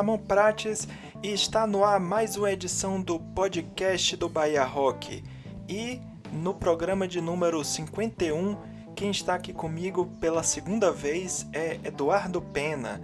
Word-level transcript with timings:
Ramon 0.00 0.16
Prates 0.16 0.88
e 1.22 1.30
está 1.30 1.66
no 1.66 1.84
ar 1.84 2.00
mais 2.00 2.34
uma 2.34 2.50
edição 2.50 2.98
do 3.02 3.20
podcast 3.20 4.16
do 4.16 4.30
Bahia 4.30 4.64
Rock. 4.64 5.22
E 5.68 6.00
no 6.32 6.54
programa 6.54 7.06
de 7.06 7.20
número 7.20 7.62
51, 7.62 8.56
quem 8.96 9.10
está 9.10 9.34
aqui 9.34 9.52
comigo 9.52 10.06
pela 10.18 10.42
segunda 10.42 10.90
vez 10.90 11.46
é 11.52 11.78
Eduardo 11.84 12.40
Pena. 12.40 13.02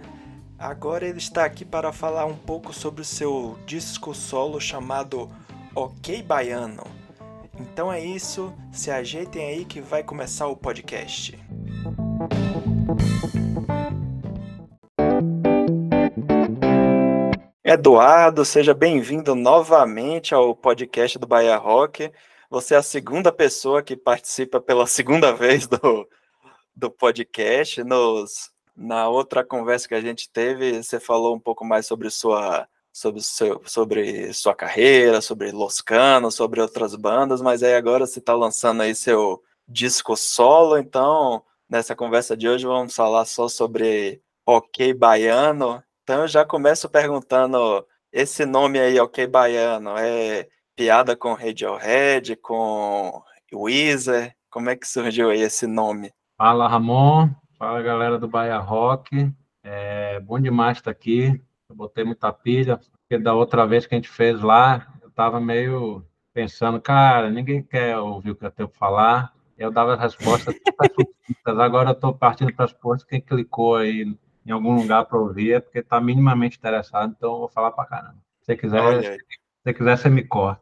Agora 0.57 1.07
ele 1.07 1.19
está 1.19 1.45
aqui 1.45 1.63
para 1.63 1.93
falar 1.93 2.25
um 2.25 2.35
pouco 2.35 2.73
sobre 2.73 3.03
o 3.03 3.05
seu 3.05 3.59
disco 3.67 4.15
solo 4.15 4.59
chamado 4.59 5.29
Ok 5.75 6.23
Baiano. 6.23 6.87
Então 7.59 7.93
é 7.93 8.03
isso, 8.03 8.51
se 8.71 8.89
ajeitem 8.89 9.47
aí 9.47 9.65
que 9.65 9.81
vai 9.81 10.01
começar 10.01 10.47
o 10.47 10.57
podcast. 10.57 11.37
Eduardo, 17.69 18.45
seja 18.45 18.73
bem-vindo 18.73 19.35
novamente 19.35 20.33
ao 20.33 20.55
podcast 20.55 21.19
do 21.19 21.27
Bahia 21.27 21.57
Rock. 21.57 22.09
Você 22.49 22.73
é 22.75 22.77
a 22.77 22.81
segunda 22.81 23.29
pessoa 23.29 23.83
que 23.83 23.97
participa 23.97 24.61
pela 24.61 24.87
segunda 24.87 25.33
vez 25.35 25.67
do, 25.67 26.07
do 26.73 26.89
podcast. 26.89 27.83
Nos, 27.83 28.51
na 28.73 29.09
outra 29.09 29.43
conversa 29.43 29.85
que 29.85 29.95
a 29.95 29.99
gente 29.99 30.29
teve, 30.29 30.81
você 30.81 30.97
falou 30.97 31.35
um 31.35 31.39
pouco 31.41 31.65
mais 31.65 31.85
sobre 31.85 32.09
sua, 32.09 32.69
sobre, 32.93 33.21
seu, 33.21 33.61
sobre 33.65 34.31
sua 34.31 34.55
carreira, 34.55 35.19
sobre 35.19 35.51
Los 35.51 35.81
Canos, 35.81 36.35
sobre 36.35 36.61
outras 36.61 36.95
bandas, 36.95 37.41
mas 37.41 37.61
aí 37.63 37.75
agora 37.75 38.07
você 38.07 38.19
está 38.19 38.33
lançando 38.33 38.81
aí 38.81 38.95
seu 38.95 39.43
disco 39.67 40.15
solo, 40.15 40.77
então 40.77 41.43
nessa 41.69 41.93
conversa 41.93 42.37
de 42.37 42.47
hoje 42.47 42.65
vamos 42.65 42.95
falar 42.95 43.25
só 43.25 43.49
sobre 43.49 44.21
Ok 44.45 44.93
Baiano 44.93 45.83
então 46.07 46.21
eu 46.21 46.27
já 46.29 46.45
começo 46.45 46.87
perguntando, 46.87 47.85
esse 48.13 48.45
nome 48.45 48.79
aí, 48.79 48.97
Ok 48.97 49.27
Baiano, 49.27 49.89
é 49.97 50.47
piada 50.73 51.17
com 51.17 51.33
Radiohead, 51.33 52.37
com 52.37 53.21
Weezer? 53.53 54.33
Como 54.49 54.69
é 54.69 54.77
que 54.77 54.87
surgiu 54.87 55.29
aí 55.29 55.41
esse 55.41 55.67
nome? 55.67 56.13
Fala, 56.37 56.65
Ramon. 56.65 57.29
Fala, 57.59 57.81
galera 57.81 58.17
do 58.17 58.25
Bahia 58.25 58.57
Rock. 58.57 59.29
É 59.61 60.17
bom 60.21 60.39
demais 60.39 60.77
estar 60.77 60.91
aqui. 60.91 61.41
Eu 61.69 61.75
botei 61.75 62.05
muita 62.05 62.31
pilha, 62.31 62.77
porque 62.77 63.21
da 63.21 63.33
outra 63.33 63.67
vez 63.67 63.85
que 63.85 63.93
a 63.93 63.97
gente 63.97 64.07
fez 64.07 64.39
lá, 64.39 64.87
eu 65.01 65.09
estava 65.09 65.41
meio 65.41 66.05
pensando, 66.33 66.79
cara, 66.79 67.29
ninguém 67.29 67.61
quer 67.61 67.97
ouvir 67.97 68.31
o 68.31 68.35
que 68.37 68.45
eu 68.45 68.51
tenho 68.51 68.69
para 68.69 68.79
falar. 68.79 69.33
Eu 69.57 69.71
dava 69.71 69.95
as 69.95 69.99
respostas 69.99 70.55
agora 71.45 71.89
eu 71.89 71.93
estou 71.93 72.13
partindo 72.13 72.53
para 72.53 72.63
as 72.63 72.71
respostas. 72.71 73.09
Quem 73.09 73.19
clicou 73.19 73.75
aí 73.75 74.17
em 74.47 74.51
algum 74.51 74.75
lugar 74.75 75.03
para 75.05 75.19
ouvir, 75.19 75.53
é 75.55 75.59
porque 75.59 75.79
está 75.79 75.99
minimamente 75.99 76.57
interessado, 76.57 77.13
então 77.15 77.33
eu 77.33 77.39
vou 77.39 77.49
falar 77.49 77.71
para 77.71 77.85
caramba. 77.85 78.15
Se 78.39 78.45
você 78.45 78.55
quiser, 78.55 79.03
se 79.03 79.25
você 79.61 79.73
quiser, 79.73 79.97
você 79.97 80.09
me 80.09 80.23
corta. 80.23 80.61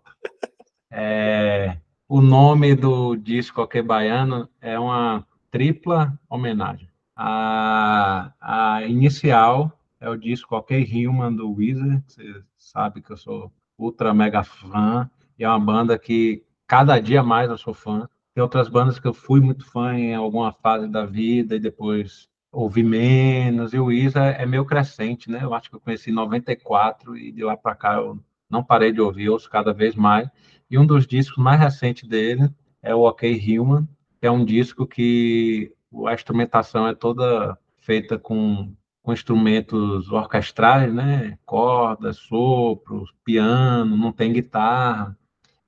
É, 0.90 1.78
o 2.10 2.20
nome 2.20 2.74
do 2.74 3.16
disco 3.16 3.62
Ok 3.62 3.82
Baiano 3.84 4.50
é 4.60 4.80
uma 4.80 5.24
tripla 5.52 6.18
homenagem. 6.28 6.90
A, 7.16 8.32
a 8.42 8.84
inicial 8.84 9.72
é 10.00 10.10
o 10.10 10.18
disco 10.18 10.56
Ok 10.56 10.84
Human 11.08 11.36
do 11.36 11.54
Weezer, 11.54 12.02
você 12.08 12.42
sabe 12.58 13.04
que 13.04 13.12
eu 13.12 13.18
sou 13.18 13.52
ultra 13.78 14.16
mega 14.16 14.44
fã, 14.44 15.08
e 15.38 15.44
é 15.44 15.48
uma 15.48 15.60
banda 15.60 16.00
que 16.00 16.44
cada 16.66 17.00
dia 17.00 17.22
mais 17.22 17.52
eu 17.52 17.58
sou 17.58 17.74
fã. 17.74 18.10
Tem 18.34 18.42
outras 18.42 18.68
bandas 18.68 18.98
que 18.98 19.08
eu 19.08 19.14
fui 19.14 19.40
muito 19.40 19.64
fã 19.70 19.94
em 19.94 20.16
alguma 20.16 20.52
fase 20.52 20.88
da 20.88 21.06
vida 21.06 21.56
e 21.56 21.60
depois 21.60 22.28
ouvi 22.56 22.84
menos, 22.84 23.74
e 23.74 23.80
o 23.80 23.92
Isa 23.92 24.22
é 24.22 24.46
meio 24.46 24.66
crescente, 24.66 25.30
né? 25.30 25.40
Eu 25.44 25.54
acho 25.54 25.70
que 25.70 25.76
eu 25.76 25.80
conheci 25.80 26.10
em 26.10 26.14
94 26.14 27.18
e 27.18 27.32
de 27.32 27.44
lá 27.44 27.58
para 27.58 27.76
cá 27.76 27.96
eu 27.96 28.18
não 28.50 28.64
parei 28.64 28.94
de 28.94 29.02
ouvir, 29.02 29.30
ouço 29.30 29.50
cada 29.50 29.74
vez 29.74 29.94
mais. 29.96 30.30
E 30.72 30.78
um 30.78 30.86
dos 30.86 31.06
discos 31.06 31.38
mais 31.44 31.60
recentes 31.60 32.08
dele 32.08 32.50
é 32.82 32.96
o 32.96 33.02
OK 33.02 33.60
Human, 33.60 33.88
que 34.20 34.26
é 34.26 34.32
um 34.32 34.46
disco 34.46 34.88
que 34.88 35.74
a 36.08 36.14
instrumentação 36.14 36.88
é 36.88 36.96
toda 36.96 37.58
feita 37.78 38.18
com, 38.18 38.74
com 39.04 39.14
instrumentos 39.14 40.10
orquestrais, 40.10 40.94
né? 40.94 41.38
Cordas, 41.46 42.18
sopros, 42.18 43.14
piano, 43.24 43.98
não 43.98 44.14
tem 44.14 44.32
guitarra. 44.32 45.18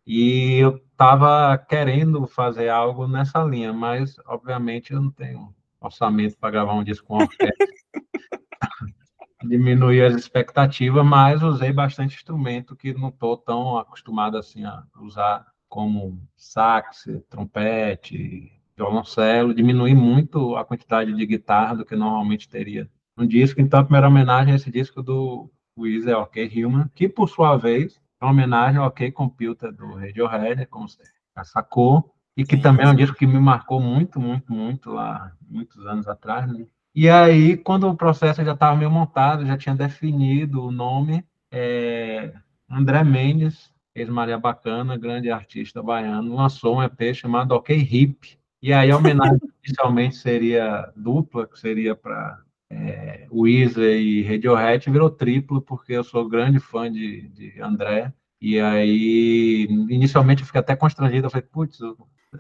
E 0.06 0.54
eu 0.60 0.78
estava 0.92 1.58
querendo 1.58 2.26
fazer 2.28 2.70
algo 2.70 3.08
nessa 3.08 3.44
linha, 3.44 3.74
mas 3.74 4.18
obviamente 4.26 4.94
eu 4.94 5.02
não 5.02 5.12
tenho 5.12 5.54
orçamento 5.82 6.38
para 6.38 6.52
gravar 6.52 6.74
um 6.74 6.84
disco 6.84 7.08
com 7.08 7.18
orquestra. 7.18 7.68
Diminuir 9.44 10.02
as 10.02 10.16
expectativas, 10.16 11.06
mas 11.06 11.44
usei 11.44 11.72
bastante 11.72 12.16
instrumento 12.16 12.76
que 12.76 12.94
não 12.94 13.10
estou 13.10 13.38
tão 13.38 13.78
acostumado 13.78 14.38
assim 14.38 14.66
a 14.66 14.84
usar, 15.00 15.46
como 15.70 16.20
sax, 16.36 17.08
trompete, 17.30 18.52
violoncelo. 18.76 19.54
Diminui 19.54 19.94
muito 19.94 20.56
a 20.56 20.66
quantidade 20.66 21.14
de 21.14 21.26
guitarra 21.26 21.76
do 21.76 21.86
que 21.86 21.96
normalmente 21.96 22.50
teria 22.50 22.90
no 23.16 23.28
disco. 23.28 23.62
Então, 23.62 23.80
a 23.80 23.84
primeira 23.84 24.08
homenagem 24.08 24.54
a 24.54 24.56
esse 24.56 24.72
disco 24.72 25.04
do 25.04 25.52
Weezer 25.78 26.18
OK 26.18 26.66
Human, 26.66 26.90
que 26.96 27.08
por 27.08 27.30
sua 27.30 27.56
vez 27.58 28.02
é 28.20 28.26
uma 28.26 28.32
homenagem 28.32 28.80
ao 28.80 28.88
OK 28.88 29.12
Computer 29.12 29.72
do 29.72 29.94
Radiohead, 29.94 30.66
como 30.66 30.90
você 30.90 31.04
já 31.36 31.44
sacou 31.44 32.17
e 32.38 32.46
que 32.46 32.56
também 32.56 32.86
é 32.86 32.90
um 32.90 32.96
disco 32.96 33.18
que 33.18 33.26
me 33.26 33.40
marcou 33.40 33.82
muito, 33.82 34.20
muito, 34.20 34.54
muito 34.54 34.92
lá, 34.92 35.34
muitos 35.50 35.84
anos 35.88 36.08
atrás, 36.08 36.48
né? 36.48 36.68
E 36.94 37.10
aí, 37.10 37.58
quando 37.58 37.88
o 37.90 37.96
processo 37.96 38.44
já 38.46 38.54
estava 38.54 38.76
meio 38.76 38.92
montado, 38.92 39.46
já 39.46 39.58
tinha 39.58 39.76
definido 39.76 40.64
o 40.64 40.72
nome, 40.72 41.26
é, 41.52 42.34
André 42.70 43.04
Mendes, 43.04 43.72
ex-Maria 43.96 44.38
Bacana, 44.38 44.98
grande 44.98 45.32
artista 45.32 45.82
baiano, 45.82 46.36
lançou 46.36 46.78
um 46.78 46.84
EP 46.84 47.14
chamado 47.14 47.54
Ok 47.54 47.76
Hip. 47.76 48.38
E 48.62 48.72
aí 48.72 48.92
a 48.92 48.98
homenagem 48.98 49.40
inicialmente 49.66 50.16
seria 50.16 50.92
dupla, 50.96 51.48
que 51.48 51.60
seria 51.60 51.96
para 51.96 52.40
é, 52.70 53.28
Weezer 53.32 54.00
e 54.00 54.24
Radiohead, 54.24 54.90
virou 54.90 55.10
triplo, 55.10 55.62
porque 55.62 55.94
eu 55.94 56.04
sou 56.04 56.28
grande 56.28 56.60
fã 56.60 56.92
de, 56.92 57.28
de 57.30 57.62
André. 57.62 58.14
E 58.40 58.60
aí, 58.60 59.66
inicialmente 59.90 60.42
eu 60.42 60.46
fiquei 60.46 60.62
até 60.62 60.76
constrangido, 60.76 61.26
eu 61.26 61.32
falei, 61.32 61.48
putz, 61.52 61.80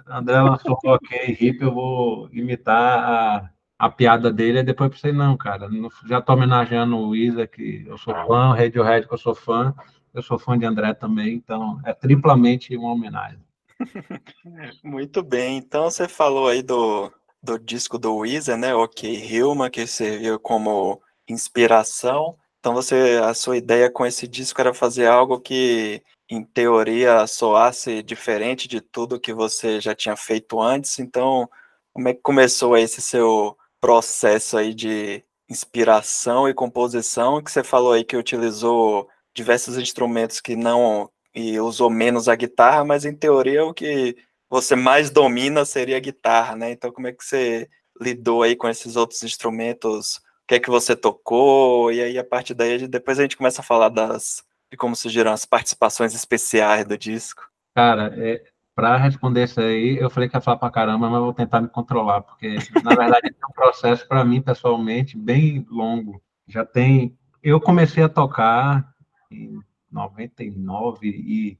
André 0.07 0.41
lançou 0.41 0.77
ok, 0.83 1.37
hip, 1.39 1.61
eu 1.61 1.73
vou 1.73 2.29
imitar 2.31 2.99
a, 2.99 3.49
a 3.79 3.89
piada 3.89 4.31
dele, 4.31 4.59
e 4.59 4.63
depois 4.63 4.91
pensei, 4.91 5.11
não, 5.11 5.37
cara, 5.37 5.69
já 6.05 6.19
estou 6.19 6.35
homenageando 6.35 6.97
o 6.97 7.15
Isa, 7.15 7.47
que 7.47 7.85
eu 7.87 7.97
sou 7.97 8.13
fã, 8.13 8.49
o 8.49 8.53
Radiohead, 8.53 9.07
que 9.07 9.13
eu 9.13 9.17
sou 9.17 9.33
fã, 9.35 9.73
eu 10.13 10.21
sou 10.21 10.37
fã 10.37 10.57
de 10.57 10.65
André 10.65 10.93
também, 10.93 11.35
então 11.35 11.79
é 11.85 11.93
triplamente 11.93 12.75
uma 12.75 12.91
homenagem. 12.91 13.39
Muito 14.83 15.23
bem, 15.23 15.57
então 15.57 15.83
você 15.83 16.07
falou 16.07 16.47
aí 16.47 16.61
do, 16.61 17.11
do 17.41 17.57
disco 17.57 17.97
do 17.97 18.15
Weezer, 18.17 18.57
né, 18.57 18.75
Ok 18.75 19.09
Hilma, 19.09 19.69
que 19.69 19.85
serviu 19.87 20.39
como 20.39 21.01
inspiração, 21.29 22.35
então 22.59 22.73
você, 22.73 23.21
a 23.23 23.33
sua 23.33 23.55
ideia 23.55 23.89
com 23.89 24.05
esse 24.05 24.27
disco 24.27 24.59
era 24.59 24.73
fazer 24.73 25.07
algo 25.07 25.39
que 25.39 26.01
em 26.29 26.43
teoria, 26.43 27.25
soasse 27.27 28.03
diferente 28.03 28.67
de 28.67 28.81
tudo 28.81 29.19
que 29.19 29.33
você 29.33 29.79
já 29.79 29.95
tinha 29.95 30.15
feito 30.15 30.59
antes. 30.61 30.99
Então, 30.99 31.49
como 31.93 32.09
é 32.09 32.13
que 32.13 32.21
começou 32.21 32.77
esse 32.77 33.01
seu 33.01 33.57
processo 33.79 34.57
aí 34.57 34.73
de 34.73 35.23
inspiração 35.49 36.47
e 36.49 36.53
composição, 36.53 37.41
que 37.41 37.51
você 37.51 37.63
falou 37.63 37.93
aí 37.93 38.03
que 38.03 38.17
utilizou 38.17 39.07
diversos 39.33 39.77
instrumentos 39.77 40.41
que 40.41 40.55
não 40.55 41.09
e 41.33 41.59
usou 41.59 41.89
menos 41.89 42.27
a 42.27 42.35
guitarra, 42.35 42.83
mas 42.83 43.05
em 43.05 43.15
teoria 43.15 43.63
o 43.65 43.73
que 43.73 44.17
você 44.49 44.75
mais 44.75 45.09
domina 45.09 45.65
seria 45.65 45.97
a 45.97 45.99
guitarra, 45.99 46.55
né? 46.55 46.71
Então, 46.71 46.91
como 46.91 47.07
é 47.07 47.13
que 47.13 47.23
você 47.23 47.69
lidou 48.01 48.43
aí 48.43 48.55
com 48.55 48.67
esses 48.67 48.95
outros 48.95 49.23
instrumentos? 49.23 50.17
O 50.17 50.47
que 50.47 50.55
é 50.55 50.59
que 50.59 50.69
você 50.69 50.95
tocou? 50.95 51.91
E 51.91 52.01
aí, 52.01 52.17
a 52.17 52.23
partir 52.23 52.53
daí, 52.53 52.87
depois 52.87 53.19
a 53.19 53.21
gente 53.23 53.37
começa 53.37 53.61
a 53.61 53.63
falar 53.63 53.89
das 53.89 54.43
de 54.71 54.77
como 54.77 54.95
surgiram 54.95 55.31
as 55.31 55.45
participações 55.45 56.13
especiais 56.13 56.85
do 56.85 56.97
disco? 56.97 57.43
Cara, 57.75 58.13
é, 58.17 58.43
para 58.75 58.97
responder 58.97 59.45
isso 59.45 59.59
aí, 59.59 59.97
eu 59.97 60.09
falei 60.09 60.29
que 60.29 60.37
ia 60.37 60.41
falar 60.41 60.57
para 60.57 60.71
caramba, 60.71 61.09
mas 61.09 61.19
vou 61.19 61.33
tentar 61.33 61.61
me 61.61 61.67
controlar, 61.67 62.21
porque 62.21 62.57
na 62.83 62.95
verdade 62.95 63.27
é 63.41 63.45
um 63.47 63.53
processo 63.53 64.07
para 64.07 64.23
mim 64.23 64.41
pessoalmente 64.41 65.17
bem 65.17 65.65
longo. 65.69 66.21
Já 66.47 66.65
tem, 66.65 67.17
eu 67.41 67.59
comecei 67.59 68.03
a 68.03 68.09
tocar 68.09 68.93
em 69.31 69.59
99 69.91 71.07
e 71.07 71.57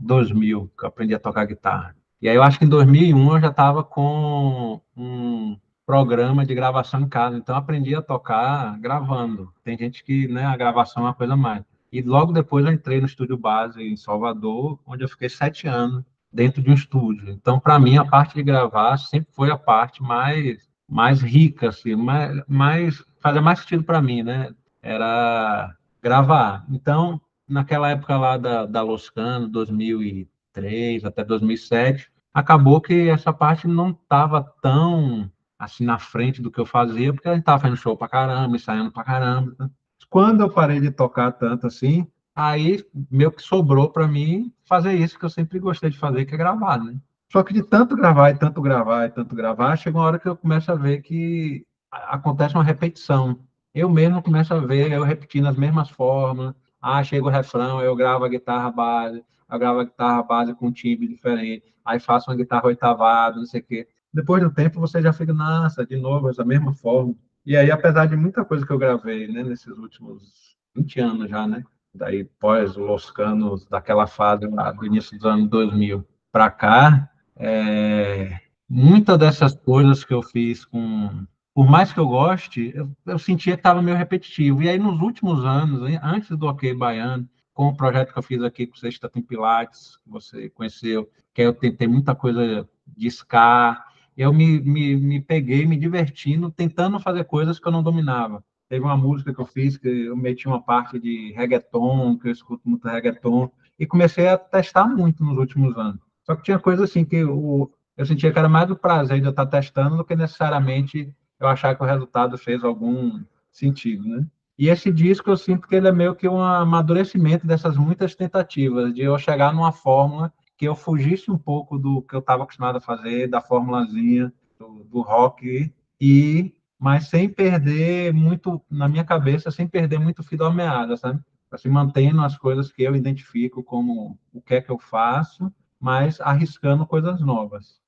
2000, 0.00 0.70
que 0.78 0.84
eu 0.84 0.88
aprendi 0.88 1.14
a 1.14 1.18
tocar 1.18 1.44
guitarra. 1.44 1.96
E 2.20 2.28
aí 2.28 2.36
eu 2.36 2.42
acho 2.42 2.58
que 2.58 2.64
em 2.64 2.68
2001 2.68 3.34
eu 3.34 3.40
já 3.40 3.48
estava 3.48 3.82
com 3.82 4.80
um 4.96 5.58
programa 5.84 6.46
de 6.46 6.54
gravação 6.54 7.00
em 7.00 7.08
casa, 7.08 7.36
então 7.36 7.56
aprendi 7.56 7.94
a 7.94 8.02
tocar 8.02 8.78
gravando. 8.78 9.52
Tem 9.62 9.76
gente 9.76 10.02
que, 10.04 10.28
né, 10.28 10.44
a 10.44 10.56
gravação 10.56 11.02
é 11.02 11.06
uma 11.06 11.14
coisa 11.14 11.36
mais. 11.36 11.62
E 11.96 12.02
logo 12.02 12.32
depois 12.32 12.64
eu 12.64 12.72
entrei 12.72 13.00
no 13.00 13.06
estúdio 13.06 13.36
base 13.36 13.82
em 13.82 13.96
Salvador, 13.96 14.78
onde 14.86 15.04
eu 15.04 15.08
fiquei 15.08 15.28
sete 15.28 15.68
anos 15.68 16.04
dentro 16.32 16.60
de 16.62 16.70
um 16.70 16.74
estúdio. 16.74 17.30
Então, 17.30 17.60
para 17.60 17.78
mim, 17.78 17.96
a 17.96 18.04
parte 18.04 18.34
de 18.34 18.42
gravar 18.42 18.96
sempre 18.98 19.32
foi 19.32 19.50
a 19.50 19.56
parte 19.56 20.02
mais 20.02 20.72
mais 20.86 21.22
rica, 21.22 21.70
assim, 21.70 21.94
mais, 21.96 22.42
mais 22.46 23.02
fazia 23.18 23.40
mais 23.40 23.60
sentido 23.60 23.82
para 23.82 24.02
mim, 24.02 24.22
né? 24.22 24.54
era 24.84 25.74
gravar. 26.02 26.66
Então, 26.68 27.20
naquela 27.48 27.88
época 27.90 28.16
lá 28.18 28.36
da, 28.36 28.66
da 28.66 28.82
Loscano, 28.82 29.48
2003 29.48 31.04
até 31.04 31.24
2007, 31.24 32.10
acabou 32.32 32.80
que 32.80 33.08
essa 33.08 33.32
parte 33.32 33.66
não 33.66 33.90
estava 33.90 34.42
tão 34.60 35.30
assim 35.58 35.84
na 35.84 35.98
frente 35.98 36.42
do 36.42 36.50
que 36.50 36.60
eu 36.60 36.66
fazia, 36.66 37.14
porque 37.14 37.28
a 37.28 37.32
gente 37.32 37.40
estava 37.40 37.62
fazendo 37.62 37.78
show 37.78 37.96
pra 37.96 38.08
caramba, 38.08 38.54
ensaiando 38.54 38.92
pra 38.92 39.04
caramba. 39.04 39.70
Quando 40.14 40.42
eu 40.42 40.48
parei 40.48 40.78
de 40.78 40.92
tocar 40.92 41.32
tanto 41.32 41.66
assim, 41.66 42.06
aí 42.36 42.86
meio 43.10 43.32
que 43.32 43.42
sobrou 43.42 43.90
para 43.90 44.06
mim 44.06 44.54
fazer 44.64 44.92
isso 44.92 45.18
que 45.18 45.24
eu 45.24 45.28
sempre 45.28 45.58
gostei 45.58 45.90
de 45.90 45.98
fazer, 45.98 46.24
que 46.24 46.36
é 46.36 46.38
gravar, 46.38 46.78
né? 46.78 46.94
Só 47.32 47.42
que 47.42 47.52
de 47.52 47.64
tanto 47.64 47.96
gravar 47.96 48.30
e 48.30 48.38
tanto 48.38 48.62
gravar 48.62 49.06
e 49.06 49.10
tanto 49.10 49.34
gravar, 49.34 49.74
chega 49.74 49.98
uma 49.98 50.04
hora 50.04 50.18
que 50.20 50.28
eu 50.28 50.36
começo 50.36 50.70
a 50.70 50.76
ver 50.76 51.02
que 51.02 51.66
acontece 51.90 52.54
uma 52.54 52.62
repetição. 52.62 53.40
Eu 53.74 53.90
mesmo 53.90 54.22
começo 54.22 54.54
a 54.54 54.60
ver 54.60 54.92
eu 54.92 55.02
repetindo 55.02 55.48
as 55.48 55.56
mesmas 55.56 55.90
formas. 55.90 56.54
Ah, 56.80 57.02
chega 57.02 57.26
o 57.26 57.28
refrão, 57.28 57.80
eu 57.80 57.96
gravo 57.96 58.24
a 58.24 58.28
guitarra 58.28 58.70
base, 58.70 59.20
eu 59.50 59.58
gravo 59.58 59.80
a 59.80 59.84
guitarra 59.84 60.22
base 60.22 60.54
com 60.54 60.68
um 60.68 60.72
timbre 60.72 61.08
diferente, 61.08 61.74
aí 61.84 61.98
faço 61.98 62.30
uma 62.30 62.36
guitarra 62.36 62.66
oitavada, 62.66 63.38
não 63.38 63.46
sei 63.46 63.60
o 63.60 63.64
quê. 63.64 63.88
Depois 64.12 64.40
do 64.40 64.52
tempo, 64.52 64.78
você 64.78 65.02
já 65.02 65.12
fica, 65.12 65.34
nossa, 65.34 65.84
de 65.84 65.96
novo, 65.96 66.30
essa 66.30 66.44
mesma 66.44 66.72
forma. 66.72 67.16
E 67.46 67.56
aí, 67.56 67.70
apesar 67.70 68.06
de 68.06 68.16
muita 68.16 68.44
coisa 68.44 68.66
que 68.66 68.72
eu 68.72 68.78
gravei, 68.78 69.28
né, 69.28 69.42
nesses 69.42 69.76
últimos 69.76 70.56
20 70.74 71.00
anos 71.00 71.30
já, 71.30 71.46
né, 71.46 71.62
daí 71.94 72.24
pós 72.24 72.76
Los 72.76 73.10
Canos, 73.10 73.66
daquela 73.66 74.06
fase 74.06 74.46
lá 74.46 74.72
do 74.72 74.86
início 74.86 75.16
dos 75.16 75.26
anos 75.26 75.48
2000 75.48 76.04
para 76.32 76.50
cá, 76.50 77.10
é, 77.36 78.40
muitas 78.68 79.18
dessas 79.18 79.54
coisas 79.54 80.04
que 80.04 80.14
eu 80.14 80.22
fiz 80.22 80.64
com 80.64 81.26
por 81.54 81.70
mais 81.70 81.92
que 81.92 82.00
eu 82.00 82.08
goste, 82.08 82.72
eu, 82.74 82.90
eu 83.06 83.16
sentia 83.16 83.54
que 83.54 83.60
estava 83.60 83.80
meio 83.80 83.96
repetitivo. 83.96 84.60
E 84.60 84.68
aí, 84.68 84.76
nos 84.76 85.00
últimos 85.00 85.44
anos, 85.44 85.88
antes 86.02 86.36
do 86.36 86.46
Ok 86.46 86.74
Baiano, 86.74 87.28
com 87.52 87.68
o 87.68 87.76
projeto 87.76 88.12
que 88.12 88.18
eu 88.18 88.22
fiz 88.24 88.42
aqui 88.42 88.66
com 88.66 88.74
o 88.74 88.78
Sexta 88.78 89.08
Tem 89.08 89.22
Pilates, 89.22 89.96
que 89.98 90.10
você 90.10 90.50
conheceu, 90.50 91.08
que 91.32 91.42
eu 91.42 91.54
tentei 91.54 91.86
muita 91.86 92.12
coisa 92.12 92.68
de 92.84 93.06
ska, 93.06 93.84
eu 94.16 94.32
me, 94.32 94.60
me, 94.60 94.96
me 94.96 95.20
peguei 95.20 95.66
me 95.66 95.76
divertindo, 95.76 96.50
tentando 96.50 97.00
fazer 97.00 97.24
coisas 97.24 97.58
que 97.58 97.66
eu 97.66 97.72
não 97.72 97.82
dominava. 97.82 98.42
Teve 98.68 98.84
uma 98.84 98.96
música 98.96 99.34
que 99.34 99.40
eu 99.40 99.46
fiz 99.46 99.76
que 99.76 99.88
eu 99.88 100.16
meti 100.16 100.48
uma 100.48 100.62
parte 100.62 100.98
de 100.98 101.32
reggaeton, 101.32 102.18
que 102.18 102.28
eu 102.28 102.32
escuto 102.32 102.68
muito 102.68 102.88
reggaeton, 102.88 103.50
e 103.78 103.86
comecei 103.86 104.28
a 104.28 104.38
testar 104.38 104.86
muito 104.86 105.24
nos 105.24 105.36
últimos 105.36 105.76
anos. 105.76 106.00
Só 106.24 106.34
que 106.34 106.42
tinha 106.42 106.58
coisa 106.58 106.84
assim 106.84 107.04
que 107.04 107.16
eu, 107.16 107.70
eu 107.96 108.06
sentia 108.06 108.32
que 108.32 108.38
era 108.38 108.48
mais 108.48 108.68
do 108.68 108.76
prazer 108.76 109.20
de 109.20 109.26
eu 109.26 109.30
estar 109.30 109.46
testando 109.46 109.96
do 109.96 110.04
que 110.04 110.16
necessariamente 110.16 111.14
eu 111.38 111.48
achar 111.48 111.74
que 111.74 111.82
o 111.82 111.86
resultado 111.86 112.38
fez 112.38 112.64
algum 112.64 113.22
sentido, 113.50 114.08
né? 114.08 114.26
E 114.56 114.68
esse 114.68 114.90
disco 114.90 115.30
eu 115.30 115.36
sinto 115.36 115.66
que 115.66 115.74
ele 115.74 115.88
é 115.88 115.92
meio 115.92 116.14
que 116.14 116.28
um 116.28 116.40
amadurecimento 116.40 117.46
dessas 117.46 117.76
muitas 117.76 118.14
tentativas 118.14 118.94
de 118.94 119.02
eu 119.02 119.18
chegar 119.18 119.52
numa 119.52 119.72
fórmula 119.72 120.32
que 120.56 120.66
eu 120.66 120.74
fugisse 120.74 121.30
um 121.30 121.38
pouco 121.38 121.78
do 121.78 122.02
que 122.02 122.14
eu 122.14 122.20
estava 122.20 122.44
acostumado 122.44 122.76
a 122.76 122.80
fazer, 122.80 123.28
da 123.28 123.40
formulazinha 123.40 124.32
do, 124.58 124.84
do 124.84 125.00
rock 125.00 125.72
e 126.00 126.54
mas 126.78 127.08
sem 127.08 127.28
perder 127.28 128.12
muito 128.12 128.60
na 128.70 128.88
minha 128.88 129.04
cabeça, 129.04 129.50
sem 129.50 129.66
perder 129.66 129.98
muito 129.98 130.22
fio 130.22 130.36
da 130.36 130.50
meada, 130.50 130.96
sabe? 130.96 131.18
Assim, 131.50 131.68
mantendo 131.68 132.20
as 132.20 132.36
coisas 132.36 132.70
que 132.70 132.82
eu 132.82 132.94
identifico 132.94 133.62
como 133.62 134.18
o 134.32 134.42
que 134.42 134.54
é 134.54 134.60
que 134.60 134.70
eu 134.70 134.78
faço, 134.78 135.50
mas 135.80 136.20
arriscando 136.20 136.86
coisas 136.86 137.20
novas. 137.20 137.80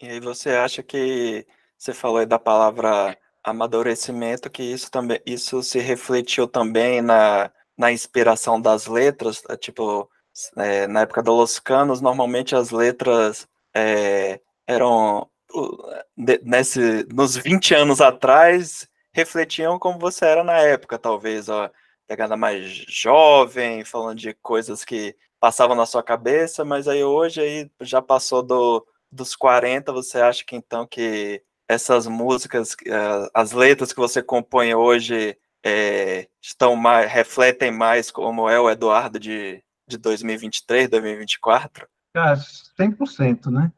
E 0.00 0.06
aí 0.06 0.20
você 0.20 0.50
acha 0.50 0.82
que 0.82 1.46
você 1.76 1.92
falou 1.92 2.18
aí 2.18 2.26
da 2.26 2.38
palavra 2.38 3.16
amadurecimento, 3.42 4.50
que 4.50 4.62
isso 4.62 4.90
também 4.90 5.20
isso 5.26 5.62
se 5.62 5.78
refletiu 5.78 6.46
também 6.46 7.02
na, 7.02 7.50
na 7.76 7.92
inspiração 7.92 8.60
das 8.60 8.86
letras, 8.86 9.42
eh, 9.48 9.56
tipo, 9.56 10.08
é, 10.56 10.86
na 10.86 11.02
época 11.02 11.22
dos 11.22 11.36
Los 11.36 11.58
Canos, 11.58 12.00
normalmente 12.00 12.54
as 12.54 12.70
letras 12.70 13.48
é, 13.74 14.40
eram 14.66 15.28
nesse, 16.16 17.06
nos 17.12 17.36
20 17.36 17.74
anos 17.74 18.00
atrás 18.00 18.88
refletiam 19.12 19.78
como 19.78 19.98
você 19.98 20.24
era 20.24 20.42
na 20.42 20.58
época, 20.58 20.98
talvez, 20.98 21.48
ó, 21.48 21.70
pegada 22.06 22.36
mais 22.36 22.84
jovem, 22.88 23.84
falando 23.84 24.18
de 24.18 24.34
coisas 24.34 24.84
que 24.84 25.16
passavam 25.40 25.76
na 25.76 25.86
sua 25.86 26.02
cabeça, 26.02 26.64
mas 26.64 26.88
aí 26.88 27.04
hoje 27.04 27.40
aí 27.40 27.70
já 27.80 28.02
passou 28.02 28.42
do, 28.42 28.86
dos 29.10 29.36
40, 29.36 29.92
você 29.92 30.20
acha 30.20 30.44
que 30.44 30.56
então 30.56 30.86
que 30.86 31.42
essas 31.68 32.06
músicas, 32.06 32.76
eh, 32.86 33.30
as 33.32 33.52
letras 33.52 33.92
que 33.92 34.00
você 34.00 34.22
compõe 34.22 34.74
hoje 34.74 35.36
é, 35.64 36.28
estão 36.42 36.76
mais, 36.76 37.10
refletem 37.10 37.70
mais 37.70 38.10
como 38.10 38.48
é 38.50 38.60
o 38.60 38.70
Eduardo 38.70 39.18
de, 39.18 39.63
de 39.86 39.98
2023, 39.98 40.88
2024? 40.88 41.86
Cara, 42.12 42.36
100%, 42.36 43.50
né? 43.50 43.72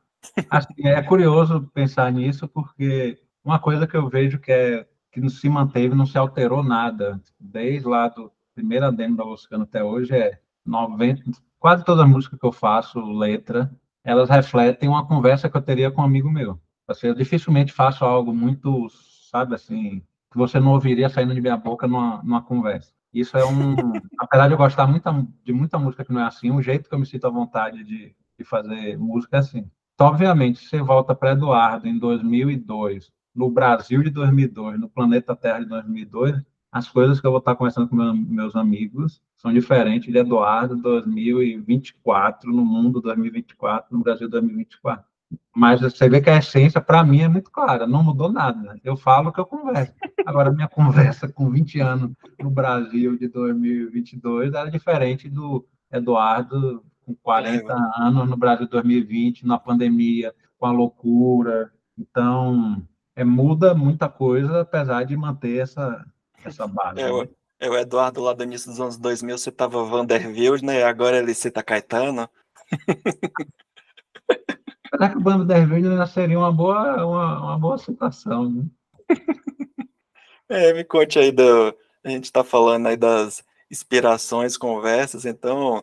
Assim, 0.50 0.86
é 0.86 1.02
curioso 1.02 1.70
pensar 1.72 2.10
nisso, 2.12 2.48
porque 2.48 3.18
uma 3.44 3.58
coisa 3.58 3.86
que 3.86 3.96
eu 3.96 4.08
vejo 4.08 4.38
que 4.38 4.52
é 4.52 4.86
que 5.12 5.20
não 5.20 5.30
se 5.30 5.48
manteve, 5.48 5.94
não 5.94 6.04
se 6.04 6.18
alterou 6.18 6.62
nada, 6.62 7.18
desde 7.40 7.88
lá 7.88 8.08
do 8.08 8.30
primeiro 8.54 8.92
demo 8.92 9.16
da 9.16 9.24
Luscano 9.24 9.64
até 9.64 9.82
hoje, 9.82 10.14
é 10.14 10.38
90, 10.64 11.22
quase 11.58 11.84
toda 11.84 12.02
a 12.02 12.06
música 12.06 12.36
que 12.36 12.44
eu 12.44 12.52
faço, 12.52 13.00
letra, 13.00 13.70
elas 14.04 14.28
refletem 14.28 14.88
uma 14.88 15.06
conversa 15.06 15.48
que 15.48 15.56
eu 15.56 15.62
teria 15.62 15.90
com 15.90 16.02
um 16.02 16.04
amigo 16.04 16.30
meu. 16.30 16.60
Assim, 16.86 17.06
eu 17.06 17.14
dificilmente 17.14 17.72
faço 17.72 18.04
algo 18.04 18.34
muito, 18.34 18.88
sabe, 19.30 19.54
assim, 19.54 20.02
que 20.30 20.36
você 20.36 20.60
não 20.60 20.72
ouviria 20.72 21.08
saindo 21.08 21.34
de 21.34 21.40
minha 21.40 21.56
boca 21.56 21.88
numa, 21.88 22.22
numa 22.22 22.42
conversa. 22.42 22.92
Isso 23.12 23.36
é 23.36 23.44
um. 23.44 23.74
apesar 24.18 24.46
de 24.48 24.54
eu 24.54 24.58
gostar 24.58 24.86
muito, 24.86 25.10
de 25.44 25.52
muita 25.52 25.78
música 25.78 26.04
que 26.04 26.12
não 26.12 26.20
é 26.20 26.24
assim, 26.24 26.50
o 26.50 26.62
jeito 26.62 26.88
que 26.88 26.94
eu 26.94 26.98
me 26.98 27.06
sinto 27.06 27.26
à 27.26 27.30
vontade 27.30 27.82
de, 27.84 28.14
de 28.38 28.44
fazer 28.44 28.98
música 28.98 29.36
é 29.36 29.40
assim. 29.40 29.70
Então, 29.94 30.08
obviamente, 30.08 30.68
você 30.68 30.80
volta 30.82 31.14
para 31.14 31.32
Eduardo 31.32 31.88
em 31.88 31.98
2002, 31.98 33.10
no 33.34 33.50
Brasil 33.50 34.02
de 34.02 34.10
2002, 34.10 34.78
no 34.78 34.88
planeta 34.88 35.34
Terra 35.34 35.60
de 35.60 35.66
2002, 35.66 36.42
as 36.70 36.88
coisas 36.88 37.18
que 37.20 37.26
eu 37.26 37.30
vou 37.30 37.38
estar 37.38 37.56
conversando 37.56 37.88
com 37.88 37.96
meus 37.96 38.54
amigos 38.54 39.22
são 39.36 39.52
diferentes 39.52 40.12
de 40.12 40.18
Eduardo 40.18 40.76
2024, 40.76 42.52
no 42.52 42.64
mundo 42.64 43.00
2024, 43.00 43.96
no 43.96 44.02
Brasil 44.02 44.28
2024. 44.28 45.04
Mas 45.54 45.80
você 45.80 46.08
vê 46.08 46.20
que 46.20 46.28
a 46.28 46.36
essência, 46.36 46.80
para 46.80 47.02
mim, 47.02 47.22
é 47.22 47.28
muito 47.28 47.50
clara, 47.50 47.86
não 47.86 48.04
mudou 48.04 48.30
nada. 48.30 48.78
Eu 48.84 48.96
falo 48.96 49.32
que 49.32 49.40
eu 49.40 49.46
converso. 49.46 49.92
Agora, 50.24 50.52
minha 50.52 50.68
conversa 50.68 51.28
com 51.28 51.50
20 51.50 51.80
anos 51.80 52.12
no 52.38 52.50
Brasil 52.50 53.18
de 53.18 53.28
2022 53.28 54.52
era 54.52 54.70
diferente 54.70 55.28
do 55.28 55.66
Eduardo 55.90 56.84
com 57.04 57.14
40 57.14 57.72
é, 57.72 58.02
anos 58.02 58.28
no 58.28 58.36
Brasil 58.36 58.66
de 58.66 58.72
2020, 58.72 59.46
na 59.46 59.58
pandemia, 59.58 60.34
com 60.58 60.66
a 60.66 60.72
loucura. 60.72 61.72
Então, 61.96 62.82
é, 63.14 63.24
muda 63.24 63.74
muita 63.74 64.08
coisa, 64.08 64.60
apesar 64.60 65.04
de 65.04 65.16
manter 65.16 65.58
essa, 65.58 66.04
essa 66.44 66.66
base. 66.66 67.00
É, 67.00 67.10
né? 67.10 67.28
é 67.60 67.70
o 67.70 67.76
Eduardo 67.76 68.20
lá 68.20 68.34
do 68.34 68.42
início 68.42 68.70
dos 68.70 68.80
anos 68.80 68.98
2000 68.98 69.38
citava 69.38 69.82
Vanderbilt, 69.84 70.62
né? 70.62 70.82
Agora 70.82 71.16
ele 71.16 71.32
cita 71.32 71.62
Caetano. 71.62 72.28
Será 74.96 75.10
que 75.10 75.18
o 75.18 75.20
Bando 75.20 75.44
10 75.44 75.68
Verde 75.68 76.10
seria 76.10 76.38
uma 76.38 76.50
boa, 76.50 77.04
uma, 77.04 77.42
uma 77.42 77.58
boa 77.58 77.76
citação, 77.76 78.50
né? 78.50 78.64
É, 80.48 80.72
me 80.72 80.84
conte 80.84 81.18
aí 81.18 81.32
do. 81.32 81.76
A 82.04 82.08
gente 82.08 82.26
está 82.26 82.44
falando 82.44 82.86
aí 82.86 82.96
das 82.96 83.42
inspirações, 83.68 84.56
conversas, 84.56 85.24
então 85.24 85.82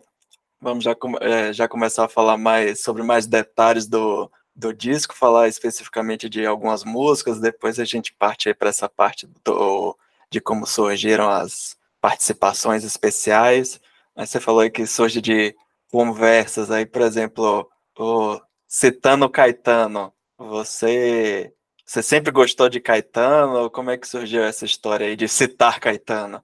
vamos 0.62 0.86
já, 0.86 0.96
é, 1.20 1.51
já 1.51 1.67
começar 1.67 2.05
a 2.05 2.08
falar 2.08 2.38
mais 2.38 2.82
sobre 2.82 3.03
mais 3.03 3.27
detalhes 3.27 3.88
do, 3.88 4.32
do 4.55 4.74
disco, 4.74 5.13
falar 5.13 5.50
especificamente 5.50 6.29
de 6.29 6.46
algumas 6.46 6.86
músicas, 6.86 7.41
depois 7.41 7.77
a 7.77 7.84
gente 7.84 8.13
parte 8.13 8.48
aí 8.48 8.55
para 8.55 8.70
essa 8.70 8.88
parte 8.88 9.27
do, 9.43 9.98
de 10.32 10.39
como 10.39 10.65
surgiram 10.65 11.29
as 11.29 11.75
participações 12.00 12.86
especiais. 12.86 13.82
Mas 14.15 14.29
você 14.29 14.39
falou 14.39 14.62
aí 14.62 14.72
que 14.72 14.88
surge 14.88 15.20
de 15.20 15.53
conversas 15.91 16.72
aí, 16.72 16.86
por 16.86 17.01
exemplo, 17.01 17.70
o 18.00 18.39
citando 18.73 19.29
Caetano, 19.29 20.11
você 20.35 21.53
você 21.85 22.01
sempre 22.01 22.31
gostou 22.31 22.69
de 22.69 22.79
Caetano? 22.79 23.69
Como 23.69 23.91
é 23.91 23.97
que 23.97 24.07
surgiu 24.07 24.41
essa 24.41 24.65
história 24.65 25.05
aí 25.05 25.15
de 25.15 25.27
citar 25.27 25.79
Caetano? 25.79 26.41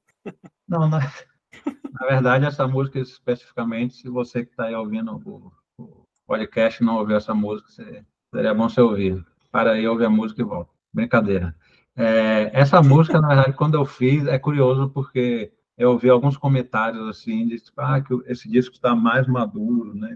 Não, 0.68 0.88
na, 0.88 1.00
na 1.92 2.08
verdade, 2.08 2.46
essa 2.46 2.68
música 2.68 3.00
especificamente, 3.00 3.96
se 3.96 4.10
você 4.10 4.46
que 4.46 4.52
está 4.52 4.66
aí 4.66 4.76
ouvindo 4.76 5.20
o, 5.26 5.52
o, 5.82 6.04
podcast 6.28 6.84
não 6.84 6.98
ouviu 6.98 7.18
essa 7.18 7.34
música, 7.34 7.68
seria 7.72 8.54
bom 8.54 8.70
você 8.70 8.80
ouvir. 8.80 9.26
Para 9.52 9.72
aí, 9.72 9.88
ouve 9.88 10.06
a 10.06 10.10
música 10.10 10.44
e 10.44 10.46
volta. 10.46 10.70
Brincadeira. 10.94 11.56
É, 11.96 12.52
essa 12.54 12.80
música, 12.84 13.20
na 13.20 13.30
verdade, 13.30 13.54
quando 13.54 13.74
eu 13.74 13.86
fiz, 13.86 14.28
é 14.28 14.38
curioso 14.38 14.88
porque 14.92 15.52
eu 15.76 15.94
ouvi 15.94 16.12
alguns 16.12 16.38
comentários 16.38 17.08
assim, 17.08 17.48
de 17.48 17.60
tipo, 17.60 17.82
ah, 17.82 18.00
que 18.00 18.14
esse 18.28 18.48
disco 18.48 18.76
está 18.76 18.94
mais 18.94 19.26
maduro, 19.26 19.96
né? 19.96 20.16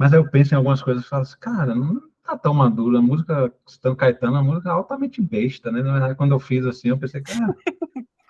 Mas 0.00 0.14
aí 0.14 0.18
eu 0.18 0.26
penso 0.26 0.54
em 0.54 0.56
algumas 0.56 0.82
coisas 0.82 1.04
e 1.04 1.06
falo 1.06 1.24
assim, 1.24 1.36
cara, 1.38 1.74
não 1.74 2.00
tá 2.24 2.34
tão 2.34 2.54
madura. 2.54 2.96
A 2.96 3.02
música 3.02 3.52
Stan 3.68 3.94
Caetano 3.94 4.38
é 4.38 4.42
música 4.42 4.72
altamente 4.72 5.20
besta, 5.20 5.70
né? 5.70 5.82
Na 5.82 5.92
verdade, 5.92 6.14
quando 6.14 6.32
eu 6.32 6.40
fiz 6.40 6.64
assim, 6.64 6.88
eu 6.88 6.96
pensei, 6.96 7.20
cara, 7.20 7.54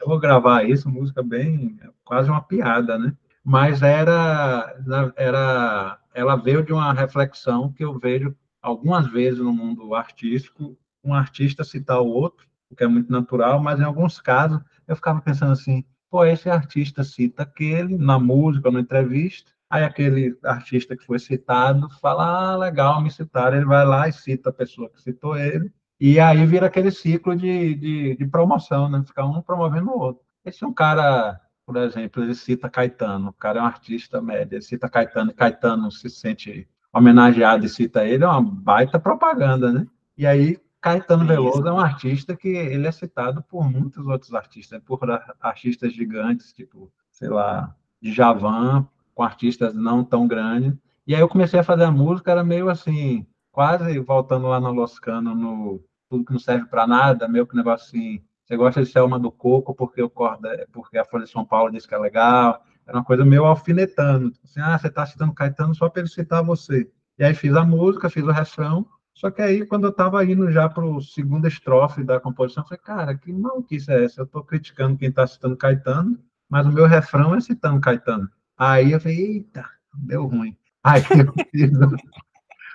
eu 0.01 0.09
vou 0.09 0.19
gravar 0.19 0.69
isso, 0.69 0.91
música 0.91 1.23
bem, 1.23 1.79
quase 2.05 2.29
uma 2.29 2.41
piada, 2.43 2.99
né? 2.99 3.17
Mas 3.45 3.83
era, 3.83 4.77
era, 5.15 5.97
ela 6.13 6.35
veio 6.35 6.65
de 6.65 6.73
uma 6.73 6.93
reflexão 6.93 7.73
que 7.73 7.85
eu 7.85 7.97
vejo 7.97 8.35
algumas 8.61 9.07
vezes 9.07 9.39
no 9.39 9.53
mundo 9.53 9.95
artístico, 9.95 10.77
um 11.05 11.15
artista 11.15 11.63
citar 11.63 12.01
o 12.01 12.09
outro, 12.09 12.49
o 12.69 12.75
que 12.75 12.83
é 12.83 12.89
muito 12.89 13.13
natural, 13.13 13.63
mas 13.63 13.79
em 13.79 13.85
alguns 13.85 14.21
casos 14.21 14.61
eu 14.89 14.97
ficava 14.97 15.21
pensando 15.21 15.53
assim, 15.53 15.85
pô, 16.11 16.25
esse 16.25 16.51
artista 16.51 17.05
cita 17.05 17.45
aquele 17.45 17.97
na 17.97 18.19
música, 18.19 18.73
na 18.73 18.81
entrevista, 18.81 19.53
aí 19.71 19.85
aquele 19.85 20.37
artista 20.45 20.97
que 20.97 21.07
foi 21.07 21.21
citado 21.21 21.89
fala, 22.01 22.53
ah, 22.53 22.57
legal, 22.57 23.01
me 23.01 23.11
citaram, 23.11 23.57
ele 23.57 23.67
vai 23.67 23.87
lá 23.87 24.09
e 24.09 24.13
cita 24.13 24.51
a 24.51 24.53
pessoa 24.53 24.91
que 24.91 25.01
citou 25.01 25.39
ele, 25.39 25.73
e 26.01 26.19
aí 26.19 26.45
vira 26.45 26.67
aquele 26.67 26.91
ciclo 26.91 27.37
de, 27.37 27.75
de, 27.77 28.17
de 28.17 28.27
promoção, 28.27 28.89
né? 28.91 29.03
Ficar 29.07 29.27
um 29.27 29.41
promovendo 29.41 29.91
o 29.91 29.99
outro. 29.99 30.25
Esse 30.45 30.65
é 30.65 30.67
um 30.67 30.73
cara, 30.73 31.41
por 31.65 31.77
exemplo, 31.77 32.23
ele 32.23 32.35
cita 32.35 32.69
Caetano, 32.69 33.29
o 33.29 33.33
cara 33.33 33.61
é 33.61 33.63
um 33.63 33.67
artista 33.67 34.21
médio, 34.21 34.57
ele 34.57 34.63
cita 34.63 34.89
Caetano, 34.89 35.31
e 35.31 35.35
Caetano 35.35 35.93
se 35.93 36.11
sente 36.11 36.69
homenageado 36.93 37.65
e 37.65 37.69
cita 37.69 38.05
ele, 38.05 38.25
é 38.25 38.27
uma 38.27 38.43
baita 38.43 38.99
propaganda, 38.99 39.73
né? 39.73 39.87
E 40.17 40.27
aí 40.27 40.59
Caetano 40.81 41.27
Veloso 41.27 41.69
é 41.69 41.73
um 41.73 41.79
artista 41.79 42.35
que 42.35 42.49
ele 42.49 42.87
é 42.87 42.93
citado 42.93 43.43
por 43.43 43.71
muitos 43.71 44.05
outros 44.07 44.33
artistas, 44.35 44.83
por 44.83 44.99
artistas 45.41 45.93
gigantes, 45.93 46.53
tipo, 46.53 46.91
sei 47.11 47.29
lá, 47.29 47.77
Djavan, 48.03 48.89
com 49.15 49.23
artistas 49.23 49.75
não 49.75 50.05
tão 50.05 50.27
grandes. 50.27 50.75
E 51.07 51.15
aí 51.15 51.21
eu 51.21 51.29
comecei 51.29 51.61
a 51.61 51.65
fazer 51.65 51.85
a 51.85 51.91
música, 51.91 52.31
era 52.31 52.45
meio 52.45 52.69
assim, 52.69 53.27
quase 53.51 53.99
voltando 53.99 54.47
lá 54.49 54.61
no 54.61 54.73
Loscano, 54.73 55.35
no 55.35 55.83
tudo 56.09 56.25
que 56.25 56.33
não 56.33 56.41
serve 56.41 56.67
para 56.67 56.87
nada, 56.87 57.29
meio 57.29 57.47
que 57.47 57.57
negócio 57.57 57.87
assim, 57.87 58.23
você 58.45 58.57
gosta 58.57 58.83
de 58.83 58.91
Selma 58.91 59.19
do 59.19 59.31
Coco 59.31 59.73
porque, 59.75 60.03
o 60.03 60.11
Corda, 60.11 60.67
porque 60.73 60.99
a 60.99 61.05
Folha 61.05 61.25
de 61.25 61.31
São 61.31 61.45
Paulo 61.45 61.71
diz 61.71 61.87
que 61.87 61.95
é 61.95 61.99
legal, 61.99 62.61
era 62.85 62.99
uma 62.99 63.05
coisa 63.05 63.25
meio 63.25 63.45
alfinetando, 63.45 64.33
assim, 64.43 64.61
ah, 64.61 64.77
você 64.77 64.89
está 64.89 65.07
citando 65.07 65.33
Caetano 65.33 65.75
só 65.75 65.89
para 65.89 66.03
ele 66.03 66.09
citar 66.09 66.43
você. 66.43 66.91
E 67.17 67.23
aí 67.23 67.33
fiz 67.33 67.55
a 67.55 67.65
música, 67.65 68.11
fiz 68.11 68.25
o 68.25 68.33
refrão, 68.33 68.85
só 69.21 69.31
que 69.31 69.43
aí, 69.43 69.67
quando 69.67 69.85
eu 69.85 69.91
estava 69.91 70.25
indo 70.25 70.51
já 70.51 70.67
para 70.67 70.83
o 70.83 71.01
segunda 71.03 71.47
estrofe 71.47 72.03
da 72.03 72.19
composição, 72.19 72.63
eu 72.63 72.69
falei, 72.69 72.83
cara, 72.83 73.15
que 73.15 73.31
maluquice 73.31 73.93
é 73.93 74.05
essa? 74.05 74.23
Eu 74.23 74.25
estou 74.25 74.43
criticando 74.43 74.97
quem 74.97 75.11
está 75.11 75.27
citando 75.27 75.59
Caetano, 75.59 76.19
mas 76.49 76.67
o 76.67 76.73
meu 76.73 76.87
refrão 76.87 77.35
é 77.35 77.41
citando 77.41 77.81
Caetano. 77.83 78.31
Aí 78.61 78.93
eu 78.93 79.01
falei, 79.01 79.17
eita, 79.19 79.65
deu 79.95 80.27
ruim. 80.27 80.55
Aí 80.85 81.01
eu 81.01 81.33
fiz, 81.51 81.71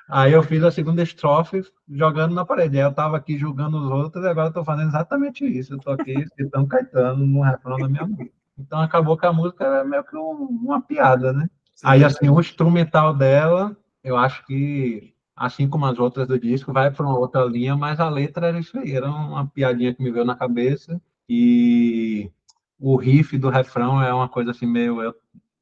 Aí 0.09 0.33
eu 0.33 0.41
fiz 0.41 0.63
a 0.63 0.71
segunda 0.71 1.03
estrofe 1.03 1.61
jogando 1.87 2.33
na 2.33 2.43
parede. 2.43 2.77
Aí 2.77 2.83
eu 2.83 2.89
estava 2.89 3.15
aqui 3.15 3.37
julgando 3.37 3.77
os 3.77 3.91
outros 3.91 4.25
e 4.25 4.27
agora 4.27 4.47
estou 4.47 4.65
fazendo 4.65 4.87
exatamente 4.87 5.45
isso. 5.45 5.73
Eu 5.73 5.77
estou 5.77 5.93
aqui 5.93 6.25
citando 6.35 6.65
Caetano 6.65 7.23
no 7.23 7.41
refrão 7.43 7.77
da 7.77 7.87
minha 7.87 8.03
música. 8.03 8.31
Então 8.57 8.79
acabou 8.81 9.15
que 9.15 9.27
a 9.27 9.33
música 9.33 9.63
é 9.63 9.83
meio 9.83 10.03
que 10.03 10.17
um, 10.17 10.47
uma 10.63 10.81
piada, 10.81 11.31
né? 11.31 11.47
Sim. 11.75 11.87
Aí 11.87 12.03
assim, 12.03 12.29
o 12.29 12.39
instrumental 12.39 13.13
dela, 13.13 13.77
eu 14.03 14.17
acho 14.17 14.43
que, 14.47 15.13
assim 15.35 15.69
como 15.69 15.85
as 15.85 15.99
outras 15.99 16.27
do 16.27 16.39
disco, 16.39 16.73
vai 16.73 16.89
para 16.89 17.05
uma 17.05 17.19
outra 17.19 17.43
linha, 17.43 17.75
mas 17.75 17.99
a 17.99 18.09
letra 18.09 18.47
era 18.47 18.59
isso 18.59 18.75
aí, 18.79 18.95
era 18.95 19.07
uma 19.07 19.45
piadinha 19.45 19.93
que 19.93 20.01
me 20.01 20.09
veio 20.09 20.25
na 20.25 20.35
cabeça. 20.35 20.99
E 21.29 22.31
o 22.79 22.95
riff 22.95 23.37
do 23.37 23.49
refrão 23.49 24.01
é 24.01 24.11
uma 24.11 24.27
coisa 24.27 24.49
assim 24.49 24.65
meio 24.65 24.99
eu 24.99 25.13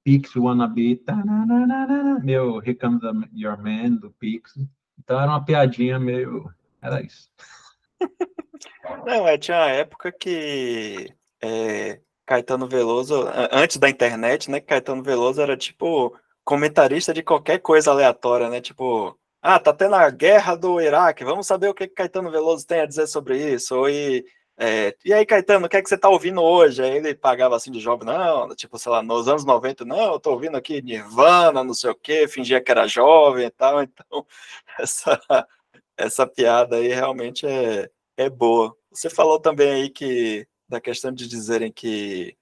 Pix 0.03 0.35
Wannabe, 0.35 1.01
meu 2.23 2.61
Here 2.61 2.77
Your 3.33 3.57
Man, 3.57 3.91
do 3.91 4.11
Pix. 4.11 4.57
Então 4.99 5.19
era 5.19 5.31
uma 5.31 5.43
piadinha 5.43 5.97
meio. 5.97 6.53
Era 6.81 7.01
isso. 7.01 7.29
Não, 9.05 9.27
é, 9.27 9.37
tinha 9.37 9.57
uma 9.57 9.69
época 9.69 10.11
que 10.11 11.13
é, 11.41 11.99
Caetano 12.25 12.67
Veloso, 12.67 13.25
antes 13.51 13.77
da 13.77 13.89
internet, 13.89 14.49
né? 14.49 14.59
Caetano 14.59 15.03
Veloso 15.03 15.41
era 15.41 15.57
tipo 15.57 16.17
comentarista 16.43 17.13
de 17.13 17.23
qualquer 17.23 17.59
coisa 17.59 17.91
aleatória, 17.91 18.49
né? 18.49 18.61
Tipo, 18.61 19.17
ah, 19.41 19.59
tá 19.59 19.73
tendo 19.73 19.95
a 19.95 20.09
guerra 20.09 20.55
do 20.55 20.79
Iraque, 20.81 21.23
vamos 21.23 21.47
saber 21.47 21.69
o 21.69 21.73
que 21.73 21.87
Caetano 21.87 22.31
Veloso 22.31 22.65
tem 22.65 22.81
a 22.81 22.85
dizer 22.85 23.07
sobre 23.07 23.53
isso. 23.53 23.75
Ou 23.75 23.89
e 23.89 24.25
é, 24.65 24.95
e 25.03 25.13
aí, 25.13 25.25
Caetano, 25.25 25.65
o 25.65 25.69
que 25.69 25.75
é 25.75 25.81
que 25.81 25.89
você 25.89 25.97
tá 25.97 26.07
ouvindo 26.07 26.41
hoje? 26.41 26.81
Aí 26.81 26.95
ele 26.95 27.13
pagava 27.13 27.53
assim 27.53 27.69
de 27.69 27.81
jovem, 27.81 28.07
não, 28.07 28.55
tipo, 28.55 28.79
sei 28.79 28.93
lá, 28.93 29.03
nos 29.03 29.27
anos 29.27 29.43
90, 29.43 29.83
não, 29.83 30.13
eu 30.13 30.19
tô 30.21 30.31
ouvindo 30.31 30.55
aqui 30.55 30.81
Nirvana, 30.81 31.65
não 31.65 31.73
sei 31.73 31.89
o 31.89 31.95
quê, 31.95 32.29
fingia 32.29 32.61
que 32.61 32.71
era 32.71 32.87
jovem 32.87 33.47
e 33.47 33.49
tal, 33.49 33.83
então 33.83 34.25
essa, 34.79 35.19
essa 35.97 36.25
piada 36.25 36.77
aí 36.77 36.87
realmente 36.87 37.45
é, 37.45 37.89
é 38.15 38.29
boa. 38.29 38.73
Você 38.89 39.09
falou 39.09 39.37
também 39.37 39.69
aí 39.69 39.89
que, 39.89 40.47
da 40.69 40.79
questão 40.79 41.11
de 41.11 41.27
dizerem 41.27 41.69
que, 41.69 42.37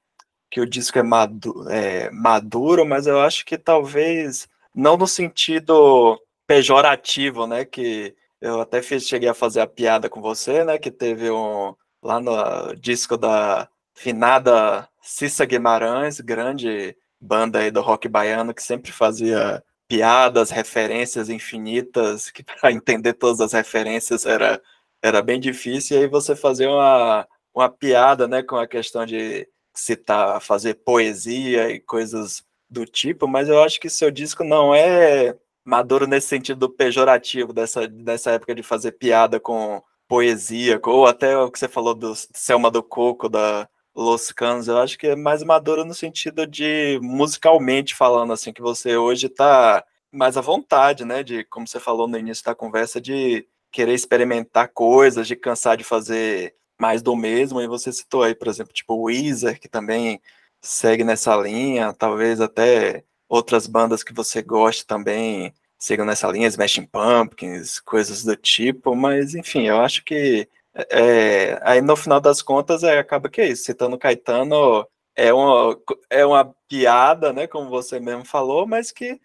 que 0.52 0.62
o 0.62 0.70
disco 0.70 1.00
é, 1.00 1.04
madu, 1.04 1.68
é 1.72 2.12
maduro, 2.12 2.86
mas 2.86 3.08
eu 3.08 3.20
acho 3.20 3.44
que 3.44 3.58
talvez 3.58 4.48
não 4.76 4.96
no 4.96 5.08
sentido 5.08 6.22
pejorativo, 6.46 7.48
né, 7.48 7.66
que 7.66 8.16
eu 8.40 8.62
até 8.62 8.80
fiz, 8.84 9.08
cheguei 9.08 9.30
a 9.30 9.34
fazer 9.34 9.62
a 9.62 9.68
piada 9.68 10.08
com 10.08 10.22
você, 10.22 10.64
né, 10.64 10.78
que 10.78 10.92
teve 10.92 11.32
um 11.32 11.76
lá 12.02 12.20
no 12.20 12.76
disco 12.76 13.18
da 13.18 13.68
finada 13.94 14.88
Cissa 15.02 15.46
Guimarães, 15.46 16.20
grande 16.20 16.96
banda 17.20 17.60
aí 17.60 17.70
do 17.70 17.82
rock 17.82 18.08
baiano 18.08 18.54
que 18.54 18.64
sempre 18.64 18.92
fazia 18.92 19.64
piadas, 19.88 20.50
referências 20.50 21.30
infinitas, 21.30 22.32
que 22.32 22.44
para 22.44 22.72
entender 22.72 23.14
todas 23.14 23.42
as 23.42 23.54
referências 23.54 24.26
era, 24.26 24.62
era 25.02 25.22
bem 25.22 25.40
difícil, 25.40 25.98
e 25.98 26.02
aí 26.02 26.08
você 26.08 26.36
fazer 26.36 26.68
uma, 26.68 27.28
uma 27.54 27.70
piada, 27.70 28.28
né, 28.28 28.42
com 28.42 28.56
a 28.56 28.68
questão 28.68 29.06
de 29.06 29.48
citar, 29.74 30.42
fazer 30.42 30.76
poesia 30.76 31.70
e 31.70 31.80
coisas 31.80 32.44
do 32.70 32.86
tipo, 32.86 33.28
mas 33.28 33.50
eu 33.50 33.62
acho 33.62 33.80
que 33.80 33.90
seu 33.90 34.10
disco 34.10 34.44
não 34.44 34.74
é 34.74 35.36
maduro 35.64 36.08
nesse 36.08 36.28
sentido 36.28 36.70
pejorativo, 36.70 37.54
dessa, 37.54 37.88
dessa 37.88 38.32
época 38.32 38.56
de 38.56 38.64
fazer 38.64 38.94
piada 38.94 39.40
com 39.40 39.84
poesia, 40.12 40.78
ou 40.84 41.08
até 41.08 41.38
o 41.38 41.50
que 41.50 41.58
você 41.58 41.70
falou 41.70 41.96
do 41.96 42.14
Selma 42.34 42.70
do 42.70 42.84
Coco, 42.84 43.30
da 43.30 43.70
Los 43.96 44.30
Canos, 44.34 44.68
eu 44.68 44.78
acho 44.78 44.98
que 44.98 45.08
é 45.08 45.16
mais 45.16 45.42
maduro 45.42 45.86
no 45.86 45.94
sentido 45.94 46.46
de 46.46 47.00
musicalmente 47.02 47.96
falando, 47.96 48.34
assim, 48.34 48.52
que 48.52 48.62
você 48.62 48.98
hoje 48.98 49.28
está 49.28 49.82
mais 50.12 50.36
à 50.36 50.42
vontade, 50.42 51.06
né, 51.06 51.24
de, 51.24 51.46
como 51.46 51.66
você 51.66 51.80
falou 51.80 52.10
no 52.10 52.18
início 52.18 52.44
da 52.44 52.54
conversa, 52.54 53.00
de 53.00 53.48
querer 53.72 53.94
experimentar 53.94 54.68
coisas, 54.74 55.26
de 55.26 55.36
cansar 55.38 55.78
de 55.78 55.86
fazer 55.86 56.56
mais 56.78 57.02
do 57.02 57.16
mesmo, 57.16 57.62
e 57.62 57.68
você 57.68 57.90
citou 57.94 58.24
aí, 58.24 58.36
por 58.36 58.50
exemplo, 58.50 58.74
tipo 58.74 58.94
o 58.94 59.04
Weezer, 59.04 59.62
que 59.62 59.70
também 59.70 60.22
segue 60.62 61.06
nessa 61.06 61.38
linha, 61.38 61.94
talvez 61.94 62.42
até 62.42 63.06
outras 63.30 63.66
bandas 63.66 64.04
que 64.04 64.14
você 64.14 64.42
goste 64.42 64.86
também, 64.86 65.54
sigam 65.82 66.06
nessa 66.06 66.28
linha, 66.28 66.48
Smashing 66.48 66.86
Pumpkins, 66.86 67.80
coisas 67.80 68.24
do 68.24 68.36
tipo, 68.36 68.96
mas 68.96 69.34
enfim, 69.34 69.64
eu 69.64 69.82
acho 69.82 70.04
que 70.06 70.48
é, 70.92 71.60
aí 71.64 71.82
no 71.82 71.96
final 71.96 72.22
das 72.22 72.40
contas 72.44 72.84
é, 72.84 73.00
acaba 73.00 73.28
que 73.28 73.42
é 73.42 73.48
isso, 73.50 73.64
citando 73.64 73.98
Caetano 73.98 74.86
é 75.16 75.34
uma, 75.34 75.78
é 76.08 76.24
uma 76.24 76.54
piada, 76.70 77.34
né, 77.34 77.48
como 77.48 77.68
você 77.68 78.00
mesmo 78.00 78.24
falou, 78.24 78.68
mas 78.68 78.92
que 78.92 79.20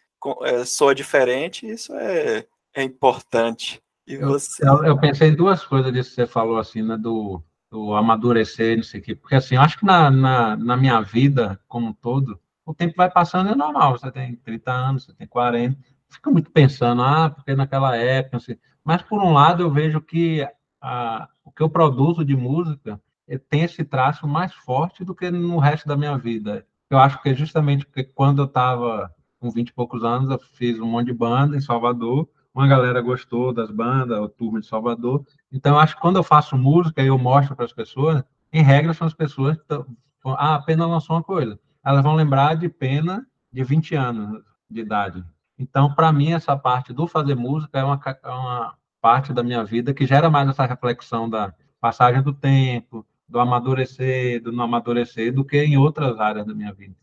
é, 0.44 0.64
soa 0.64 0.94
diferente, 0.94 1.66
isso 1.66 1.94
é, 1.94 2.46
é 2.74 2.82
importante. 2.82 3.78
E 4.06 4.16
você... 4.16 4.66
eu, 4.66 4.82
eu 4.82 4.98
pensei 4.98 5.28
em 5.28 5.36
duas 5.36 5.62
coisas 5.62 5.92
disso 5.92 6.08
que 6.08 6.16
você 6.16 6.26
falou, 6.26 6.56
assim, 6.56 6.80
né, 6.80 6.96
do, 6.96 7.42
do 7.70 7.92
amadurecer, 7.92 8.76
não 8.76 8.82
sei 8.82 9.00
o 9.00 9.02
quê, 9.02 9.14
porque 9.14 9.34
assim, 9.34 9.56
eu 9.56 9.60
acho 9.60 9.78
que 9.78 9.84
na, 9.84 10.10
na, 10.10 10.56
na 10.56 10.76
minha 10.76 11.02
vida 11.02 11.60
como 11.68 11.88
um 11.88 11.92
todo, 11.92 12.40
o 12.64 12.72
tempo 12.72 12.94
vai 12.96 13.10
passando, 13.10 13.50
é 13.50 13.54
normal, 13.54 13.98
você 13.98 14.10
tem 14.10 14.36
30 14.36 14.72
anos, 14.72 15.04
você 15.04 15.12
tem 15.12 15.26
40, 15.26 15.78
fica 16.08 16.30
muito 16.30 16.50
pensando, 16.50 17.02
ah, 17.02 17.30
porque 17.30 17.54
naquela 17.54 17.96
época, 17.96 18.38
assim. 18.38 18.56
mas 18.84 19.02
por 19.02 19.22
um 19.22 19.32
lado 19.32 19.62
eu 19.62 19.70
vejo 19.70 20.00
que 20.00 20.46
a, 20.80 21.28
o 21.44 21.50
que 21.50 21.62
eu 21.62 21.70
produzo 21.70 22.24
de 22.24 22.36
música 22.36 23.00
eh, 23.28 23.38
tem 23.38 23.62
esse 23.62 23.84
traço 23.84 24.26
mais 24.26 24.52
forte 24.52 25.04
do 25.04 25.14
que 25.14 25.30
no 25.30 25.58
resto 25.58 25.88
da 25.88 25.96
minha 25.96 26.16
vida. 26.16 26.66
Eu 26.88 26.98
acho 26.98 27.20
que 27.22 27.30
é 27.30 27.34
justamente 27.34 27.84
porque 27.84 28.04
quando 28.04 28.42
eu 28.42 28.46
estava 28.46 29.12
com 29.40 29.50
20 29.50 29.68
e 29.68 29.72
poucos 29.72 30.04
anos, 30.04 30.30
eu 30.30 30.38
fiz 30.38 30.78
um 30.80 30.86
monte 30.86 31.06
de 31.06 31.12
banda 31.12 31.56
em 31.56 31.60
Salvador, 31.60 32.28
uma 32.54 32.66
galera 32.66 33.00
gostou 33.02 33.52
das 33.52 33.70
bandas, 33.70 34.18
o 34.18 34.28
turma 34.28 34.60
de 34.60 34.66
Salvador. 34.66 35.26
Então, 35.52 35.74
eu 35.74 35.78
acho 35.78 35.94
que 35.94 36.00
quando 36.00 36.16
eu 36.16 36.22
faço 36.22 36.56
música 36.56 37.02
e 37.02 37.08
eu 37.08 37.18
mostro 37.18 37.54
para 37.54 37.66
as 37.66 37.72
pessoas, 37.72 38.24
em 38.50 38.62
regra, 38.62 38.94
são 38.94 39.06
as 39.06 39.12
pessoas 39.12 39.56
que 39.56 39.62
estão. 39.62 39.86
Ah, 40.24 40.54
a 40.54 40.62
Pena 40.62 40.86
lançou 40.86 41.16
uma 41.16 41.22
coisa. 41.22 41.60
Elas 41.84 42.02
vão 42.02 42.14
lembrar 42.14 42.54
de 42.54 42.68
Pena 42.68 43.26
de 43.52 43.62
20 43.62 43.94
anos 43.94 44.42
de 44.70 44.80
idade. 44.80 45.24
Então, 45.58 45.94
para 45.94 46.12
mim, 46.12 46.32
essa 46.32 46.56
parte 46.56 46.92
do 46.92 47.06
fazer 47.06 47.34
música 47.34 47.78
é 47.78 47.84
uma, 47.84 48.00
é 48.22 48.28
uma 48.28 48.74
parte 49.00 49.32
da 49.32 49.42
minha 49.42 49.64
vida 49.64 49.94
que 49.94 50.06
gera 50.06 50.30
mais 50.30 50.48
essa 50.48 50.66
reflexão 50.66 51.28
da 51.28 51.54
passagem 51.80 52.22
do 52.22 52.32
tempo, 52.32 53.06
do 53.28 53.40
amadurecer, 53.40 54.42
do 54.42 54.52
não 54.52 54.64
amadurecer, 54.64 55.32
do 55.32 55.44
que 55.44 55.62
em 55.62 55.76
outras 55.76 56.18
áreas 56.20 56.46
da 56.46 56.54
minha 56.54 56.72
vida. 56.72 56.94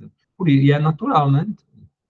E 0.45 0.71
é 0.71 0.79
natural, 0.79 1.31
né? 1.31 1.47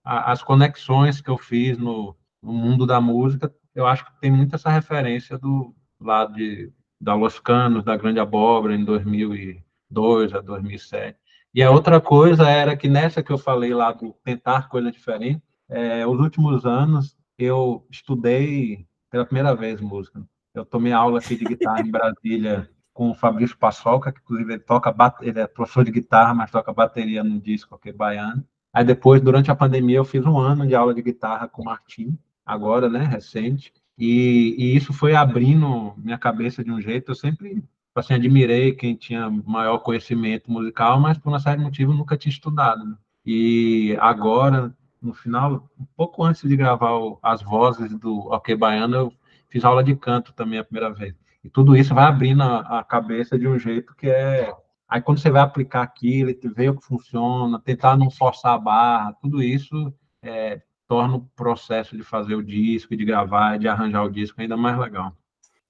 As 0.04 0.44
conexões 0.44 1.22
que 1.22 1.30
eu 1.30 1.38
fiz 1.38 1.78
no, 1.78 2.16
no 2.42 2.52
mundo 2.52 2.86
da 2.86 3.00
música, 3.00 3.54
eu 3.74 3.88
acho 3.88 4.06
que 4.06 4.20
tem 4.20 4.32
muito 4.32 4.56
essa 4.56 4.70
referência 4.70 5.38
do 5.38 5.74
lado 6.00 6.34
de, 6.34 6.72
da 7.00 7.16
Los 7.16 7.40
Canos, 7.40 7.84
da 7.84 7.96
Grande 7.96 8.20
Abóbora, 8.20 8.76
em 8.76 8.84
2000 8.84 9.36
e 9.36 9.64
2002 9.94 10.34
a 10.34 10.42
2007. 10.42 11.18
E 11.54 11.62
a 11.62 11.70
outra 11.70 12.02
coisa 12.02 12.50
era 12.50 12.76
que 12.76 12.90
nessa 12.90 13.22
que 13.22 13.32
eu 13.32 13.38
falei 13.38 13.74
lá 13.74 13.92
do 13.92 14.14
tentar 14.24 14.68
coisa 14.68 14.92
diferente, 14.92 15.42
é, 15.74 16.06
os 16.06 16.20
últimos 16.20 16.66
anos 16.66 17.18
eu 17.38 17.86
estudei 17.90 18.86
pela 19.10 19.26
primeira 19.26 19.56
vez 19.56 19.82
música. 19.82 20.24
Eu 20.54 20.64
tomei 20.64 20.94
aula 20.94 21.20
aqui 21.20 21.36
de 21.36 21.46
guitarra 21.46 21.82
em 21.82 21.92
Brasília 21.92 22.70
com 22.94 23.10
o 23.10 23.16
Fabrício 23.16 23.58
Passolca, 23.58 24.12
que 24.12 24.20
inclusive 24.20 24.54
ele 24.54 24.60
toca 24.60 24.96
ele 25.22 25.40
é 25.40 25.48
professor 25.48 25.84
de 25.84 25.92
guitarra, 25.92 26.34
mas 26.34 26.52
toca 26.52 26.72
bateria 26.72 27.24
no 27.24 27.40
disco 27.42 27.80
é 27.84 27.92
baiano. 27.92 28.46
Aí 28.72 28.84
depois, 28.84 29.22
durante 29.22 29.52
a 29.52 29.56
pandemia, 29.56 29.98
eu 29.98 30.06
fiz 30.06 30.24
um 30.26 30.38
ano 30.38 30.66
de 30.66 30.76
aula 30.76 30.94
de 30.94 31.02
guitarra 31.02 31.48
com 31.48 31.62
o 31.62 31.66
Martim, 31.66 32.18
agora, 32.46 32.90
né, 32.90 33.04
recente. 33.04 33.74
E, 33.98 34.56
e, 34.58 34.76
isso 34.76 34.92
foi 34.94 35.16
abrindo 35.16 35.94
minha 35.98 36.18
cabeça 36.18 36.64
de 36.64 36.72
um 36.72 36.82
jeito. 36.82 37.12
Eu 37.12 37.16
sempre 37.16 37.64
assim, 37.96 38.14
admirei 38.14 38.74
quem 38.74 38.96
tinha 38.96 39.30
maior 39.30 39.80
conhecimento 39.80 40.52
musical, 40.52 41.00
mas 41.00 41.18
por 41.18 41.30
uma 41.30 41.40
série 41.40 41.58
de 41.58 41.64
motivos 41.64 41.96
nunca 41.96 42.18
tinha 42.18 42.32
estudado. 42.32 42.84
Né? 42.84 42.96
E 43.26 43.96
agora, 44.00 44.76
no 45.04 45.14
final, 45.14 45.70
um 45.80 45.86
pouco 45.96 46.24
antes 46.24 46.48
de 46.48 46.56
gravar 46.56 46.94
o, 46.94 47.20
as 47.22 47.42
vozes 47.42 47.94
do 47.94 48.28
Ok 48.30 48.56
Baiano, 48.56 48.96
eu 48.96 49.14
fiz 49.50 49.64
aula 49.64 49.84
de 49.84 49.96
canto 49.96 50.34
também 50.34 50.60
a 50.60 50.64
primeira 50.64 50.92
vez. 50.94 51.14
E 51.44 51.50
tudo 51.50 51.76
isso 51.76 51.94
vai 51.94 52.06
abrindo 52.06 52.42
a, 52.42 52.80
a 52.80 52.84
cabeça 52.84 53.38
de 53.38 53.48
um 53.48 53.60
jeito 53.60 53.94
que 53.96 54.08
é. 54.08 54.54
Aí 54.88 55.02
quando 55.02 55.20
você 55.20 55.30
vai 55.30 55.42
aplicar 55.42 55.82
aquilo, 55.82 56.34
ver 56.56 56.70
o 56.70 56.78
que 56.78 56.86
funciona, 56.86 57.60
tentar 57.60 57.98
não 57.98 58.10
forçar 58.10 58.54
a 58.54 58.60
barra, 58.60 59.14
tudo 59.22 59.42
isso 59.42 59.94
é, 60.22 60.62
torna 60.88 61.16
o 61.16 61.26
processo 61.36 61.98
de 61.98 62.04
fazer 62.04 62.36
o 62.36 62.44
disco, 62.44 62.96
de 62.96 63.04
gravar, 63.04 63.58
de 63.58 63.68
arranjar 63.68 64.04
o 64.04 64.12
disco 64.12 64.40
ainda 64.40 64.56
mais 64.56 64.78
legal. 64.78 65.12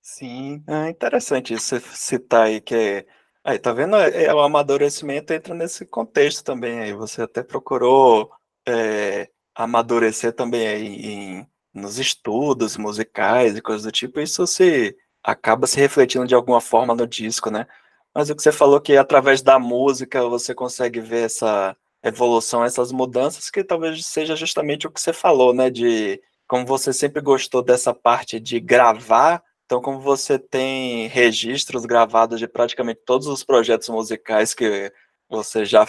Sim, 0.02 0.62
é 0.68 0.90
interessante 0.90 1.54
isso 1.54 1.80
citar 1.80 2.48
aí 2.48 2.60
que 2.60 2.76
é. 2.76 3.06
Aí, 3.46 3.60
tá 3.60 3.74
vendo? 3.74 3.96
É, 3.96 4.26
é, 4.26 4.34
o 4.34 4.40
amadurecimento 4.40 5.34
entra 5.34 5.54
nesse 5.54 5.86
contexto 5.86 6.44
também 6.44 6.80
aí. 6.80 6.94
Você 6.94 7.22
até 7.22 7.44
procurou 7.44 8.32
é, 8.68 9.30
amadurecer 9.56 10.34
também 10.34 11.06
em, 11.06 11.48
nos 11.74 12.00
estudos 12.00 12.78
musicais 12.78 13.56
e 13.58 13.62
coisas 13.62 13.84
do 13.84 13.92
tipo. 13.92 14.20
Isso 14.20 14.46
se 14.48 14.96
acaba 15.24 15.68
se 15.68 15.80
refletindo 15.80 16.28
de 16.28 16.36
alguma 16.36 16.62
forma 16.62 16.96
no 16.96 17.08
disco, 17.08 17.50
né? 17.50 17.68
Mas 18.14 18.30
o 18.30 18.36
que 18.36 18.44
você 18.44 18.52
falou 18.52 18.80
que 18.80 18.96
através 18.98 19.42
da 19.42 19.58
música 19.58 20.24
você 20.28 20.54
consegue 20.54 21.00
ver 21.00 21.26
essa 21.26 21.76
evolução, 22.04 22.64
essas 22.64 22.92
mudanças, 22.92 23.50
que 23.50 23.64
talvez 23.64 24.06
seja 24.06 24.36
justamente 24.36 24.86
o 24.86 24.92
que 24.92 25.02
você 25.02 25.14
falou, 25.14 25.54
né? 25.54 25.70
De 25.70 26.22
como 26.48 26.66
você 26.66 26.94
sempre 26.94 27.22
gostou 27.22 27.64
dessa 27.64 27.94
parte 27.94 28.40
de 28.40 28.60
gravar, 28.60 29.42
então 29.66 29.82
como 29.82 30.00
você 30.00 30.38
tem 30.38 31.08
registros 31.08 31.86
gravados 31.86 32.40
de 32.40 32.48
praticamente 32.48 33.02
todos 33.06 33.28
os 33.28 33.44
projetos 33.44 33.90
musicais 33.90 34.54
que 34.54 34.92
você 35.30 35.66
já 35.66 35.88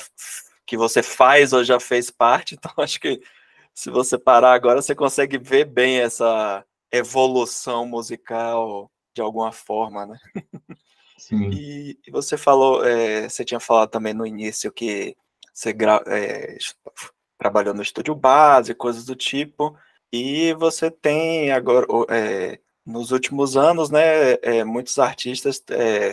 que 0.66 0.76
você 0.76 1.02
faz 1.02 1.52
ou 1.52 1.64
já 1.64 1.78
fez 1.78 2.10
parte, 2.10 2.54
então 2.58 2.72
acho 2.78 3.00
que 3.00 3.20
se 3.74 3.90
você 3.90 4.16
parar 4.16 4.52
agora, 4.52 4.80
você 4.80 4.94
consegue 4.94 5.36
ver 5.36 5.64
bem 5.64 5.98
essa 5.98 6.64
evolução 6.92 7.86
musical 7.86 8.90
de 9.14 9.20
alguma 9.20 9.50
forma, 9.50 10.06
né? 10.06 10.18
Sim. 11.18 11.50
E, 11.50 11.98
e 12.06 12.10
você 12.10 12.36
falou, 12.36 12.84
é, 12.84 13.28
você 13.28 13.44
tinha 13.44 13.58
falado 13.58 13.90
também 13.90 14.14
no 14.14 14.26
início 14.26 14.70
que 14.70 15.16
você 15.52 15.74
é, 16.06 16.56
trabalhou 17.38 17.74
no 17.74 17.82
estúdio 17.82 18.14
base, 18.14 18.74
coisas 18.74 19.04
do 19.04 19.14
tipo, 19.14 19.76
e 20.12 20.52
você 20.54 20.90
tem 20.90 21.50
agora, 21.50 21.86
é, 22.10 22.60
nos 22.84 23.10
últimos 23.10 23.56
anos, 23.56 23.90
né, 23.90 24.34
é, 24.42 24.64
muitos 24.64 24.98
artistas 24.98 25.62
é, 25.70 26.12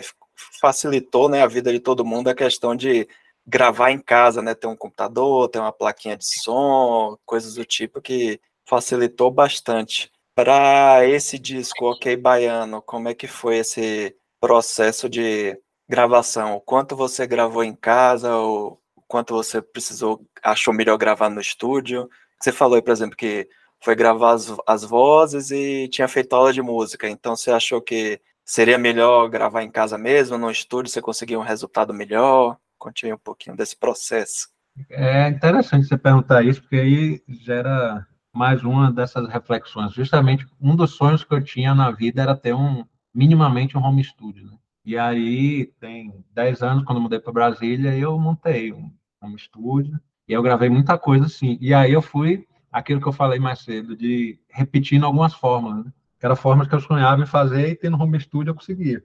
facilitou, 0.60 1.28
né, 1.28 1.42
a 1.42 1.46
vida 1.46 1.72
de 1.72 1.80
todo 1.80 2.04
mundo 2.04 2.28
a 2.28 2.34
questão 2.34 2.74
de 2.74 3.06
gravar 3.46 3.90
em 3.90 3.98
casa, 3.98 4.40
né, 4.42 4.54
ter 4.54 4.66
um 4.66 4.76
computador, 4.76 5.48
ter 5.48 5.58
uma 5.58 5.72
plaquinha 5.72 6.16
de 6.16 6.24
som, 6.24 7.16
coisas 7.26 7.54
do 7.54 7.64
tipo 7.64 8.00
que 8.00 8.40
facilitou 8.66 9.30
bastante. 9.30 10.10
Para 10.34 11.06
esse 11.06 11.38
disco, 11.38 11.84
Ok 11.86 12.16
Baiano, 12.16 12.80
como 12.82 13.08
é 13.08 13.14
que 13.14 13.26
foi 13.26 13.58
esse 13.58 14.16
processo 14.40 15.08
de 15.08 15.58
gravação? 15.88 16.54
O 16.56 16.60
quanto 16.60 16.96
você 16.96 17.26
gravou 17.26 17.62
em 17.64 17.74
casa, 17.74 18.36
ou 18.36 18.80
quanto 19.08 19.34
você 19.34 19.60
precisou, 19.60 20.24
achou 20.42 20.72
melhor 20.72 20.96
gravar 20.96 21.28
no 21.28 21.40
estúdio. 21.40 22.08
Você 22.40 22.52
falou 22.52 22.80
por 22.82 22.92
exemplo, 22.92 23.16
que 23.16 23.48
foi 23.82 23.94
gravar 23.94 24.32
as, 24.32 24.54
as 24.66 24.84
vozes 24.84 25.50
e 25.50 25.88
tinha 25.88 26.08
feito 26.08 26.32
aula 26.34 26.52
de 26.52 26.62
música, 26.62 27.08
então 27.08 27.36
você 27.36 27.50
achou 27.50 27.82
que 27.82 28.20
seria 28.44 28.78
melhor 28.78 29.28
gravar 29.28 29.62
em 29.62 29.70
casa 29.70 29.98
mesmo, 29.98 30.38
no 30.38 30.50
estúdio, 30.50 30.90
você 30.90 31.02
conseguiu 31.02 31.40
um 31.40 31.42
resultado 31.42 31.92
melhor? 31.92 32.56
Conte 32.82 33.12
um 33.12 33.16
pouquinho 33.16 33.56
desse 33.56 33.76
processo. 33.76 34.48
É 34.90 35.28
interessante 35.28 35.86
você 35.86 35.96
perguntar 35.96 36.42
isso, 36.42 36.60
porque 36.60 36.74
aí 36.74 37.22
gera 37.28 38.04
mais 38.34 38.64
uma 38.64 38.90
dessas 38.90 39.28
reflexões. 39.28 39.92
Justamente 39.92 40.44
um 40.60 40.74
dos 40.74 40.90
sonhos 40.96 41.22
que 41.22 41.32
eu 41.32 41.40
tinha 41.40 41.76
na 41.76 41.92
vida 41.92 42.20
era 42.20 42.34
ter 42.34 42.52
um 42.52 42.84
minimamente 43.14 43.78
um 43.78 43.84
home 43.84 44.02
studio. 44.02 44.46
Né? 44.46 44.58
E 44.84 44.98
aí 44.98 45.66
tem 45.78 46.24
10 46.32 46.60
anos, 46.60 46.84
quando 46.84 46.96
eu 46.96 47.02
mudei 47.02 47.20
para 47.20 47.32
Brasília, 47.32 47.96
eu 47.96 48.18
montei 48.18 48.72
um 48.72 48.92
home 49.22 49.38
studio, 49.38 50.00
e 50.26 50.32
eu 50.32 50.42
gravei 50.42 50.68
muita 50.68 50.98
coisa 50.98 51.26
assim. 51.26 51.56
E 51.60 51.72
aí 51.72 51.92
eu 51.92 52.02
fui, 52.02 52.48
aquilo 52.72 53.00
que 53.00 53.06
eu 53.06 53.12
falei 53.12 53.38
mais 53.38 53.60
cedo, 53.60 53.96
de 53.96 54.40
repetindo 54.48 55.06
algumas 55.06 55.34
formas, 55.34 55.84
né? 55.84 55.92
que 56.18 56.26
eram 56.26 56.34
formas 56.34 56.66
que 56.66 56.74
eu 56.74 56.80
sonhava 56.80 57.22
em 57.22 57.26
fazer 57.26 57.68
e 57.68 57.76
tendo 57.76 57.96
home 57.96 58.18
studio 58.18 58.50
eu 58.50 58.56
conseguia. 58.56 59.04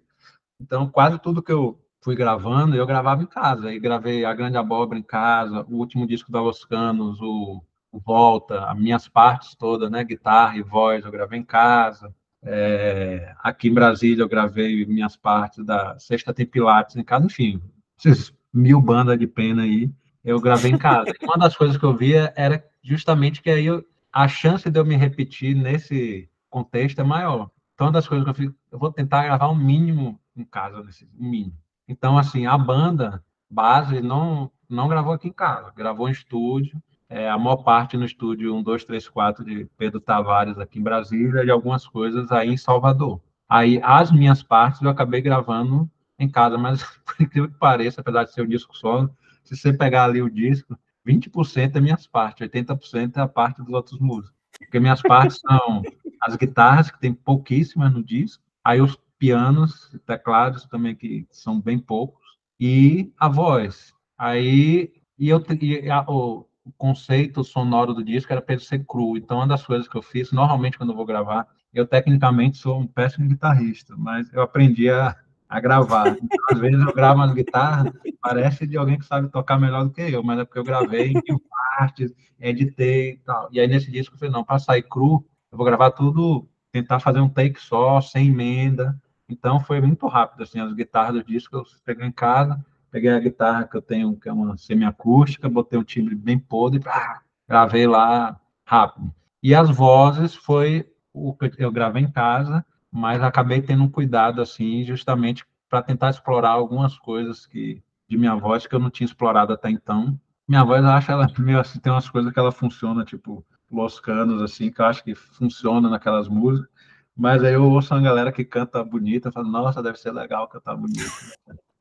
Então, 0.59 0.89
quase 0.89 1.19
tudo 1.19 1.43
que 1.43 1.51
eu 1.51 1.79
fui 2.01 2.15
gravando, 2.15 2.75
eu 2.75 2.85
gravava 2.85 3.23
em 3.23 3.27
casa. 3.27 3.73
E 3.73 3.79
gravei 3.79 4.25
A 4.25 4.33
Grande 4.33 4.57
Abóbora 4.57 4.99
em 4.99 5.03
casa, 5.03 5.65
o 5.69 5.75
último 5.75 6.07
disco 6.07 6.31
da 6.31 6.41
Los 6.41 6.63
Canos, 6.65 7.19
o, 7.21 7.63
o 7.91 7.99
Volta, 7.99 8.65
as 8.65 8.77
minhas 8.77 9.07
partes 9.07 9.55
todas, 9.55 9.89
né? 9.89 10.03
Guitarra 10.03 10.57
e 10.57 10.61
voz, 10.61 11.05
eu 11.05 11.11
gravei 11.11 11.39
em 11.39 11.43
casa. 11.43 12.13
É, 12.43 13.33
aqui 13.43 13.67
em 13.67 13.73
Brasília 13.73 14.23
eu 14.23 14.29
gravei 14.29 14.85
minhas 14.85 15.17
partes 15.17 15.65
da 15.65 15.97
Sexta 15.99 16.33
Tem 16.33 16.45
Pilates 16.45 16.95
em 16.95 17.03
casa, 17.03 17.25
enfim, 17.25 17.61
esses 17.97 18.33
mil 18.53 18.79
bandas 18.79 19.17
de 19.17 19.27
pena 19.27 19.63
aí 19.63 19.91
eu 20.23 20.41
gravei 20.41 20.71
em 20.71 20.77
casa. 20.77 21.11
Uma 21.23 21.37
das 21.37 21.55
coisas 21.55 21.77
que 21.77 21.83
eu 21.83 21.95
via 21.95 22.33
era 22.35 22.63
justamente 22.83 23.41
que 23.41 23.49
aí 23.49 23.65
eu, 23.65 23.83
a 24.11 24.27
chance 24.27 24.69
de 24.69 24.77
eu 24.77 24.85
me 24.85 24.95
repetir 24.95 25.55
nesse 25.55 26.29
contexto 26.49 26.99
é 26.99 27.03
maior. 27.03 27.49
Então, 27.73 27.87
uma 27.87 27.93
das 27.93 28.07
coisas 28.07 28.25
que 28.25 28.29
eu 28.31 28.33
fiz, 28.33 28.51
eu 28.71 28.79
vou 28.79 28.91
tentar 28.91 29.23
gravar 29.23 29.49
um 29.49 29.55
mínimo 29.55 30.19
em 30.35 30.43
casa, 30.43 30.83
nesse 30.83 31.07
mínimo. 31.13 31.55
Então, 31.87 32.17
assim, 32.17 32.45
a 32.45 32.57
banda 32.57 33.23
base 33.49 34.01
não 34.01 34.51
não 34.69 34.89
gravou 34.89 35.13
aqui 35.13 35.29
em 35.29 35.33
casa, 35.33 35.71
gravou 35.73 36.09
em 36.09 36.11
estúdio, 36.11 36.81
é, 37.09 37.29
a 37.29 37.37
maior 37.37 37.57
parte 37.57 37.95
no 37.95 38.03
estúdio 38.03 38.53
1, 38.53 38.63
2, 38.63 38.83
3, 38.83 39.07
4 39.07 39.45
de 39.45 39.65
Pedro 39.77 40.01
Tavares 40.01 40.57
aqui 40.57 40.79
em 40.79 40.83
Brasília 40.83 41.43
e 41.43 41.49
algumas 41.49 41.87
coisas 41.87 42.29
aí 42.31 42.49
em 42.49 42.57
Salvador. 42.57 43.21
Aí, 43.47 43.79
as 43.81 44.11
minhas 44.11 44.43
partes 44.43 44.81
eu 44.81 44.89
acabei 44.89 45.21
gravando 45.21 45.89
em 46.19 46.29
casa, 46.29 46.57
mas 46.57 46.83
por 47.05 47.15
incrível 47.21 47.49
que 47.49 47.57
pareça, 47.57 48.01
apesar 48.01 48.25
de 48.25 48.33
ser 48.33 48.41
um 48.41 48.47
disco 48.47 48.75
solo, 48.75 49.09
se 49.43 49.55
você 49.55 49.71
pegar 49.71 50.03
ali 50.03 50.21
o 50.21 50.29
disco, 50.29 50.77
20% 51.07 51.77
é 51.77 51.79
minhas 51.79 52.05
partes, 52.05 52.45
80% 52.49 53.15
é 53.15 53.21
a 53.21 53.27
parte 53.27 53.61
dos 53.61 53.73
outros 53.73 53.99
músicos. 53.99 54.35
Porque 54.59 54.79
minhas 54.79 55.01
partes 55.01 55.39
são 55.39 55.81
as 56.19 56.35
guitarras, 56.35 56.91
que 56.91 56.99
tem 56.99 57.13
pouquíssimas 57.13 57.93
no 57.93 58.03
disco, 58.03 58.43
aí 58.63 58.81
os 58.81 58.99
pianos, 59.17 59.91
teclados 60.05 60.65
também, 60.65 60.95
que 60.95 61.27
são 61.31 61.59
bem 61.59 61.79
poucos, 61.79 62.25
e 62.59 63.11
a 63.19 63.27
voz. 63.27 63.93
Aí, 64.17 64.91
e 65.17 65.29
eu 65.29 65.43
e 65.61 65.89
a, 65.89 66.01
o, 66.07 66.47
conceito 66.77 67.43
sonoro 67.43 67.93
do 67.93 68.03
disco 68.03 68.31
era 68.31 68.41
para 68.41 68.55
ele 68.55 68.63
ser 68.63 68.85
cru. 68.85 69.17
Então, 69.17 69.37
uma 69.37 69.47
das 69.47 69.65
coisas 69.65 69.87
que 69.87 69.97
eu 69.97 70.01
fiz, 70.01 70.31
normalmente 70.31 70.77
quando 70.77 70.91
eu 70.91 70.95
vou 70.95 71.05
gravar, 71.05 71.47
eu 71.73 71.87
tecnicamente 71.87 72.57
sou 72.57 72.79
um 72.79 72.87
péssimo 72.87 73.27
guitarrista, 73.27 73.95
mas 73.97 74.31
eu 74.33 74.41
aprendi 74.41 74.89
a 74.89 75.15
a 75.49 75.59
gravar. 75.59 76.17
Então, 76.21 76.45
às 76.51 76.59
vezes 76.59 76.79
eu 76.79 76.93
gravo 76.93 77.21
as 77.21 77.33
guitarras, 77.33 77.93
parece 78.21 78.67
de 78.67 78.77
alguém 78.77 78.97
que 78.97 79.05
sabe 79.05 79.29
tocar 79.29 79.59
melhor 79.59 79.85
do 79.85 79.91
que 79.91 80.01
eu, 80.01 80.21
mas 80.23 80.39
é 80.39 80.45
porque 80.45 80.59
eu 80.59 80.63
gravei 80.63 81.13
em 81.13 81.39
partes, 81.77 82.13
editei 82.39 83.11
e 83.11 83.17
tal. 83.17 83.49
E 83.51 83.59
aí 83.59 83.67
nesse 83.67 83.89
disco 83.91 84.15
eu 84.15 84.19
falei, 84.19 84.33
não, 84.33 84.43
para 84.43 84.59
sair 84.59 84.83
cru, 84.83 85.25
eu 85.51 85.57
vou 85.57 85.65
gravar 85.65 85.91
tudo, 85.91 86.47
tentar 86.71 86.99
fazer 86.99 87.19
um 87.19 87.29
take 87.29 87.59
só, 87.59 88.01
sem 88.01 88.27
emenda. 88.27 88.99
Então 89.29 89.59
foi 89.59 89.81
muito 89.81 90.07
rápido, 90.07 90.43
assim, 90.43 90.59
as 90.59 90.73
guitarras 90.73 91.15
do 91.15 91.23
disco 91.23 91.57
eu 91.57 91.63
peguei 91.83 92.07
em 92.07 92.11
casa, 92.11 92.63
peguei 92.89 93.09
a 93.09 93.19
guitarra 93.19 93.67
que 93.67 93.75
eu 93.75 93.81
tenho, 93.81 94.15
que 94.17 94.29
é 94.29 94.33
uma 94.33 94.57
semiacústica, 94.57 95.49
botei 95.49 95.77
um 95.77 95.83
timbre 95.83 96.15
bem 96.15 96.39
podre, 96.39 96.81
ah, 96.87 97.19
gravei 97.47 97.85
lá 97.85 98.39
rápido. 98.65 99.13
E 99.43 99.53
as 99.53 99.69
vozes 99.69 100.33
foi 100.33 100.89
o 101.13 101.33
que 101.33 101.51
eu 101.57 101.71
gravei 101.71 102.03
em 102.03 102.11
casa, 102.11 102.65
mas 102.91 103.21
acabei 103.21 103.61
tendo 103.61 103.83
um 103.83 103.89
cuidado 103.89 104.41
assim, 104.41 104.83
justamente 104.83 105.45
para 105.69 105.81
tentar 105.81 106.09
explorar 106.09 106.51
algumas 106.51 106.97
coisas 106.97 107.45
que 107.45 107.81
de 108.07 108.17
minha 108.17 108.35
voz 108.35 108.65
que 108.65 108.73
eu 108.73 108.79
não 108.79 108.89
tinha 108.89 109.05
explorado 109.05 109.51
até 109.51 109.69
então. 109.69 110.19
Minha 110.47 110.63
voz, 110.63 110.81
eu 110.81 110.89
acho 110.89 111.11
ela 111.11 111.27
meio 111.37 111.59
assim, 111.59 111.79
tem 111.79 111.91
umas 111.91 112.09
coisas 112.09 112.31
que 112.31 112.39
ela 112.39 112.51
funciona, 112.51 113.03
tipo 113.03 113.45
Los 113.69 113.99
Canos, 113.99 114.41
assim, 114.41 114.71
que 114.71 114.81
eu 114.81 114.85
acho 114.85 115.03
que 115.03 115.13
funciona 115.13 115.89
naquelas 115.89 116.29
músicas. 116.29 116.69
Mas 117.17 117.43
aí 117.43 117.53
eu 117.53 117.63
ouço 117.63 117.93
uma 117.93 118.01
galera 118.01 118.31
que 118.31 118.45
canta 118.45 118.83
bonita, 118.83 119.31
falo, 119.31 119.49
nossa, 119.49 119.81
deve 119.81 119.97
ser 119.97 120.11
legal 120.11 120.47
cantar 120.47 120.75
bonito. 120.75 121.11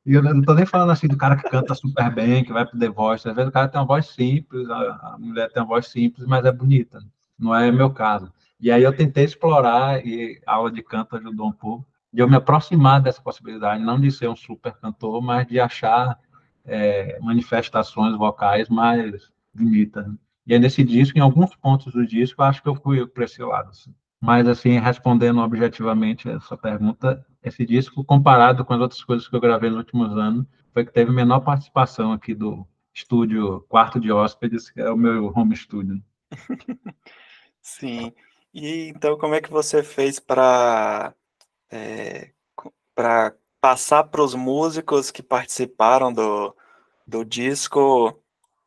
E 0.07 0.15
eu 0.15 0.23
não 0.23 0.41
tô 0.41 0.55
nem 0.55 0.65
falando 0.65 0.93
assim 0.93 1.09
do 1.09 1.17
cara 1.17 1.37
que 1.37 1.51
canta 1.51 1.75
super 1.75 2.15
bem, 2.15 2.43
que 2.43 2.53
vai 2.53 2.65
pro 2.65 2.79
The 2.79 2.89
Voice. 2.89 3.29
Às 3.29 3.35
vezes 3.35 3.51
o 3.51 3.53
cara 3.53 3.69
tem 3.69 3.79
uma 3.81 3.87
voz 3.87 4.07
simples, 4.07 4.71
a, 4.71 5.17
mulher 5.19 5.53
tem 5.53 5.63
uma 5.63 5.69
voz 5.69 5.89
simples, 5.89 6.27
mas 6.27 6.45
é 6.45 6.53
bonita. 6.53 7.01
Não 7.39 7.55
é 7.55 7.71
meu 7.71 7.91
caso. 7.91 8.33
E 8.59 8.71
aí 8.71 8.83
eu 8.83 8.97
tentei 8.97 9.25
explorar, 9.25 10.07
e 10.07 10.41
a 10.47 10.55
aula 10.55 10.71
de 10.71 10.83
canto 10.83 11.17
ajudou 11.17 11.49
um 11.49 11.53
pouco, 11.53 11.87
de 12.11 12.23
eu 12.23 12.29
me 12.29 12.37
aproximar 12.37 13.03
dessa 13.03 13.21
possibilidade, 13.21 13.83
não 13.83 14.01
de 14.01 14.11
ser 14.11 14.29
um 14.29 14.37
super 14.37 14.73
cantor, 14.75 15.21
mas 15.21 15.47
de 15.47 15.61
achar 15.61 16.19
é, 16.65 17.19
manifestações 17.21 18.17
vocais 18.17 18.69
mais 18.71 19.31
bonitas. 19.53 20.07
E 20.47 20.55
aí 20.55 20.59
nesse 20.59 20.83
disco, 20.83 21.19
em 21.19 21.21
alguns 21.21 21.55
pontos 21.57 21.93
do 21.93 22.07
disco, 22.07 22.43
acho 22.43 22.63
que 22.63 22.69
eu 22.69 22.77
fui 22.77 23.07
para 23.07 23.25
esse 23.25 23.43
lado. 23.43 23.69
Assim. 23.71 23.93
Mas, 24.21 24.49
assim, 24.49 24.79
respondendo 24.79 25.41
objetivamente 25.41 26.29
essa 26.29 26.57
pergunta, 26.57 27.25
esse 27.43 27.65
disco, 27.65 28.05
comparado 28.05 28.65
com 28.65 28.75
as 28.75 28.81
outras 28.81 29.05
coisas 29.05 29.29
que 29.29 29.37
eu 29.37 29.41
gravei 29.41 29.71
nos 29.71 29.81
últimos 29.81 30.17
anos, 30.17 30.47
foi 30.73 30.85
que 30.85 30.93
teve 30.93 31.11
menor 31.13 31.41
participação 31.41 32.13
aqui 32.13 32.35
do 32.35 32.67
estúdio 32.93 33.61
Quarto 33.69 34.01
de 34.01 34.11
Hóspedes, 34.11 34.71
que 34.71 34.81
é 34.81 34.91
o 34.91 34.97
meu 34.97 35.33
home 35.37 35.55
studio. 35.55 36.03
Sim. 37.61 38.13
E 38.53 38.89
então, 38.89 39.19
como 39.19 39.35
é 39.35 39.41
que 39.41 39.51
você 39.51 39.83
fez 39.83 40.19
para 40.19 41.15
é, 41.71 42.31
para 42.95 43.35
passar 43.61 44.05
para 44.05 44.23
os 44.23 44.35
músicos 44.35 45.11
que 45.11 45.23
participaram 45.23 46.13
do, 46.13 46.57
do 47.07 47.25
disco 47.25 48.19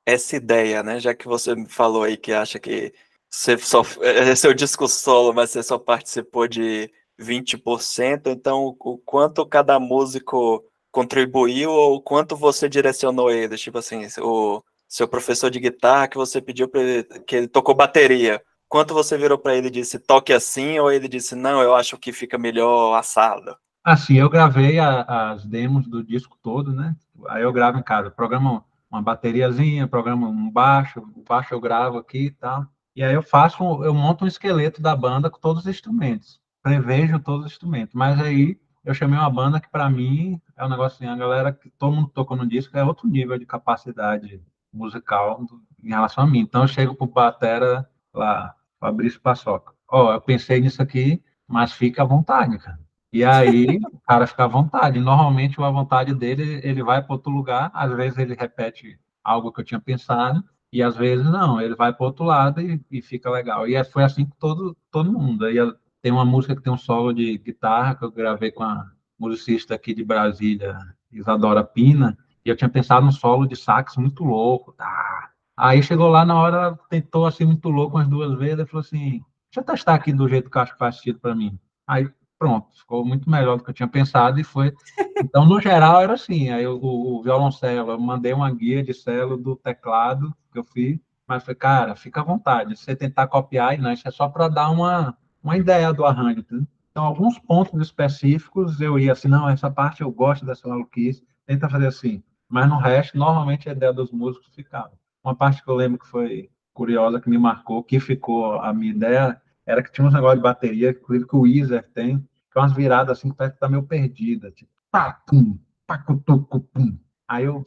essa 0.06 0.36
ideia, 0.36 0.84
né? 0.84 1.00
Já 1.00 1.16
que 1.16 1.28
você 1.28 1.56
me 1.56 1.68
falou 1.68 2.04
aí 2.04 2.18
que 2.18 2.32
acha 2.32 2.60
que 2.60 2.94
você 3.30 3.58
só 3.58 3.84
é, 4.02 4.30
é 4.30 4.36
seu 4.36 4.54
disco 4.54 4.88
solo, 4.88 5.34
mas 5.34 5.52
você 5.52 5.62
só 5.64 5.78
participou 5.78 6.48
de 6.48 6.92
20%, 7.20 8.28
então 8.28 8.76
o 8.80 8.98
quanto 8.98 9.46
cada 9.46 9.80
músico 9.80 10.64
contribuiu 10.92 11.72
ou 11.72 11.96
o 11.96 12.02
quanto 12.02 12.36
você 12.36 12.68
direcionou 12.68 13.30
ele? 13.32 13.58
Tipo 13.58 13.78
assim, 13.78 14.08
o 14.20 14.64
seu 14.88 15.08
professor 15.08 15.50
de 15.50 15.60
guitarra 15.60 16.08
que 16.08 16.18
você 16.18 16.42
pediu 16.42 16.68
para 16.68 16.82
ele, 16.82 17.04
que 17.04 17.36
ele 17.36 17.48
tocou 17.48 17.76
bateria 17.76 18.42
quanto 18.70 18.94
você 18.94 19.18
virou 19.18 19.38
para 19.38 19.56
ele 19.56 19.68
e 19.68 19.72
disse 19.72 20.00
toque 20.00 20.32
assim, 20.32 20.78
ou 20.80 20.92
ele 20.92 21.08
disse 21.08 21.36
não, 21.36 21.62
eu 21.62 21.76
acho 21.76 21.98
que 21.98 22.14
fica 22.14 22.38
melhor 22.38 22.94
assado? 22.94 23.58
Assim, 23.84 24.18
eu 24.18 24.30
gravei 24.30 24.78
a, 24.78 25.32
as 25.32 25.46
demos 25.46 25.88
do 25.88 26.04
disco 26.04 26.38
todo, 26.42 26.72
né? 26.72 26.96
Aí 27.28 27.42
eu 27.42 27.52
gravo 27.52 27.80
em 27.80 27.84
casa, 27.84 28.12
programa 28.12 28.64
uma 28.92 29.02
bateriazinha, 29.02 29.88
programa 29.88 30.28
um 30.28 30.50
baixo, 30.50 31.00
o 31.00 31.24
baixo 31.24 31.54
eu 31.54 31.60
gravo 31.60 31.98
aqui 31.98 32.26
e 32.26 32.32
tal. 32.32 32.66
E 32.96 33.04
aí 33.04 33.14
eu 33.14 33.24
faço, 33.24 33.64
eu 33.84 33.94
monto 33.94 34.26
um 34.26 34.28
esqueleto 34.28 34.82
da 34.82 34.96
banda 34.96 35.30
com 35.30 35.40
todos 35.40 35.64
os 35.64 35.70
instrumentos, 35.70 36.40
prevejo 36.62 37.20
todos 37.20 37.46
os 37.46 37.52
instrumentos. 37.52 37.94
Mas 37.94 38.20
aí 38.20 38.60
eu 38.84 38.94
chamei 38.94 39.20
uma 39.20 39.30
banda 39.30 39.60
que 39.60 39.70
para 39.70 39.90
mim 39.90 40.42
é 40.58 40.66
um 40.66 40.70
negócio 40.70 40.96
assim, 40.96 41.08
a 41.08 41.16
galera 41.16 41.52
que 41.54 41.70
todo 41.72 41.96
mundo 41.96 42.10
tocou 42.10 42.36
no 42.36 42.48
disco 42.48 42.78
é 42.78 42.84
outro 42.84 43.08
nível 43.08 43.38
de 43.38 43.46
capacidade 43.46 44.42
musical 44.74 45.46
em 45.84 45.90
relação 45.90 46.24
a 46.24 46.28
mim. 46.28 46.40
Então 46.40 46.62
eu 46.62 46.68
chego 46.68 46.96
pro 46.96 47.08
batera 47.08 47.88
lá, 48.14 48.56
Fabrício 48.80 49.22
Paçoca. 49.22 49.74
Ó, 49.88 50.08
oh, 50.08 50.14
eu 50.14 50.22
pensei 50.22 50.60
nisso 50.60 50.82
aqui, 50.82 51.24
mas 51.48 51.74
fica 51.74 52.04
à 52.04 52.06
vontade, 52.06 52.58
cara. 52.60 52.80
E 53.12 53.24
aí 53.24 53.80
o 53.92 54.00
cara 54.02 54.28
fica 54.28 54.46
à 54.46 54.48
vontade. 54.48 55.00
Normalmente 55.00 55.62
a 55.62 55.70
vontade 55.70 56.14
dele, 56.14 56.60
ele 56.64 56.84
vai 56.84 57.02
para 57.02 57.14
outro 57.14 57.32
lugar, 57.32 57.72
às 57.74 57.92
vezes 57.96 58.18
ele 58.18 58.36
repete 58.36 59.00
algo 59.24 59.52
que 59.52 59.62
eu 59.62 59.66
tinha 59.66 59.80
pensado, 59.80 60.44
e 60.72 60.84
às 60.84 60.96
vezes 60.96 61.26
não, 61.26 61.60
ele 61.60 61.76
vai 61.76 61.92
para 61.92 62.06
outro 62.06 62.24
lado 62.24 62.62
e, 62.62 62.80
e, 62.92 63.02
fica 63.02 63.30
legal. 63.30 63.68
E 63.68 63.76
é, 63.76 63.84
foi 63.84 64.04
assim 64.04 64.26
com 64.26 64.36
todo, 64.40 64.78
todo 64.92 65.12
mundo. 65.12 65.46
Aí 65.46 65.56
tem 66.02 66.12
uma 66.12 66.26
música 66.26 66.56
que 66.56 66.62
tem 66.62 66.72
um 66.72 66.78
solo 66.78 67.12
de 67.12 67.38
guitarra 67.40 67.96
que 67.96 68.06
eu 68.06 68.12
gravei 68.12 68.52
com 68.52 68.64
a 68.64 68.86
musicista 69.18 69.76
aqui 69.76 69.94
de 69.94 70.04
Brasília, 70.04 70.78
Isadora 71.12 71.64
Pina, 71.64 72.18
e 72.46 72.50
eu 72.50 72.56
tinha 72.56 72.70
pensado 72.70 73.06
num 73.06 73.12
solo 73.12 73.48
de 73.48 73.56
sax 73.56 73.98
muito 73.98 74.24
louco, 74.24 74.72
tá? 74.74 75.32
Aí 75.58 75.84
chegou 75.84 76.08
lá 76.08 76.24
na 76.24 76.40
hora, 76.40 76.80
tentou 76.90 77.26
assim 77.26 77.46
muito 77.46 77.68
louco 77.70 77.98
umas 77.98 78.08
duas 78.08 78.38
vezes, 78.38 78.60
e 78.60 78.66
falou 78.66 78.82
assim: 78.82 79.22
deixa 79.52 79.58
eu 79.58 79.64
testar 79.64 79.96
aqui 79.96 80.14
do 80.14 80.30
jeito 80.30 80.50
que 80.50 80.58
eu 80.58 80.62
acho 80.62 80.74
que 80.74 80.80
faz 80.80 80.96
sentido 80.98 81.20
para 81.20 81.36
mim. 81.36 81.60
Aí 81.88 82.10
pronto, 82.38 82.68
ficou 82.78 83.04
muito 83.04 83.30
melhor 83.30 83.58
do 83.58 83.64
que 83.64 83.72
eu 83.72 83.74
tinha 83.74 83.88
pensado 83.88 84.40
e 84.40 84.44
foi. 84.44 84.74
Então, 85.22 85.46
no 85.46 85.60
geral, 85.60 86.02
era 86.02 86.14
assim. 86.14 86.50
Aí 86.50 86.66
o, 86.66 86.80
o 86.82 87.22
violoncelo, 87.22 87.92
eu 87.92 88.00
mandei 88.00 88.32
uma 88.32 88.50
guia 88.54 88.82
de 88.82 88.94
celo 88.94 89.36
do 89.36 89.56
teclado 89.58 90.34
eu 90.60 90.64
fiz, 90.64 91.00
mas 91.28 91.44
foi, 91.44 91.56
cara, 91.56 91.96
fica 91.96 92.22
à 92.22 92.24
vontade. 92.24 92.76
Se 92.76 92.86
você 92.86 92.96
tentar 92.96 93.28
copiar, 93.28 93.78
não, 93.78 93.92
isso 93.92 94.08
é 94.08 94.12
só 94.12 94.28
para 94.28 94.48
dar 94.48 94.70
uma, 94.70 95.18
uma 95.44 95.58
ideia 95.58 95.94
do 95.94 96.06
arranjo. 96.06 96.44
Tá? 96.44 96.58
Então, 96.92 97.04
alguns 97.04 97.38
pontos 97.40 97.80
específicos 97.82 98.82
eu 98.82 98.98
ia 98.98 99.12
assim, 99.12 99.28
não, 99.28 99.48
essa 99.48 99.70
parte 99.70 100.02
eu 100.02 100.12
gosto 100.12 100.46
dessa 100.46 100.68
maluquice, 100.68 101.24
tenta 101.46 101.70
fazer 101.70 101.88
assim. 101.88 102.24
Mas 102.48 102.68
no 102.68 102.78
resto, 102.78 103.18
normalmente 103.18 103.70
a 103.70 103.74
ideia 103.74 103.94
dos 103.94 104.12
músicos 104.12 104.50
ficava. 104.54 104.92
Uma 105.24 105.36
parte 105.36 105.64
que 105.64 105.70
eu 105.70 105.76
lembro 105.76 106.00
que 106.00 106.08
foi 106.08 106.50
curiosa, 106.74 107.22
que 107.22 107.30
me 107.30 107.38
marcou, 107.38 107.84
que 107.84 108.00
ficou 108.00 108.60
a 108.60 108.74
minha 108.74 108.92
ideia, 108.92 109.42
era 109.66 109.84
que 109.84 109.92
tinha 109.92 110.08
uns 110.08 110.14
negócios 110.14 110.40
de 110.40 110.44
bateria, 110.44 110.90
inclusive 110.90 111.28
que 111.28 111.36
o 111.36 111.42
Weezer 111.42 111.88
tem, 111.94 112.18
que 112.52 112.58
é 112.58 112.60
umas 112.60 112.74
viradas 112.74 113.18
assim, 113.18 113.30
que 113.30 113.36
parece 113.36 113.54
que 113.54 113.60
tá 113.60 113.70
meio 113.70 113.84
perdida, 113.84 114.50
tipo, 114.50 114.72
pá, 114.90 115.22
pum, 115.28 115.60
pacutucu, 115.86 116.60
pum. 116.62 116.98
Aí 117.28 117.46
eu 117.46 117.64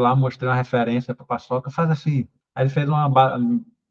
lá, 0.00 0.14
mostrei 0.14 0.48
uma 0.48 0.54
referência 0.54 1.14
para 1.14 1.24
o 1.24 1.26
Paçoca, 1.26 1.70
faz 1.70 1.90
assim. 1.90 2.28
Aí 2.54 2.64
ele 2.64 2.70
fez 2.70 2.88
uma, 2.88 3.06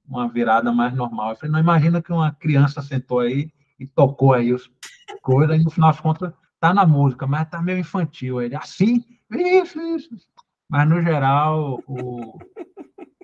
uma 0.07 0.27
virada 0.27 0.71
mais 0.71 0.93
normal. 0.93 1.31
Eu 1.31 1.35
falei, 1.35 1.51
não, 1.51 1.59
imagina 1.59 2.01
que 2.01 2.11
uma 2.11 2.31
criança 2.31 2.81
sentou 2.81 3.19
aí 3.19 3.51
e 3.79 3.85
tocou 3.85 4.33
aí 4.33 4.53
os 4.53 4.69
coisas, 5.21 5.59
e 5.59 5.63
no 5.63 5.69
final 5.69 5.91
das 5.91 5.99
contas 5.99 6.33
tá 6.59 6.73
na 6.73 6.85
música, 6.85 7.27
mas 7.27 7.49
tá 7.49 7.61
meio 7.61 7.77
infantil. 7.77 8.41
Ele, 8.41 8.55
assim, 8.55 9.03
isso, 9.31 9.79
isso. 9.79 10.09
Mas 10.69 10.87
no 10.89 11.01
geral, 11.01 11.81
o, 11.87 12.37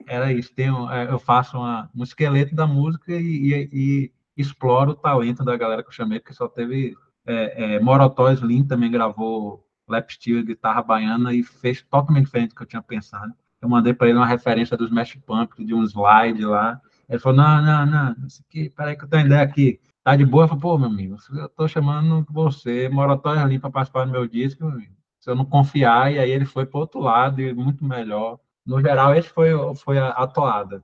era 0.08 0.32
isso. 0.32 0.54
Tenho, 0.54 0.90
é, 0.92 1.10
eu 1.10 1.20
faço 1.20 1.58
uma, 1.58 1.90
um 1.96 2.04
esqueleto 2.04 2.54
da 2.54 2.68
música 2.68 3.14
e, 3.14 3.18
e, 3.18 3.70
e, 3.72 4.12
exploro 4.38 4.92
o 4.92 4.96
talento 4.96 5.44
da 5.44 5.58
galera 5.58 5.84
que 5.84 5.90
eu 5.90 5.94
chamei, 5.94 6.20
porque 6.20 6.34
só 6.34 6.48
teve 6.48 6.96
é, 7.26 7.76
é, 7.76 7.80
Morotó 7.80 8.32
Slim 8.32 8.66
também 8.66 8.92
gravou 8.92 9.66
lap 9.92 10.12
steel, 10.12 10.44
guitarra 10.44 10.82
baiana 10.82 11.34
e 11.34 11.44
fez 11.44 11.82
totalmente 11.82 12.26
diferente 12.26 12.50
do 12.50 12.56
que 12.56 12.64
eu 12.64 12.68
tinha 12.68 12.82
pensado. 12.82 13.34
Eu 13.62 13.70
mandei 13.70 13.94
para 13.94 14.08
ele 14.08 14.18
uma 14.18 14.26
referência 14.26 14.76
dos 14.76 14.88
Smash 14.88 15.16
Pump, 15.26 15.64
de 15.64 15.74
um 15.74 15.84
slide 15.84 16.44
lá. 16.46 16.82
Ele 17.08 17.20
falou: 17.20 17.38
Não, 17.38 17.62
não, 17.62 17.86
não, 17.86 18.16
isso 18.26 18.44
peraí 18.76 18.96
que 18.96 19.04
eu 19.04 19.10
tenho 19.10 19.26
ideia 19.26 19.42
aqui. 19.42 19.80
Tá 20.04 20.16
de 20.16 20.26
boa? 20.26 20.46
Eu 20.46 20.48
falei: 20.48 20.62
Pô, 20.62 20.78
meu 20.78 20.88
amigo, 20.88 21.18
eu 21.34 21.50
tô 21.50 21.68
chamando 21.68 22.26
você, 22.30 22.90
Morotó 22.90 23.36
Slim, 23.36 23.60
para 23.60 23.70
participar 23.70 24.06
do 24.06 24.12
meu 24.12 24.28
disco, 24.28 24.72
se 25.20 25.30
eu 25.30 25.36
não 25.36 25.46
confiar, 25.46 26.12
e 26.12 26.18
aí 26.18 26.32
ele 26.32 26.46
foi 26.46 26.66
para 26.66 26.80
outro 26.80 27.00
lado 27.00 27.42
e 27.42 27.54
muito 27.54 27.86
melhor 27.86 28.40
no 28.66 28.80
geral, 28.80 29.16
esse 29.16 29.30
foi, 29.30 29.50
foi 29.76 29.98
a, 29.98 30.10
a 30.10 30.28
toada. 30.28 30.84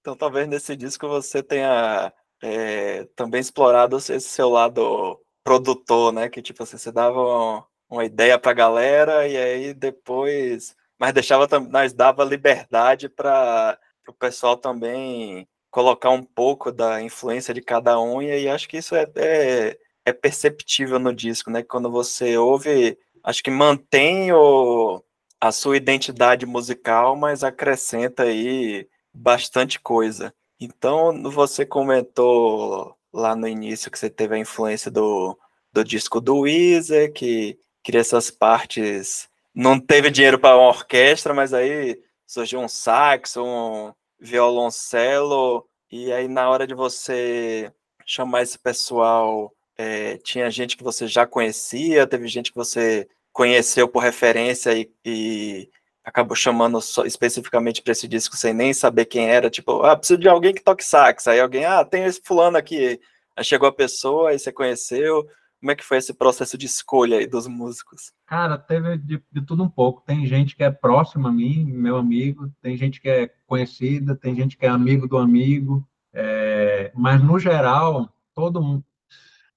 Então, 0.00 0.16
talvez 0.16 0.48
nesse 0.48 0.74
disco 0.74 1.06
você 1.06 1.42
tenha 1.42 2.12
é, 2.42 3.04
também 3.14 3.40
explorado 3.40 3.96
esse 3.96 4.20
seu 4.20 4.48
lado 4.48 5.20
produtor, 5.44 6.12
né? 6.12 6.28
Que 6.28 6.42
tipo 6.42 6.62
assim, 6.62 6.78
você 6.78 6.92
dava 6.92 7.64
uma 7.90 8.04
ideia 8.04 8.38
para 8.38 8.50
a 8.52 8.54
galera 8.54 9.28
e 9.28 9.36
aí 9.36 9.74
depois, 9.74 10.74
mas 10.98 11.12
deixava, 11.12 11.46
mas 11.60 11.92
dava 11.92 12.24
liberdade 12.24 13.08
para 13.08 13.78
o 14.08 14.12
pessoal 14.12 14.56
também 14.56 15.46
colocar 15.70 16.10
um 16.10 16.22
pouco 16.22 16.70
da 16.72 17.00
influência 17.02 17.54
de 17.54 17.62
cada 17.62 17.98
um 18.00 18.20
e 18.22 18.30
aí 18.30 18.48
acho 18.48 18.68
que 18.68 18.76
isso 18.78 18.94
é, 18.94 19.06
é, 19.16 19.78
é 20.06 20.12
perceptível 20.12 20.98
no 20.98 21.14
disco, 21.14 21.50
né? 21.50 21.62
Quando 21.62 21.90
você 21.90 22.36
ouve, 22.36 22.98
acho 23.24 23.42
que 23.42 23.50
mantém 23.50 24.32
o 24.32 25.02
a 25.40 25.50
sua 25.50 25.76
identidade 25.76 26.46
musical, 26.46 27.16
mas 27.16 27.42
acrescenta 27.42 28.22
aí 28.22 28.88
bastante 29.12 29.80
coisa. 29.80 30.32
Então, 30.60 31.20
você 31.24 31.66
comentou 31.66 32.96
lá 33.12 33.36
no 33.36 33.46
início 33.46 33.90
que 33.90 33.98
você 33.98 34.08
teve 34.08 34.34
a 34.34 34.38
influência 34.38 34.90
do, 34.90 35.38
do 35.72 35.84
disco 35.84 36.20
do 36.20 36.40
Weezer, 36.40 37.12
que 37.12 37.58
queria 37.82 38.00
essas 38.00 38.30
partes. 38.30 39.28
Não 39.54 39.78
teve 39.78 40.10
dinheiro 40.10 40.38
para 40.38 40.56
uma 40.56 40.68
orquestra, 40.68 41.34
mas 41.34 41.52
aí 41.52 42.00
surgiu 42.26 42.60
um 42.60 42.68
saxo, 42.68 43.44
um 43.44 43.92
violoncelo, 44.18 45.66
e 45.90 46.12
aí 46.12 46.28
na 46.28 46.48
hora 46.48 46.66
de 46.66 46.74
você 46.74 47.72
chamar 48.06 48.42
esse 48.42 48.58
pessoal, 48.58 49.52
é, 49.76 50.16
tinha 50.18 50.50
gente 50.50 50.76
que 50.76 50.84
você 50.84 51.06
já 51.06 51.26
conhecia, 51.26 52.06
teve 52.06 52.26
gente 52.28 52.50
que 52.50 52.56
você 52.56 53.08
conheceu 53.32 53.88
por 53.88 54.02
referência 54.02 54.72
e, 54.74 54.90
e 55.04 55.68
acabou 56.04 56.36
chamando 56.36 56.80
só, 56.80 57.04
especificamente 57.04 57.82
para 57.82 57.92
esse 57.92 58.08
disco 58.08 58.36
sem 58.36 58.52
nem 58.52 58.72
saber 58.72 59.04
quem 59.04 59.28
era, 59.28 59.48
tipo, 59.48 59.82
ah, 59.82 59.96
preciso 59.96 60.20
de 60.20 60.28
alguém 60.28 60.54
que 60.54 60.62
toque 60.62 60.84
sax, 60.84 61.28
aí 61.28 61.40
alguém, 61.40 61.64
ah, 61.64 61.84
tem 61.84 62.04
esse 62.04 62.20
fulano 62.24 62.56
aqui, 62.56 63.00
aí 63.36 63.44
chegou 63.44 63.68
a 63.68 63.72
pessoa, 63.72 64.30
aí 64.30 64.38
você 64.38 64.52
conheceu, 64.52 65.26
como 65.60 65.70
é 65.70 65.76
que 65.76 65.84
foi 65.84 65.98
esse 65.98 66.12
processo 66.12 66.58
de 66.58 66.66
escolha 66.66 67.18
aí 67.18 67.26
dos 67.26 67.46
músicos? 67.46 68.12
Cara, 68.26 68.58
teve 68.58 68.98
de, 68.98 69.22
de 69.30 69.42
tudo 69.46 69.62
um 69.62 69.68
pouco, 69.68 70.02
tem 70.04 70.26
gente 70.26 70.56
que 70.56 70.64
é 70.64 70.70
próxima 70.70 71.28
a 71.28 71.32
mim, 71.32 71.64
meu 71.64 71.96
amigo, 71.96 72.50
tem 72.60 72.76
gente 72.76 73.00
que 73.00 73.08
é 73.08 73.30
conhecida, 73.46 74.16
tem 74.16 74.34
gente 74.34 74.56
que 74.56 74.66
é 74.66 74.68
amigo 74.68 75.06
do 75.06 75.16
amigo, 75.16 75.86
é, 76.12 76.90
mas 76.94 77.22
no 77.22 77.38
geral, 77.38 78.12
todo 78.34 78.60
mundo, 78.60 78.84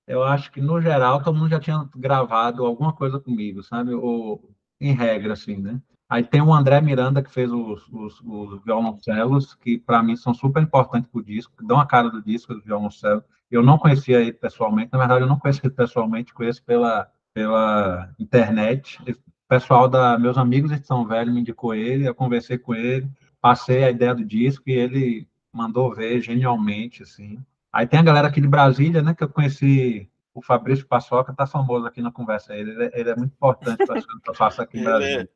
eu 0.07 0.23
acho 0.23 0.51
que, 0.51 0.61
no 0.61 0.79
geral, 0.79 1.23
todo 1.23 1.35
mundo 1.35 1.49
já 1.49 1.59
tinha 1.59 1.89
gravado 1.95 2.63
alguma 2.63 2.93
coisa 2.93 3.19
comigo, 3.19 3.63
sabe? 3.63 3.93
Ou, 3.95 4.51
em 4.79 4.93
regra, 4.93 5.33
assim, 5.33 5.57
né? 5.57 5.81
Aí 6.07 6.23
tem 6.23 6.41
o 6.41 6.53
André 6.53 6.79
Miranda, 6.81 7.23
que 7.23 7.31
fez 7.31 7.51
os, 7.51 7.87
os, 7.91 8.21
os 8.21 8.63
violoncelos, 8.63 9.55
que 9.55 9.77
para 9.77 10.03
mim 10.03 10.15
são 10.15 10.33
super 10.33 10.61
importantes 10.61 11.09
para 11.09 11.19
o 11.19 11.23
disco, 11.23 11.53
que 11.57 11.65
dão 11.65 11.79
a 11.79 11.85
cara 11.85 12.09
do 12.09 12.21
disco, 12.21 12.53
do 12.53 12.61
violoncelo. 12.61 13.23
Eu 13.49 13.63
não 13.63 13.77
conhecia 13.77 14.21
ele 14.21 14.33
pessoalmente, 14.33 14.91
na 14.93 14.99
verdade, 14.99 15.21
eu 15.21 15.27
não 15.27 15.39
conheço 15.39 15.61
ele 15.63 15.73
pessoalmente, 15.73 16.33
conheço 16.33 16.63
pela, 16.63 17.09
pela 17.33 18.09
internet. 18.19 18.99
O 19.07 19.15
pessoal 19.47 19.87
da 19.87 20.17
meus 20.17 20.37
amigos 20.37 20.71
de 20.71 20.85
São 20.85 21.07
Velho 21.07 21.33
me 21.33 21.41
indicou 21.41 21.73
ele, 21.73 22.07
eu 22.07 22.13
conversei 22.13 22.57
com 22.57 22.75
ele, 22.75 23.09
passei 23.41 23.83
a 23.83 23.91
ideia 23.91 24.13
do 24.13 24.25
disco 24.25 24.63
e 24.69 24.73
ele 24.73 25.27
mandou 25.51 25.93
ver 25.93 26.21
genialmente, 26.21 27.01
assim. 27.01 27.39
Aí 27.71 27.87
tem 27.87 27.99
a 27.99 28.03
galera 28.03 28.27
aqui 28.27 28.39
de 28.39 28.47
Brasília, 28.47 29.01
né, 29.01 29.13
que 29.13 29.23
eu 29.23 29.29
conheci 29.29 30.09
o 30.33 30.41
Fabrício 30.41 30.85
Paçoca, 30.85 31.33
tá 31.33 31.47
famoso 31.47 31.85
aqui 31.85 32.01
na 32.01 32.11
conversa, 32.11 32.55
ele, 32.55 32.91
ele 32.93 33.09
é 33.09 33.15
muito 33.15 33.33
importante 33.33 33.85
para 33.85 33.95
que 34.01 34.29
eu 34.29 34.33
faça 34.33 34.63
aqui 34.63 34.77
em 34.77 34.81
é 34.81 34.83
Brasília. 34.83 35.29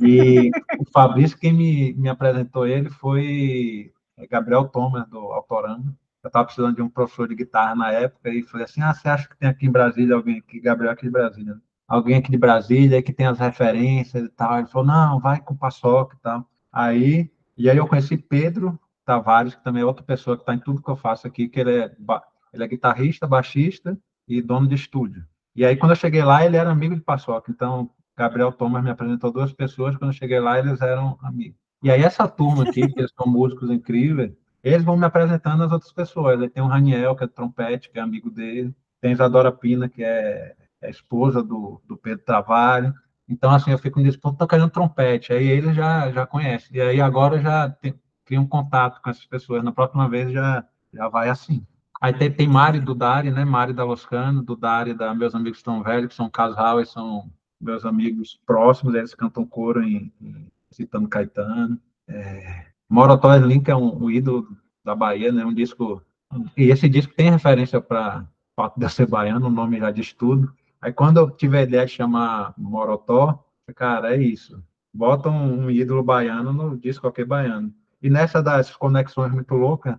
E 0.00 0.50
o 0.78 0.90
Fabrício, 0.92 1.38
quem 1.38 1.52
me, 1.52 1.92
me 1.94 2.08
apresentou 2.08 2.66
ele 2.66 2.90
foi 2.90 3.92
Gabriel 4.28 4.68
Thomas, 4.68 5.08
do 5.08 5.18
Autorama. 5.18 5.96
Eu 6.22 6.28
estava 6.28 6.44
precisando 6.44 6.76
de 6.76 6.82
um 6.82 6.88
professor 6.88 7.28
de 7.28 7.34
guitarra 7.34 7.74
na 7.74 7.92
época 7.92 8.28
e 8.30 8.42
falei 8.42 8.64
assim: 8.64 8.82
Ah, 8.82 8.92
você 8.92 9.08
acha 9.08 9.28
que 9.28 9.36
tem 9.38 9.48
aqui 9.48 9.66
em 9.66 9.70
Brasília 9.70 10.14
alguém 10.14 10.38
aqui? 10.38 10.60
Gabriel 10.60 10.92
aqui 10.92 11.04
de 11.06 11.10
Brasília. 11.10 11.58
Alguém 11.88 12.16
aqui 12.16 12.30
de 12.30 12.36
Brasília 12.36 13.02
que 13.02 13.12
tem 13.12 13.26
as 13.26 13.38
referências 13.38 14.24
e 14.24 14.28
tal. 14.28 14.58
Ele 14.58 14.66
falou: 14.66 14.86
Não, 14.86 15.18
vai 15.18 15.40
com 15.40 15.54
o 15.54 15.58
Paçoca 15.58 16.16
e 16.16 16.20
tal. 16.20 16.46
Aí, 16.72 17.30
e 17.56 17.70
aí 17.70 17.76
eu 17.76 17.86
conheci 17.86 18.16
Pedro 18.16 18.78
Tavares, 19.04 19.54
que 19.54 19.64
também 19.64 19.82
é 19.82 19.86
outra 19.86 20.04
pessoa 20.04 20.36
que 20.36 20.42
está 20.42 20.54
em 20.54 20.60
tudo 20.60 20.82
que 20.82 20.90
eu 20.90 20.96
faço 20.96 21.26
aqui, 21.26 21.48
que 21.48 21.58
ele 21.58 21.78
é, 21.78 21.96
ele 22.52 22.64
é 22.64 22.68
guitarrista, 22.68 23.26
baixista 23.26 23.98
e 24.28 24.42
dono 24.42 24.68
de 24.68 24.74
estúdio. 24.74 25.24
E 25.56 25.64
aí, 25.64 25.76
quando 25.76 25.92
eu 25.92 25.96
cheguei 25.96 26.22
lá, 26.22 26.44
ele 26.44 26.56
era 26.56 26.70
amigo 26.70 26.94
de 26.94 27.00
Paçoca. 27.00 27.50
Então, 27.50 27.90
Gabriel 28.16 28.52
Thomas 28.52 28.82
me 28.82 28.90
apresentou 28.90 29.32
duas 29.32 29.52
pessoas, 29.52 29.96
quando 29.96 30.10
eu 30.10 30.16
cheguei 30.16 30.40
lá, 30.40 30.58
eles 30.58 30.80
eram 30.80 31.18
amigos. 31.22 31.58
E 31.82 31.90
aí, 31.90 32.02
essa 32.02 32.28
turma 32.28 32.64
aqui, 32.64 32.86
que 32.88 33.08
são 33.08 33.26
músicos 33.26 33.70
incríveis, 33.70 34.32
eles 34.62 34.84
vão 34.84 34.96
me 34.96 35.06
apresentando 35.06 35.62
as 35.62 35.72
outras 35.72 35.92
pessoas. 35.92 36.40
Aí 36.40 36.48
tem 36.48 36.62
o 36.62 36.66
Raniel, 36.66 37.16
que 37.16 37.24
é 37.24 37.26
trompete, 37.26 37.90
que 37.90 37.98
é 37.98 38.02
amigo 38.02 38.30
dele. 38.30 38.74
Tem 39.00 39.10
a 39.10 39.14
Isadora 39.14 39.50
Pina, 39.50 39.88
que 39.88 40.04
é, 40.04 40.54
é 40.82 40.90
esposa 40.90 41.42
do, 41.42 41.80
do 41.86 41.96
Pedro 41.96 42.24
Tavares. 42.24 42.92
Então, 43.26 43.50
assim, 43.50 43.70
eu 43.70 43.78
fico 43.78 44.00
ponto, 44.20 44.36
tô 44.36 44.46
querendo 44.46 44.70
trompete. 44.70 45.32
Aí 45.32 45.46
eles 45.48 45.74
já, 45.74 46.10
já 46.10 46.26
conhecem. 46.26 46.76
E 46.76 46.80
aí 46.82 47.00
agora 47.00 47.40
já 47.40 47.70
tem, 47.70 47.94
cria 48.26 48.40
um 48.40 48.46
contato 48.46 49.00
com 49.00 49.08
essas 49.08 49.24
pessoas. 49.24 49.64
Na 49.64 49.72
próxima 49.72 50.08
vez 50.08 50.30
já, 50.32 50.64
já 50.92 51.08
vai 51.08 51.30
assim. 51.30 51.64
Aí 52.00 52.12
tem, 52.12 52.30
tem 52.30 52.48
Mari 52.48 52.80
do 52.80 52.94
Dari, 52.94 53.30
né? 53.30 53.44
Mari 53.44 53.72
da 53.72 53.84
Loscano, 53.84 54.42
do 54.42 54.56
Dari, 54.56 54.94
da 54.94 55.14
Meus 55.14 55.34
Amigos 55.34 55.58
Estão 55.58 55.82
Velhos, 55.82 56.08
que 56.08 56.14
são 56.14 56.26
um 56.26 56.30
casal 56.30 56.80
e 56.80 56.86
são 56.86 57.30
meus 57.60 57.84
amigos 57.84 58.40
próximos, 58.46 58.94
eles 58.94 59.14
cantam 59.14 59.46
coro 59.46 59.82
em, 59.82 60.12
em 60.20 60.46
citando 60.70 61.08
Caetano. 61.08 61.78
É, 62.08 62.66
Morotó 62.88 63.34
Link 63.36 63.68
é 63.68 63.76
um, 63.76 64.04
um, 64.04 64.10
ídolo 64.10 64.56
da 64.84 64.94
Bahia, 64.94 65.30
né? 65.30 65.44
Um 65.44 65.54
disco 65.54 66.02
e 66.56 66.70
esse 66.70 66.88
disco 66.88 67.12
tem 67.14 67.30
referência 67.30 67.80
para 67.80 68.24
fato 68.54 68.78
de 68.78 68.84
eu 68.84 68.88
ser 68.88 69.06
baiano, 69.06 69.48
o 69.48 69.50
nome 69.50 69.78
já 69.78 69.90
diz 69.90 70.12
tudo. 70.12 70.52
Aí 70.80 70.92
quando 70.92 71.18
eu 71.18 71.30
tive 71.30 71.58
a 71.58 71.62
ideia 71.62 71.84
de 71.84 71.92
chamar 71.92 72.54
Morotó, 72.56 73.44
cara, 73.74 74.14
é 74.14 74.22
isso. 74.22 74.62
Bota 74.92 75.28
um, 75.28 75.64
um 75.64 75.70
ídolo 75.70 76.02
baiano 76.02 76.52
no 76.52 76.76
disco 76.78 77.02
qualquer 77.02 77.26
baiano. 77.26 77.72
E 78.02 78.08
nessa 78.08 78.42
das 78.42 78.74
conexões 78.74 79.32
muito 79.32 79.54
loucas, 79.54 79.96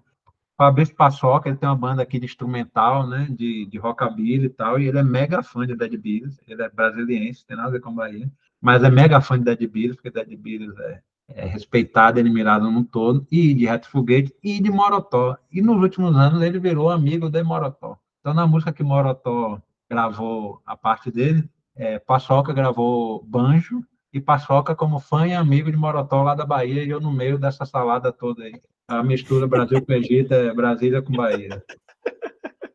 Fabrício 0.61 0.95
Paçoca, 0.95 1.49
ele 1.49 1.57
tem 1.57 1.67
uma 1.67 1.75
banda 1.75 2.03
aqui 2.03 2.19
de 2.19 2.25
instrumental, 2.25 3.07
né, 3.07 3.25
de, 3.31 3.65
de 3.65 3.79
rockabilly 3.79 4.45
e 4.45 4.49
tal, 4.49 4.79
e 4.79 4.87
ele 4.87 4.99
é 4.99 5.03
mega 5.03 5.41
fã 5.41 5.65
de 5.65 5.75
Dead 5.75 5.97
Beatles, 5.97 6.39
ele 6.47 6.61
é 6.61 6.69
brasiliense, 6.69 7.43
tem 7.47 7.57
nada 7.57 7.69
a 7.69 7.71
ver 7.71 7.79
com 7.79 7.91
Bahia, 7.91 8.31
mas 8.61 8.83
é 8.83 8.89
mega 8.91 9.19
fã 9.19 9.39
de 9.39 9.43
Dead 9.43 9.67
Beatles, 9.67 9.95
porque 9.95 10.11
Dead 10.11 10.37
Beatles 10.37 10.77
é, 10.77 11.01
é 11.29 11.45
respeitado 11.47 12.19
e 12.19 12.21
admirado 12.21 12.69
no 12.69 12.83
todo, 12.83 13.25
e 13.31 13.55
de 13.55 13.65
Reto 13.65 13.89
Foguete, 13.89 14.35
e 14.43 14.61
de 14.61 14.69
Morotó. 14.69 15.35
E 15.51 15.63
nos 15.63 15.81
últimos 15.81 16.15
anos 16.15 16.43
ele 16.43 16.59
virou 16.59 16.91
amigo 16.91 17.27
de 17.27 17.41
Morotó. 17.41 17.97
Então, 18.19 18.31
na 18.31 18.45
música 18.45 18.71
que 18.71 18.83
Morotó 18.83 19.59
gravou 19.89 20.61
a 20.63 20.77
parte 20.77 21.09
dele, 21.09 21.49
é, 21.75 21.97
Paçoca 21.97 22.53
gravou 22.53 23.25
banjo, 23.25 23.83
e 24.13 24.19
Paçoca 24.19 24.75
como 24.75 24.99
fã 24.99 25.27
e 25.27 25.33
amigo 25.33 25.71
de 25.71 25.77
Morotó 25.77 26.21
lá 26.23 26.35
da 26.35 26.45
Bahia, 26.45 26.83
e 26.83 26.89
eu 26.89 26.99
no 26.99 27.11
meio 27.11 27.37
dessa 27.37 27.65
salada 27.65 28.11
toda 28.11 28.43
aí. 28.43 28.61
A 28.87 29.01
mistura 29.01 29.47
Brasil 29.47 29.85
com 29.85 29.93
Egito 29.93 30.33
é 30.33 30.53
Brasília 30.53 31.01
com 31.01 31.13
Bahia. 31.13 31.63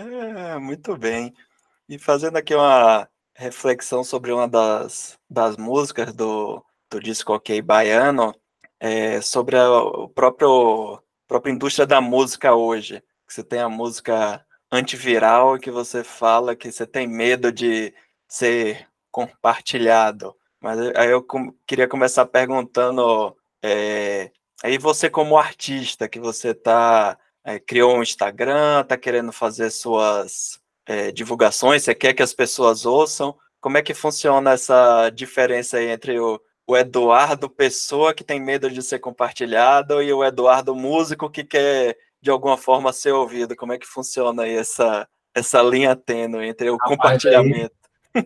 É, 0.00 0.56
muito 0.60 0.96
bem. 0.96 1.34
E 1.88 1.98
fazendo 1.98 2.36
aqui 2.36 2.54
uma 2.54 3.08
reflexão 3.34 4.04
sobre 4.04 4.30
uma 4.30 4.46
das, 4.46 5.18
das 5.28 5.56
músicas 5.56 6.14
do, 6.14 6.64
do 6.88 7.00
disco 7.00 7.32
Ok 7.32 7.60
Baiano, 7.60 8.32
é, 8.78 9.20
sobre 9.20 9.56
a 9.56 9.66
próprio, 10.14 11.02
própria 11.26 11.50
indústria 11.50 11.84
da 11.84 12.00
música 12.00 12.54
hoje. 12.54 13.02
Que 13.26 13.34
você 13.34 13.42
tem 13.42 13.58
a 13.58 13.68
música 13.68 14.46
antiviral 14.70 15.58
que 15.58 15.70
você 15.70 16.04
fala 16.04 16.54
que 16.54 16.70
você 16.70 16.86
tem 16.86 17.06
medo 17.06 17.50
de 17.50 17.92
ser 18.28 18.86
compartilhado. 19.10 20.36
Mas 20.60 20.78
aí 20.96 21.10
eu 21.10 21.22
com, 21.22 21.52
queria 21.66 21.88
começar 21.88 22.26
perguntando 22.26 23.36
é, 23.62 24.30
Aí 24.62 24.76
você 24.76 25.08
como 25.08 25.38
artista, 25.38 26.08
que 26.08 26.18
você 26.18 26.52
tá 26.52 27.16
é, 27.44 27.60
criou 27.60 27.96
um 27.96 28.02
Instagram, 28.02 28.84
tá 28.84 28.96
querendo 28.96 29.32
fazer 29.32 29.70
suas 29.70 30.60
é, 30.84 31.12
divulgações, 31.12 31.84
você 31.84 31.94
quer 31.94 32.12
que 32.12 32.22
as 32.22 32.34
pessoas 32.34 32.84
ouçam, 32.84 33.36
como 33.60 33.78
é 33.78 33.82
que 33.82 33.94
funciona 33.94 34.52
essa 34.52 35.10
diferença 35.10 35.76
aí 35.76 35.88
entre 35.88 36.18
o, 36.18 36.40
o 36.66 36.76
Eduardo 36.76 37.48
pessoa 37.48 38.12
que 38.12 38.24
tem 38.24 38.40
medo 38.40 38.68
de 38.68 38.82
ser 38.82 38.98
compartilhado 38.98 40.02
e 40.02 40.12
o 40.12 40.24
Eduardo 40.24 40.74
músico 40.74 41.30
que 41.30 41.44
quer 41.44 41.96
de 42.20 42.30
alguma 42.30 42.56
forma 42.56 42.92
ser 42.92 43.12
ouvido? 43.12 43.54
Como 43.54 43.72
é 43.72 43.78
que 43.78 43.86
funciona 43.86 44.42
aí 44.42 44.56
essa, 44.56 45.08
essa 45.32 45.62
linha 45.62 45.94
tênue 45.94 46.48
entre 46.48 46.68
o 46.68 46.76
Rapaz, 46.76 46.90
compartilhamento? 46.90 47.76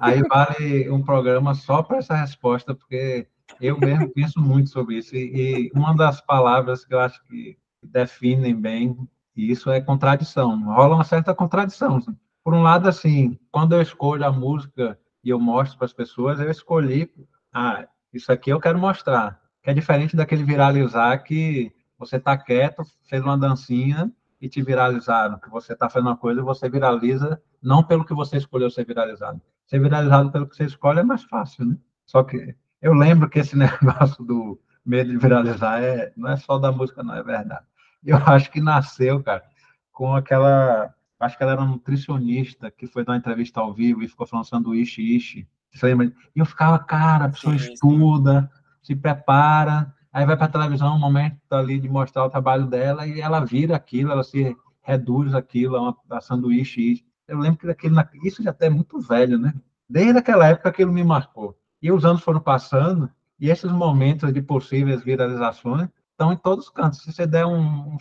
Aí, 0.01 0.23
vale 0.23 0.91
um 0.91 1.03
programa 1.03 1.55
só 1.55 1.83
para 1.83 1.99
essa 1.99 2.15
resposta, 2.15 2.75
porque 2.75 3.27
eu 3.61 3.79
mesmo 3.79 4.09
penso 4.13 4.41
muito 4.41 4.71
sobre 4.71 4.99
isso. 4.99 5.15
E, 5.15 5.71
uma 5.75 5.95
das 5.95 6.21
palavras 6.21 6.85
que 6.85 6.95
eu 6.95 7.01
acho 7.01 7.23
que 7.27 7.57
definem 7.83 8.55
bem 8.55 8.97
isso 9.37 9.71
é 9.71 9.81
contradição. 9.81 10.63
Rola 10.65 10.97
uma 10.97 11.05
certa 11.05 11.35
contradição. 11.35 12.01
Por 12.45 12.55
um 12.55 12.63
lado, 12.63 12.89
assim, 12.89 13.39
quando 13.51 13.75
eu 13.75 13.81
escolho 13.81 14.27
a 14.27 14.33
música 14.33 14.99
e 15.25 15.31
eu 15.31 15.41
mostro 15.41 15.79
para 15.79 15.87
as 15.87 15.93
pessoas, 15.93 16.39
eu 16.39 16.51
escolhi, 16.51 17.11
ah, 17.53 17.87
isso 18.13 18.31
aqui 18.31 18.51
eu 18.51 18.61
quero 18.61 18.79
mostrar. 18.79 19.41
Que 19.63 19.71
é 19.71 19.75
diferente 19.75 20.17
daquele 20.17 20.45
viralizar 20.45 21.17
que 21.19 21.73
você 21.99 22.17
está 22.17 22.37
quieto, 22.37 22.83
fez 23.09 23.23
uma 23.23 23.39
dancinha 23.39 24.13
e 24.43 24.49
te 24.49 24.61
viralizaram. 24.61 25.39
Que 25.39 25.49
você 25.49 25.73
está 25.73 25.89
fazendo 25.89 26.09
uma 26.09 26.17
coisa 26.17 26.41
e 26.41 26.45
você 26.45 26.69
viraliza, 26.69 27.41
não 27.63 27.83
pelo 27.85 28.05
que 28.05 28.13
você 28.13 28.37
escolheu 28.37 28.69
ser 28.69 28.85
viralizado. 28.85 29.41
Ser 29.65 29.79
viralizado 29.79 30.33
pelo 30.33 30.49
que 30.49 30.57
você 30.57 30.65
escolhe 30.65 30.99
é 30.99 31.05
mais 31.05 31.23
fácil, 31.23 31.65
né? 31.65 31.77
Só 32.05 32.25
que 32.25 32.55
eu 32.83 32.93
lembro 32.93 33.31
que 33.31 33.39
esse 33.39 33.55
negócio 33.57 34.25
do 34.25 34.61
medo 34.85 35.11
de 35.11 35.17
viralizar 35.17 35.81
é, 35.81 36.13
não 36.17 36.29
é 36.29 36.37
só 36.37 36.59
da 36.59 36.73
música, 36.73 37.05
não, 37.05 37.15
é 37.15 37.23
verdade. 37.23 37.65
Eu 38.05 38.17
acho 38.27 38.51
que 38.51 38.61
nasceu, 38.61 39.23
cara, 39.23 39.45
com 39.93 40.13
aquela. 40.13 40.93
Acho 41.21 41.37
que 41.39 41.45
ela 41.45 41.53
era 41.53 41.65
nutricionista 41.65 42.69
que 42.69 42.89
foi 42.89 43.05
dar 43.05 43.13
uma 43.13 43.19
entrevista 43.19 43.61
ao 43.61 43.73
vivo 43.73 44.03
e 44.03 44.09
ficou 44.09 44.27
falando 44.27 44.45
sanduíche, 44.45 45.01
ishi. 45.01 45.49
Você 45.73 45.87
lembra? 45.87 46.07
E 46.35 46.41
eu 46.41 46.45
ficava, 46.45 46.81
cara, 46.81 47.27
a 47.27 47.29
pessoa 47.29 47.57
sim, 47.57 47.73
estuda, 47.73 48.51
sim. 48.83 48.95
se 48.95 48.97
prepara, 48.97 49.95
aí 50.13 50.27
vai 50.27 50.37
para 50.37 50.47
a 50.47 50.51
televisão, 50.51 50.95
um 50.95 50.99
momento 50.99 51.41
ali 51.51 51.79
de 51.79 51.89
mostrar 51.89 52.25
o 52.25 52.31
trabalho 52.31 52.67
dela 52.67 53.07
e 53.07 53.21
ela 53.21 53.45
vira 53.45 53.75
aquilo, 53.77 54.13
ela 54.13 54.23
se 54.23 54.57
reduz 54.83 55.35
aquilo 55.35 55.77
a, 55.77 55.83
uma, 55.83 55.97
a 56.11 56.21
sanduíche. 56.21 57.05
Eu 57.27 57.39
lembro 57.39 57.59
que 57.59 57.71
aquilo, 57.71 57.97
isso 58.23 58.43
já 58.43 58.51
até 58.51 58.67
é 58.67 58.71
muito 58.71 59.01
velho, 59.01 59.39
né? 59.39 59.55
Desde 59.89 60.19
aquela 60.19 60.47
época 60.47 60.69
aquilo 60.69 60.93
me 60.93 61.05
marcou. 61.05 61.59
E 61.81 61.91
os 61.91 62.05
anos 62.05 62.23
foram 62.23 62.41
passando, 62.41 63.11
e 63.39 63.51
esses 63.51 63.71
momentos 63.73 64.33
de 64.33 64.41
possíveis 64.43 65.03
viralizações 65.03 65.89
estão 66.11 66.33
em 66.33 66.37
todos 66.37 66.67
os 66.67 66.71
cantos. 66.71 67.03
Se 67.03 67.13
você 67.13 67.27
der 67.27 67.47
um, 67.47 67.95
um 67.95 67.99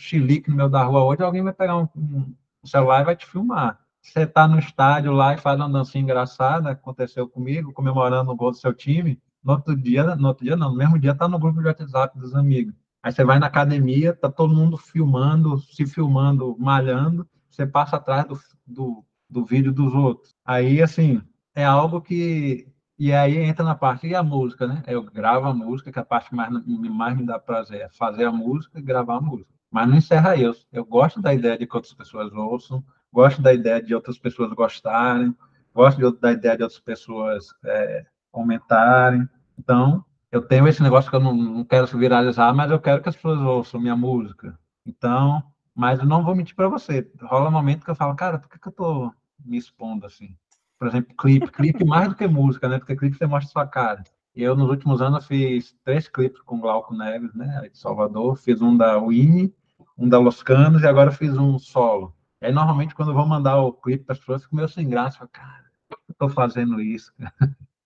no 0.47 0.56
meio 0.56 0.69
da 0.69 0.84
rua 0.84 1.04
hoje, 1.04 1.24
alguém 1.24 1.43
vai 1.43 1.54
pegar 1.54 1.78
um, 1.78 1.88
um 1.95 2.36
celular 2.63 3.02
e 3.02 3.06
vai 3.06 3.15
te 3.15 3.26
filmar. 3.26 3.80
Se 4.02 4.13
você 4.13 4.21
está 4.24 4.47
no 4.47 4.60
estádio 4.60 5.12
lá 5.12 5.34
e 5.34 5.38
faz 5.38 5.60
uma 5.60 5.69
dancinha 5.69 6.04
engraçada, 6.04 6.71
aconteceu 6.71 7.28
comigo, 7.28 7.74
comemorando 7.74 8.32
o 8.32 8.36
gol 8.36 8.52
do 8.52 8.58
seu 8.58 8.74
time, 8.74 9.19
no 9.44 9.54
outro 9.54 9.76
dia, 9.76 10.16
no 10.16 10.28
outro 10.28 10.46
dia 10.46 10.56
não, 10.56 10.72
no 10.72 10.78
mesmo 10.78 11.00
dia 11.00 11.12
está 11.12 11.28
no 11.28 11.40
grupo 11.40 11.62
de 11.62 11.68
WhatsApp 11.68 12.18
dos 12.18 12.36
amigos. 12.36 12.74
Aí 13.04 13.12
você 13.12 13.24
vai 13.24 13.40
na 13.40 13.48
academia, 13.48 14.14
tá 14.14 14.30
todo 14.30 14.54
mundo 14.54 14.78
filmando, 14.78 15.60
se 15.60 15.86
filmando, 15.86 16.56
malhando, 16.60 17.28
você 17.50 17.66
passa 17.66 17.96
atrás 17.96 18.26
do, 18.28 18.40
do, 18.66 19.06
do 19.30 19.46
vídeo 19.46 19.72
dos 19.72 19.94
outros. 19.94 20.36
Aí, 20.46 20.82
assim, 20.82 21.22
é 21.56 21.64
algo 21.64 22.02
que 22.02 22.72
e 23.04 23.12
aí 23.12 23.36
entra 23.38 23.66
na 23.66 23.74
parte 23.74 24.06
e 24.06 24.14
a 24.14 24.22
música, 24.22 24.68
né? 24.68 24.84
Eu 24.86 25.02
gravo 25.02 25.48
a 25.48 25.54
música, 25.56 25.92
que 25.92 25.98
a 25.98 26.06
parte 26.06 26.36
mais, 26.36 26.52
mais 26.68 27.18
me 27.18 27.26
dá 27.26 27.40
prazer 27.40 27.82
é 27.82 27.90
fazer 27.90 28.26
a 28.26 28.32
música 28.32 28.78
e 28.78 28.82
gravar 28.84 29.18
a 29.18 29.22
música. 29.22 29.50
Mas 29.72 29.90
não 29.90 29.98
encerra. 29.98 30.38
Eu, 30.38 30.54
eu 30.72 30.86
gosto 30.86 31.20
da 31.20 31.34
ideia 31.34 31.58
de 31.58 31.66
que 31.66 31.76
outras 31.76 31.96
pessoas 31.96 32.32
ouçam, 32.32 32.86
gosto 33.12 33.42
da 33.42 33.52
ideia 33.52 33.82
de 33.82 33.96
outras 33.96 34.20
pessoas 34.20 34.54
gostarem, 34.54 35.36
gosto 35.74 35.98
de, 35.98 36.20
da 36.20 36.32
ideia 36.32 36.56
de 36.56 36.62
outras 36.62 36.80
pessoas 36.80 37.48
é, 37.66 38.06
comentarem. 38.32 39.28
Então, 39.58 40.04
eu 40.32 40.41
tenho 40.41 40.67
esse 40.67 40.82
negócio 40.82 41.10
que 41.10 41.15
eu 41.15 41.20
não, 41.20 41.34
não 41.36 41.63
quero 41.63 41.86
viralizar, 41.88 42.54
mas 42.54 42.72
eu 42.72 42.80
quero 42.80 43.02
que 43.02 43.10
as 43.10 43.15
pessoas 43.15 43.39
ouçam 43.41 43.80
minha 43.80 43.96
música. 43.96 44.58
Então, 44.86 45.44
mas 45.76 46.00
eu 46.00 46.06
não 46.06 46.24
vou 46.24 46.36
mentir 46.36 46.56
para 46.56 46.70
você. 46.70 47.10
Rola 47.22 47.50
um 47.50 47.52
momento 47.52 47.84
que 47.84 47.91
eu 47.91 47.96
falo, 47.96 48.15
cara, 48.15 48.39
por 48.39 48.50
que, 48.50 48.60
que 48.60 48.67
eu 48.67 48.72
tô 48.72 49.13
me 49.44 49.58
expondo 49.58 50.06
assim? 50.06 50.36
Por 50.80 50.88
exemplo, 50.88 51.15
clipe. 51.15 51.52
Clipe 51.52 51.86
mais 51.86 52.10
do 52.10 52.15
que 52.15 52.28
música, 52.28 52.67
né? 52.67 52.80
Porque 52.80 52.96
clipe 52.96 53.17
você 53.17 53.28
mostra 53.28 53.52
sua 53.52 53.67
cara. 53.67 54.04
Eu, 54.34 54.56
nos 54.56 54.70
últimos 54.70 55.02
anos, 55.02 55.28
fiz 55.28 55.76
três 55.84 56.08
clipes 56.08 56.41
com 56.41 56.60
Glauco 56.60 56.96
Neves, 56.96 57.34
né? 57.36 57.70
De 57.70 57.78
Salvador. 57.78 58.38
Fiz 58.38 58.62
um 58.62 58.76
da 58.76 58.98
Winnie, 58.98 59.54
um 59.98 60.08
da 60.08 60.17
Los 60.17 60.41
Canos 60.41 60.82
e 60.82 60.88
agora 60.88 61.12
fiz 61.12 61.38
um 61.38 61.60
solo. 61.60 62.15
E 62.41 62.48
aí, 62.48 62.52
normalmente, 62.52 62.96
quando 62.96 63.12
eu 63.12 63.15
vou 63.15 63.28
mandar 63.28 63.58
o 63.62 63.74
clipe 63.74 64.06
para 64.06 64.13
as 64.13 64.20
pessoas, 64.20 64.44
fico 64.44 64.56
meio 64.56 64.67
sem 64.70 64.89
graça. 64.89 65.20
Falo, 65.20 65.30
cara, 65.32 65.65
por 65.89 65.98
que 66.00 66.12
eu 66.12 66.15
tô 66.15 66.30
fazendo 66.30 66.82
isso? 66.82 67.13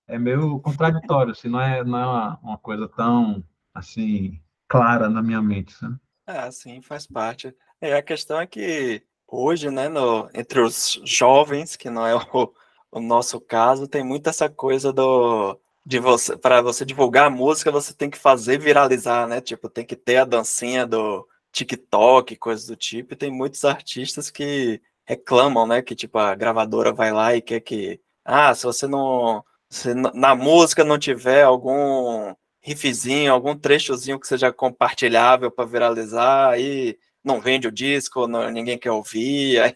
É 0.07 0.19
meio 0.19 0.59
contraditório, 0.59 1.31
assim, 1.31 1.49
não 1.49 1.59
é, 1.59 1.83
não 1.83 1.97
é 1.97 2.05
uma, 2.05 2.39
uma 2.43 2.57
coisa 2.57 2.87
tão, 2.87 3.43
assim, 3.73 4.39
clara 4.67 5.09
na 5.09 5.21
minha 5.21 5.41
mente, 5.41 5.73
sabe? 5.73 5.97
Ah, 6.27 6.51
sim, 6.51 6.81
faz 6.81 7.07
parte. 7.07 7.55
É, 7.81 7.95
a 7.95 8.01
questão 8.03 8.39
é 8.39 8.47
que 8.47 9.03
hoje, 9.27 9.69
né, 9.69 9.89
no, 9.89 10.29
entre 10.33 10.59
os 10.59 10.99
jovens, 11.03 11.75
que 11.75 11.89
não 11.89 12.05
é 12.05 12.15
o, 12.15 12.53
o 12.91 12.99
nosso 12.99 13.39
caso, 13.41 13.87
tem 13.87 14.03
muito 14.03 14.29
essa 14.29 14.49
coisa 14.49 14.93
do 14.93 15.59
de 15.85 15.99
você 15.99 16.35
para 16.35 16.61
você 16.61 16.83
divulgar 16.83 17.27
a 17.27 17.29
música, 17.29 17.71
você 17.71 17.93
tem 17.93 18.09
que 18.09 18.17
fazer 18.17 18.59
viralizar, 18.59 19.27
né? 19.27 19.39
Tipo, 19.39 19.69
tem 19.69 19.85
que 19.85 19.95
ter 19.95 20.17
a 20.17 20.25
dancinha 20.25 20.85
do 20.87 21.27
TikTok, 21.51 22.35
coisas 22.37 22.65
do 22.67 22.75
tipo. 22.75 23.13
E 23.13 23.17
tem 23.17 23.31
muitos 23.31 23.63
artistas 23.63 24.31
que 24.31 24.81
reclamam, 25.05 25.67
né, 25.67 25.81
que 25.81 25.95
tipo 25.95 26.17
a 26.17 26.33
gravadora 26.35 26.91
vai 26.91 27.11
lá 27.11 27.35
e 27.35 27.41
quer 27.41 27.59
que, 27.61 28.01
ah, 28.25 28.53
se 28.55 28.65
você 28.65 28.87
não 28.87 29.43
se 29.69 29.93
na 29.93 30.35
música 30.35 30.83
não 30.83 30.97
tiver 30.97 31.43
algum 31.43 32.33
riffzinho, 32.61 33.31
algum 33.31 33.55
trechozinho 33.55 34.19
que 34.19 34.27
seja 34.27 34.51
compartilhável 34.51 35.51
para 35.51 35.65
viralizar, 35.65 36.49
aí 36.49 36.97
não 37.23 37.39
vende 37.39 37.67
o 37.67 37.71
disco, 37.71 38.27
não, 38.27 38.49
ninguém 38.49 38.77
quer 38.77 38.91
ouvir, 38.91 39.59
aí, 39.61 39.75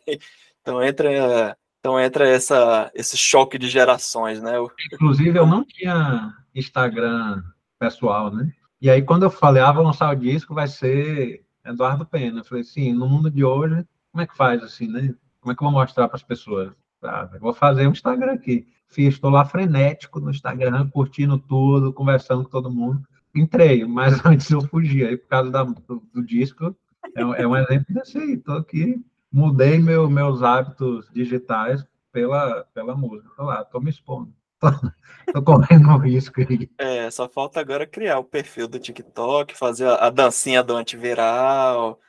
então 0.61 0.83
entra 0.83 1.57
então 1.79 1.99
entra 1.99 2.27
essa, 2.27 2.91
esse 2.93 3.17
choque 3.17 3.57
de 3.57 3.69
gerações, 3.69 4.41
né? 4.41 4.53
Inclusive, 4.93 5.37
eu 5.37 5.45
não 5.45 5.63
tinha 5.63 6.33
Instagram 6.53 7.41
pessoal, 7.79 8.33
né? 8.33 8.51
E 8.81 8.89
aí, 8.89 9.01
quando 9.01 9.23
eu 9.23 9.29
falei, 9.29 9.61
ah, 9.61 9.71
vou 9.71 9.83
lançar 9.83 10.13
o 10.13 10.19
disco, 10.19 10.53
vai 10.53 10.67
ser 10.67 11.45
Eduardo 11.65 12.05
Pena. 12.05 12.41
Eu 12.41 12.45
falei, 12.45 12.63
sim, 12.63 12.93
no 12.93 13.07
mundo 13.07 13.31
de 13.31 13.43
hoje, 13.45 13.85
como 14.11 14.21
é 14.21 14.27
que 14.27 14.35
faz 14.35 14.61
assim, 14.61 14.87
né? 14.87 15.13
Como 15.39 15.53
é 15.53 15.55
que 15.55 15.63
eu 15.63 15.69
vou 15.69 15.79
mostrar 15.79 16.07
para 16.07 16.17
as 16.17 16.23
pessoas? 16.23 16.71
Ah, 17.01 17.29
vou 17.39 17.53
fazer 17.53 17.87
um 17.87 17.91
Instagram 17.91 18.33
aqui. 18.33 18.67
Fiz, 18.89 19.13
estou 19.13 19.29
lá 19.29 19.45
frenético 19.45 20.19
no 20.19 20.31
Instagram, 20.31 20.89
curtindo 20.89 21.37
tudo, 21.37 21.93
conversando 21.93 22.43
com 22.43 22.49
todo 22.49 22.71
mundo. 22.71 23.01
Entrei, 23.33 23.85
mas 23.85 24.13
antes 24.25 24.49
eu 24.49 24.61
fugi. 24.61 25.05
Aí, 25.05 25.15
por 25.15 25.27
causa 25.27 25.51
da, 25.51 25.63
do, 25.63 26.03
do, 26.13 26.23
disco, 26.23 26.75
é, 27.15 27.21
é, 27.21 27.47
um 27.47 27.55
exemplo 27.55 27.85
desse 27.93 28.17
aí. 28.17 28.33
Estou 28.33 28.57
aqui, 28.57 28.99
mudei 29.31 29.77
meu, 29.77 30.09
meus 30.09 30.41
hábitos 30.41 31.07
digitais 31.13 31.85
pela, 32.11 32.65
pela 32.73 32.95
música. 32.95 33.29
Estou 33.29 33.45
lá, 33.45 33.61
estou 33.61 33.81
me 33.81 33.91
expondo. 33.91 34.33
Estou 35.25 35.43
correndo 35.43 35.87
um 35.87 35.97
risco 35.97 36.41
aí. 36.41 36.67
É, 36.79 37.09
só 37.11 37.29
falta 37.29 37.59
agora 37.59 37.85
criar 37.85 38.17
o 38.17 38.23
perfil 38.23 38.67
do 38.67 38.79
TikTok, 38.79 39.55
fazer 39.55 39.87
a, 39.87 40.07
a 40.07 40.09
dancinha 40.09 40.63
do 40.63 40.75
antiviral. 40.75 41.99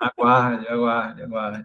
Aguarde, 0.00 0.68
aguarde, 0.68 1.22
aguarde. 1.22 1.64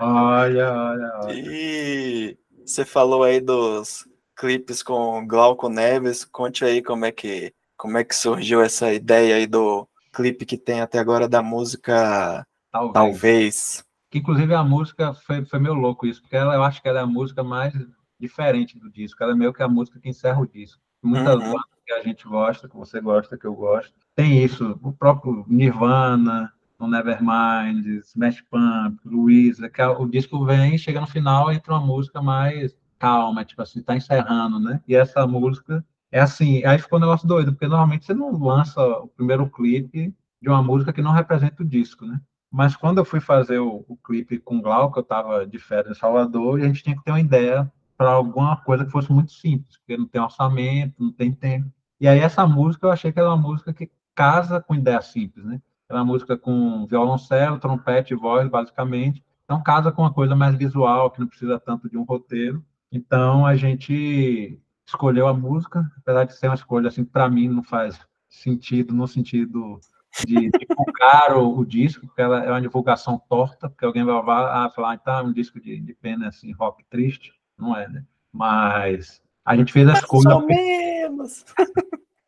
Olha, 0.00 0.72
olha, 0.72 1.12
olha. 1.22 1.32
E 1.32 2.36
você 2.64 2.84
falou 2.84 3.22
aí 3.22 3.40
dos 3.40 4.06
clipes 4.36 4.82
com 4.82 5.26
Glauco 5.26 5.68
Neves. 5.68 6.24
Conte 6.24 6.64
aí 6.64 6.82
como 6.82 7.04
é 7.04 7.12
que 7.12 7.52
como 7.76 7.98
é 7.98 8.04
que 8.04 8.14
surgiu 8.14 8.62
essa 8.62 8.92
ideia 8.92 9.36
aí 9.36 9.46
do 9.46 9.86
clipe 10.12 10.46
que 10.46 10.56
tem 10.56 10.80
até 10.80 10.98
agora 10.98 11.28
da 11.28 11.42
música 11.42 12.46
Talvez. 12.74 12.92
Talvez. 12.92 13.84
Que 14.10 14.18
inclusive 14.18 14.52
a 14.52 14.64
música 14.64 15.14
foi, 15.14 15.44
foi 15.44 15.58
meio 15.60 15.74
louco 15.74 16.06
isso, 16.06 16.20
porque 16.20 16.36
ela, 16.36 16.54
eu 16.54 16.62
acho 16.62 16.82
que 16.82 16.88
ela 16.88 17.00
é 17.00 17.02
a 17.02 17.06
música 17.06 17.44
mais 17.44 17.72
diferente 18.18 18.78
do 18.78 18.90
disco. 18.90 19.22
Ela 19.22 19.32
é 19.32 19.36
meio 19.36 19.52
que 19.52 19.62
a 19.62 19.68
música 19.68 20.00
que 20.00 20.08
encerra 20.08 20.40
o 20.40 20.46
disco. 20.46 20.80
Muitas 21.00 21.36
uhum. 21.36 21.54
que 21.86 21.92
a 21.92 22.02
gente 22.02 22.26
gosta, 22.26 22.68
que 22.68 22.76
você 22.76 23.00
gosta, 23.00 23.38
que 23.38 23.46
eu 23.46 23.54
gosto, 23.54 23.92
tem 24.16 24.42
isso. 24.42 24.78
O 24.82 24.92
próprio 24.92 25.44
Nirvana, 25.46 26.52
no 26.78 26.88
Nevermind, 26.88 27.86
Smash 28.04 28.42
Pump, 28.50 28.98
Louisa, 29.04 29.68
que 29.68 29.80
é 29.80 29.86
o 29.86 30.06
disco 30.06 30.44
vem, 30.44 30.76
chega 30.76 31.00
no 31.00 31.06
final, 31.06 31.52
entra 31.52 31.74
uma 31.74 31.86
música 31.86 32.20
mais 32.20 32.76
calma, 32.98 33.44
tipo 33.44 33.62
assim, 33.62 33.82
tá 33.82 33.96
encerrando, 33.96 34.58
né? 34.58 34.80
E 34.88 34.94
essa 34.94 35.26
música 35.26 35.84
é 36.10 36.20
assim, 36.20 36.64
aí 36.64 36.78
ficou 36.78 36.98
um 36.98 37.02
negócio 37.02 37.26
doido, 37.26 37.52
porque 37.52 37.66
normalmente 37.66 38.06
você 38.06 38.14
não 38.14 38.32
lança 38.38 38.80
o 38.80 39.08
primeiro 39.08 39.48
clipe 39.50 40.14
de 40.40 40.48
uma 40.48 40.62
música 40.62 40.92
que 40.92 41.02
não 41.02 41.12
representa 41.12 41.62
o 41.62 41.66
disco, 41.66 42.06
né? 42.06 42.20
Mas 42.50 42.76
quando 42.76 42.98
eu 42.98 43.04
fui 43.04 43.20
fazer 43.20 43.58
o, 43.58 43.84
o 43.88 43.96
clipe 43.96 44.38
com 44.38 44.58
o 44.58 44.62
Glauco, 44.62 44.98
eu 44.98 45.02
estava 45.02 45.46
de 45.46 45.58
férias 45.58 45.96
em 45.96 46.00
Salvador, 46.00 46.60
e 46.60 46.62
a 46.62 46.66
gente 46.66 46.82
tinha 46.82 46.96
que 46.96 47.02
ter 47.02 47.10
uma 47.10 47.20
ideia 47.20 47.70
para 47.96 48.10
alguma 48.10 48.56
coisa 48.58 48.84
que 48.84 48.92
fosse 48.92 49.10
muito 49.12 49.32
simples, 49.32 49.76
porque 49.78 49.96
não 49.96 50.06
tem 50.06 50.20
orçamento, 50.20 51.02
não 51.02 51.12
tem 51.12 51.32
tempo. 51.32 51.70
E 52.00 52.06
aí 52.06 52.20
essa 52.20 52.46
música 52.46 52.86
eu 52.86 52.92
achei 52.92 53.12
que 53.12 53.18
era 53.18 53.28
uma 53.28 53.36
música 53.36 53.72
que 53.72 53.90
casa 54.14 54.60
com 54.60 54.74
ideia 54.74 55.00
simples, 55.00 55.44
né? 55.44 55.60
É 55.88 55.94
uma 55.94 56.04
música 56.04 56.36
com 56.36 56.86
violoncelo, 56.86 57.58
trompete 57.58 58.14
e 58.14 58.16
voz, 58.16 58.48
basicamente. 58.48 59.22
Então, 59.44 59.62
casa 59.62 59.92
com 59.92 60.02
uma 60.02 60.12
coisa 60.12 60.34
mais 60.34 60.54
visual, 60.54 61.10
que 61.10 61.20
não 61.20 61.26
precisa 61.26 61.58
tanto 61.58 61.88
de 61.88 61.98
um 61.98 62.04
roteiro. 62.04 62.64
Então, 62.90 63.44
a 63.44 63.54
gente 63.56 64.58
escolheu 64.86 65.26
a 65.26 65.34
música, 65.34 65.90
apesar 65.98 66.24
de 66.24 66.34
ser 66.34 66.48
uma 66.48 66.54
escolha, 66.54 66.88
assim, 66.88 67.04
para 67.04 67.28
mim 67.28 67.48
não 67.48 67.62
faz 67.62 67.98
sentido, 68.28 68.94
no 68.94 69.06
sentido 69.06 69.80
de 70.26 70.50
divulgar 70.50 71.36
o, 71.36 71.58
o, 71.58 71.66
disco, 71.66 72.06
porque 72.06 72.22
ela 72.22 72.44
é 72.44 72.50
uma 72.50 72.60
divulgação 72.60 73.20
torta, 73.28 73.68
porque 73.68 73.84
alguém 73.84 74.04
vai 74.04 74.14
ah, 74.16 74.70
falar, 74.70 74.92
ah, 74.92 74.94
então 74.94 75.18
é 75.18 75.22
um 75.22 75.32
disco 75.32 75.60
de, 75.60 75.80
de 75.80 75.94
pena, 75.94 76.28
assim, 76.28 76.52
rock 76.52 76.84
triste. 76.88 77.32
Não 77.58 77.76
é, 77.76 77.88
né? 77.88 78.04
Mas 78.32 79.20
a 79.44 79.56
gente 79.56 79.72
fez 79.72 79.88
a 79.88 79.94
escolha... 79.94 80.30
Mais 80.30 80.42
ou 80.42 80.46
menos! 80.46 81.44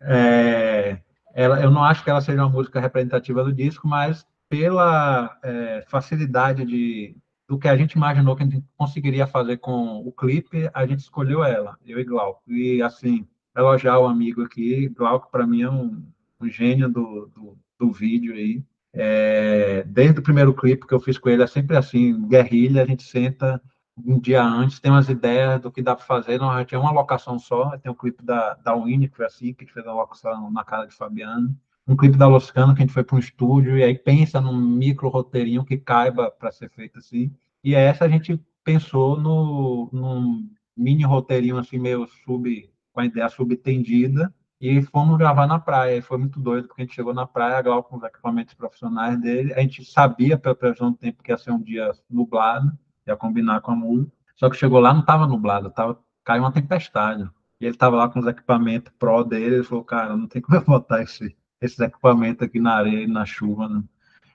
É, 0.08 1.00
ela, 1.36 1.60
eu 1.60 1.70
não 1.70 1.84
acho 1.84 2.02
que 2.02 2.08
ela 2.08 2.22
seja 2.22 2.42
uma 2.42 2.48
música 2.48 2.80
representativa 2.80 3.44
do 3.44 3.52
disco, 3.52 3.86
mas 3.86 4.26
pela 4.48 5.38
é, 5.44 5.84
facilidade 5.86 6.64
de, 6.64 7.14
do 7.46 7.58
que 7.58 7.68
a 7.68 7.76
gente 7.76 7.92
imaginou 7.92 8.34
que 8.34 8.42
a 8.42 8.46
gente 8.46 8.64
conseguiria 8.74 9.26
fazer 9.26 9.58
com 9.58 9.98
o 9.98 10.10
clipe, 10.10 10.70
a 10.72 10.86
gente 10.86 11.00
escolheu 11.00 11.44
ela, 11.44 11.76
eu 11.84 12.00
e 12.00 12.04
Glauco. 12.04 12.40
E, 12.48 12.80
assim, 12.80 13.26
elogiar 13.54 13.98
o 13.98 14.06
amigo 14.06 14.42
aqui, 14.42 14.88
Glauco, 14.88 15.30
para 15.30 15.46
mim, 15.46 15.60
é 15.60 15.70
um, 15.70 16.02
um 16.40 16.48
gênio 16.48 16.88
do, 16.88 17.30
do, 17.34 17.58
do 17.78 17.92
vídeo 17.92 18.32
aí. 18.32 18.64
É, 18.94 19.84
desde 19.86 20.20
o 20.20 20.22
primeiro 20.22 20.54
clipe 20.54 20.86
que 20.86 20.94
eu 20.94 21.00
fiz 21.00 21.18
com 21.18 21.28
ele, 21.28 21.42
é 21.42 21.46
sempre 21.46 21.76
assim, 21.76 22.26
guerrilha, 22.26 22.82
a 22.82 22.86
gente 22.86 23.02
senta 23.02 23.60
um 24.04 24.18
dia 24.18 24.42
antes, 24.42 24.78
tem 24.78 24.90
umas 24.90 25.08
ideias 25.08 25.60
do 25.60 25.70
que 25.70 25.82
dá 25.82 25.96
para 25.96 26.04
fazer, 26.04 26.42
a 26.42 26.58
gente 26.58 26.68
tinha 26.68 26.80
uma 26.80 26.90
locação 26.90 27.38
só, 27.38 27.76
tem 27.78 27.90
um 27.90 27.94
clipe 27.94 28.22
da, 28.22 28.54
da 28.54 28.74
Winnie, 28.74 29.08
que 29.08 29.16
foi 29.16 29.26
assim, 29.26 29.54
que 29.54 29.64
a 29.64 29.66
gente 29.66 29.72
fez 29.72 29.86
a 29.86 29.94
locação 29.94 30.50
na 30.50 30.64
casa 30.64 30.86
de 30.86 30.94
Fabiano, 30.94 31.56
um 31.88 31.96
clipe 31.96 32.16
da 32.16 32.26
Loscano, 32.26 32.74
que 32.74 32.82
a 32.82 32.86
gente 32.86 32.92
foi 32.92 33.04
para 33.04 33.16
um 33.16 33.20
estúdio, 33.20 33.78
e 33.78 33.82
aí 33.82 33.96
pensa 33.96 34.40
num 34.40 34.56
micro 34.56 35.08
roteirinho 35.08 35.64
que 35.64 35.78
caiba 35.78 36.30
para 36.30 36.50
ser 36.50 36.68
feito 36.70 36.98
assim, 36.98 37.32
e 37.64 37.74
essa 37.74 38.04
a 38.04 38.08
gente 38.08 38.38
pensou 38.62 39.18
no, 39.18 39.88
num 39.92 40.50
mini 40.76 41.04
roteirinho 41.04 41.58
assim, 41.58 41.78
meio 41.78 42.06
sub, 42.24 42.70
com 42.92 43.00
a 43.00 43.06
ideia 43.06 43.28
subtendida, 43.28 44.32
e 44.60 44.82
fomos 44.82 45.18
gravar 45.18 45.46
na 45.46 45.58
praia, 45.58 45.96
e 45.96 46.02
foi 46.02 46.18
muito 46.18 46.40
doido, 46.40 46.66
porque 46.68 46.82
a 46.82 46.84
gente 46.84 46.94
chegou 46.94 47.14
na 47.14 47.26
praia, 47.26 47.62
Glau 47.62 47.82
com 47.82 47.96
os 47.96 48.02
equipamentos 48.02 48.54
profissionais 48.54 49.20
dele, 49.20 49.54
a 49.54 49.60
gente 49.60 49.84
sabia 49.84 50.38
pela 50.38 50.54
previsão 50.54 50.90
do 50.90 50.98
tempo 50.98 51.22
que 51.22 51.30
ia 51.30 51.38
ser 51.38 51.52
um 51.52 51.60
dia 51.60 51.92
nublado, 52.10 52.76
ia 53.06 53.16
combinar 53.16 53.60
com 53.60 53.72
a 53.72 53.76
música. 53.76 54.12
Só 54.36 54.50
que 54.50 54.56
chegou 54.56 54.80
lá, 54.80 54.92
não 54.92 55.00
estava 55.00 55.26
nublado, 55.26 55.70
tava, 55.70 55.98
caiu 56.24 56.42
uma 56.42 56.52
tempestade. 56.52 57.28
E 57.60 57.64
ele 57.64 57.74
estava 57.74 57.96
lá 57.96 58.08
com 58.08 58.20
os 58.20 58.26
equipamentos 58.26 58.92
pro 58.98 59.24
dele, 59.24 59.56
ele 59.56 59.64
falou, 59.64 59.84
cara, 59.84 60.16
não 60.16 60.26
tem 60.26 60.42
como 60.42 60.58
eu 60.58 60.64
botar 60.64 61.02
esse, 61.02 61.34
esses 61.60 61.78
equipamentos 61.78 62.42
aqui 62.46 62.60
na 62.60 62.74
areia 62.74 63.08
na 63.08 63.24
chuva. 63.24 63.68
Né? 63.68 63.82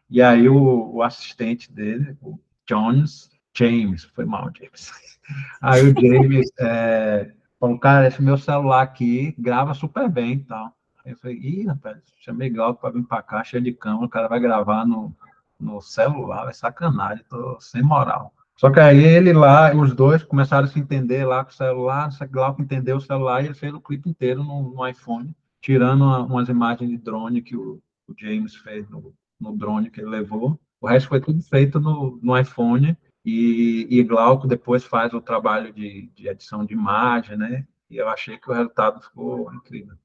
E 0.09 0.21
aí 0.21 0.49
o, 0.49 0.95
o, 0.95 1.03
assistente 1.03 1.71
dele, 1.71 2.17
o 2.21 2.39
Jones, 2.67 3.29
James, 3.55 4.05
foi 4.05 4.25
mal, 4.25 4.49
James. 4.57 4.91
Aí 5.61 5.81
o 5.83 5.93
James 5.97 6.51
é, 6.59 7.31
falou, 7.57 7.79
cara, 7.79 8.07
esse 8.07 8.21
meu 8.21 8.37
celular 8.37 8.81
aqui 8.81 9.33
grava 9.37 9.73
super 9.73 10.09
bem 10.09 10.33
e 10.33 10.43
tal. 10.43 10.75
Eu 11.05 11.15
falei, 11.15 11.37
ih, 11.37 11.67
rapaz, 11.67 11.99
chamei 12.17 12.49
Glauco 12.49 12.81
para 12.81 12.91
vir 12.91 13.03
para 13.03 13.21
cá, 13.21 13.43
cheio 13.43 13.63
de 13.63 13.71
cama, 13.71 14.05
o 14.05 14.09
cara 14.09 14.27
vai 14.27 14.39
gravar 14.39 14.85
no, 14.85 15.15
no 15.59 15.79
celular, 15.79 16.49
é 16.49 16.53
sacanagem, 16.53 17.23
tô 17.29 17.59
sem 17.61 17.81
moral. 17.81 18.33
Só 18.57 18.69
que 18.69 18.79
aí 18.79 19.03
ele 19.03 19.33
lá, 19.33 19.75
os 19.75 19.93
dois 19.95 20.23
começaram 20.23 20.65
a 20.65 20.67
se 20.67 20.79
entender 20.79 21.25
lá 21.25 21.43
com 21.43 21.51
o 21.51 21.53
celular, 21.53 22.09
o 22.09 22.27
Glauco 22.27 22.61
entendeu 22.61 22.97
o 22.97 23.01
celular 23.01 23.41
e 23.41 23.47
ele 23.47 23.55
fez 23.55 23.73
o 23.73 23.81
clipe 23.81 24.09
inteiro 24.09 24.43
no, 24.43 24.73
no 24.73 24.87
iPhone, 24.87 25.35
tirando 25.59 26.03
uma, 26.03 26.19
umas 26.19 26.47
imagens 26.47 26.89
de 26.89 26.97
drone 26.97 27.41
que 27.41 27.55
o, 27.55 27.81
o 28.07 28.13
James 28.17 28.55
fez 28.55 28.87
no, 28.89 29.13
no, 29.39 29.57
drone 29.57 29.89
que 29.89 29.99
ele 29.99 30.09
levou. 30.09 30.59
O 30.79 30.87
resto 30.87 31.09
foi 31.09 31.19
tudo 31.19 31.41
feito 31.41 31.79
no, 31.79 32.19
no 32.21 32.37
iPhone. 32.37 32.95
e, 33.25 33.87
e 33.89 34.03
Glauco 34.03 34.47
depois 34.47 34.83
faz 34.83 35.13
o 35.13 35.21
trabalho 35.21 35.73
de, 35.73 36.11
de 36.15 36.27
edição 36.27 36.65
de 36.65 36.73
imagem, 36.73 37.37
né? 37.37 37.65
E 37.89 37.97
eu 37.97 38.07
achei 38.07 38.37
que 38.37 38.49
o 38.49 38.53
resultado 38.53 39.01
ficou 39.01 39.53
incrível. 39.53 39.95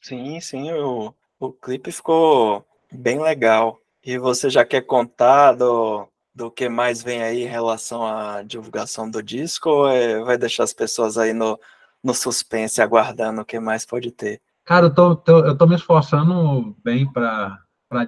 Sim, 0.00 0.38
sim, 0.40 0.70
o, 0.72 1.14
o 1.40 1.52
clipe 1.52 1.90
ficou 1.90 2.64
bem 2.92 3.20
legal. 3.20 3.80
E 4.04 4.18
você 4.18 4.50
já 4.50 4.64
quer 4.64 4.82
contar 4.82 5.52
do, 5.52 6.06
do 6.34 6.50
que 6.50 6.68
mais 6.68 7.02
vem 7.02 7.22
aí 7.22 7.42
em 7.44 7.48
relação 7.48 8.04
à 8.04 8.42
divulgação 8.42 9.08
do 9.10 9.22
disco 9.22 9.68
ou 9.68 9.88
é, 9.88 10.22
vai 10.22 10.36
deixar 10.36 10.64
as 10.64 10.72
pessoas 10.72 11.16
aí 11.16 11.32
no, 11.32 11.58
no 12.02 12.12
suspense, 12.12 12.82
aguardando 12.82 13.40
o 13.40 13.44
que 13.44 13.60
mais 13.60 13.86
pode 13.86 14.10
ter? 14.10 14.40
Cara, 14.64 14.86
eu 14.86 14.94
tô, 14.94 15.14
tô 15.14 15.44
eu 15.44 15.56
tô 15.56 15.66
me 15.66 15.76
esforçando 15.76 16.76
bem 16.82 17.10
para 17.12 17.58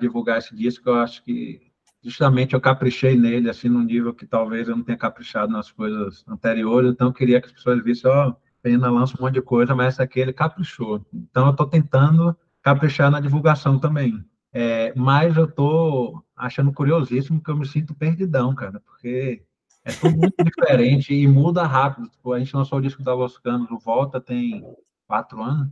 divulgar 0.01 0.39
esse 0.39 0.55
disco. 0.57 0.89
Eu 0.89 0.97
acho 0.97 1.23
que 1.23 1.61
justamente 2.03 2.55
eu 2.55 2.61
caprichei 2.61 3.17
nele, 3.17 3.51
assim, 3.51 3.69
num 3.69 3.83
nível 3.83 4.15
que 4.15 4.27
talvez 4.27 4.69
eu 4.69 4.77
não 4.77 4.85
tenha 4.85 4.99
caprichado 4.99 5.53
nas 5.53 5.71
coisas 5.71 6.25
anteriores, 6.29 6.91
então 6.91 7.09
eu 7.09 7.13
queria 7.13 7.41
que 7.41 7.47
as 7.47 7.53
pessoas 7.53 7.83
vissem, 7.83 8.11
ó, 8.11 8.29
oh, 8.29 8.47
Pena 8.67 8.91
lança 8.91 9.15
um 9.17 9.23
monte 9.23 9.35
de 9.35 9.43
coisa, 9.43 9.77
mas 9.77 9.95
essa 9.95 10.03
aqui 10.03 10.19
ele 10.19 10.33
caprichou. 10.33 11.07
Então 11.15 11.47
eu 11.47 11.53
estou 11.53 11.69
tentando 11.69 12.37
caprichar 12.61 13.13
na 13.13 13.21
divulgação 13.21 13.79
também. 13.79 14.25
É, 14.59 14.91
mas 14.97 15.37
eu 15.37 15.45
estou 15.45 16.25
achando 16.35 16.73
curiosíssimo 16.73 17.43
que 17.43 17.51
eu 17.51 17.57
me 17.59 17.67
sinto 17.67 17.95
perdidão, 17.95 18.55
cara, 18.55 18.81
porque 18.81 19.43
é 19.85 19.93
tudo 19.93 20.17
muito 20.17 20.35
diferente 20.43 21.13
e 21.13 21.29
muda 21.29 21.67
rápido. 21.67 22.09
Tipo, 22.09 22.33
a 22.33 22.39
gente 22.39 22.57
lançou 22.57 22.79
o 22.79 22.81
disco 22.81 23.03
da 23.03 23.13
Los 23.13 23.37
Canos, 23.37 23.71
o 23.71 23.79
Volta 23.79 24.19
tem 24.19 24.65
quatro 25.07 25.43
anos. 25.43 25.69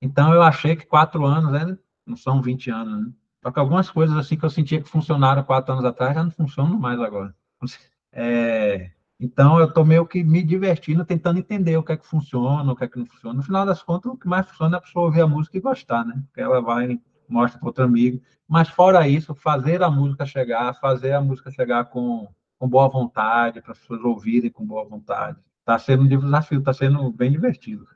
Então 0.00 0.32
eu 0.32 0.40
achei 0.40 0.76
que 0.76 0.86
quatro 0.86 1.26
anos 1.26 1.50
né, 1.50 1.76
não 2.06 2.16
são 2.16 2.40
20 2.40 2.70
anos, 2.70 3.06
né? 3.06 3.12
Só 3.42 3.50
que 3.50 3.58
algumas 3.58 3.90
coisas 3.90 4.16
assim 4.16 4.36
que 4.36 4.44
eu 4.44 4.50
sentia 4.50 4.80
que 4.80 4.88
funcionaram 4.88 5.42
quatro 5.42 5.72
anos 5.72 5.84
atrás 5.84 6.14
já 6.14 6.22
não 6.22 6.30
funcionam 6.30 6.78
mais 6.78 7.00
agora. 7.00 7.34
É, 8.12 8.92
então 9.18 9.58
eu 9.58 9.66
estou 9.66 9.84
meio 9.84 10.06
que 10.06 10.22
me 10.22 10.44
divertindo, 10.44 11.04
tentando 11.04 11.40
entender 11.40 11.76
o 11.76 11.82
que 11.82 11.90
é 11.90 11.96
que 11.96 12.06
funciona, 12.06 12.70
o 12.70 12.76
que 12.76 12.84
é 12.84 12.88
que 12.88 13.00
não 13.00 13.06
funciona. 13.06 13.34
No 13.36 13.42
final 13.42 13.66
das 13.66 13.82
contas, 13.82 14.12
o 14.12 14.16
que 14.16 14.28
mais 14.28 14.46
funciona 14.46 14.76
é 14.76 14.78
a 14.78 14.82
pessoa 14.82 15.06
ouvir 15.06 15.22
a 15.22 15.26
música 15.26 15.56
e 15.56 15.60
gostar, 15.60 16.04
né? 16.04 16.22
Porque 16.28 16.40
ela 16.40 16.62
vai 16.62 17.00
mostra 17.32 17.58
para 17.58 17.68
outro 17.68 17.84
amigo. 17.84 18.20
Mas 18.48 18.68
fora 18.68 19.08
isso, 19.08 19.34
fazer 19.34 19.82
a 19.82 19.90
música 19.90 20.24
chegar, 20.24 20.74
fazer 20.80 21.12
a 21.12 21.20
música 21.20 21.50
chegar 21.50 21.86
com, 21.86 22.28
com 22.58 22.68
boa 22.68 22.88
vontade, 22.88 23.60
para 23.60 23.72
as 23.72 23.78
pessoas 23.78 24.02
ouvirem 24.02 24.50
com 24.50 24.64
boa 24.64 24.84
vontade. 24.84 25.38
Está 25.60 25.78
sendo 25.78 26.04
um 26.04 26.08
desafio, 26.08 26.60
está 26.60 26.72
sendo 26.72 27.10
bem 27.10 27.30
divertido. 27.30 27.86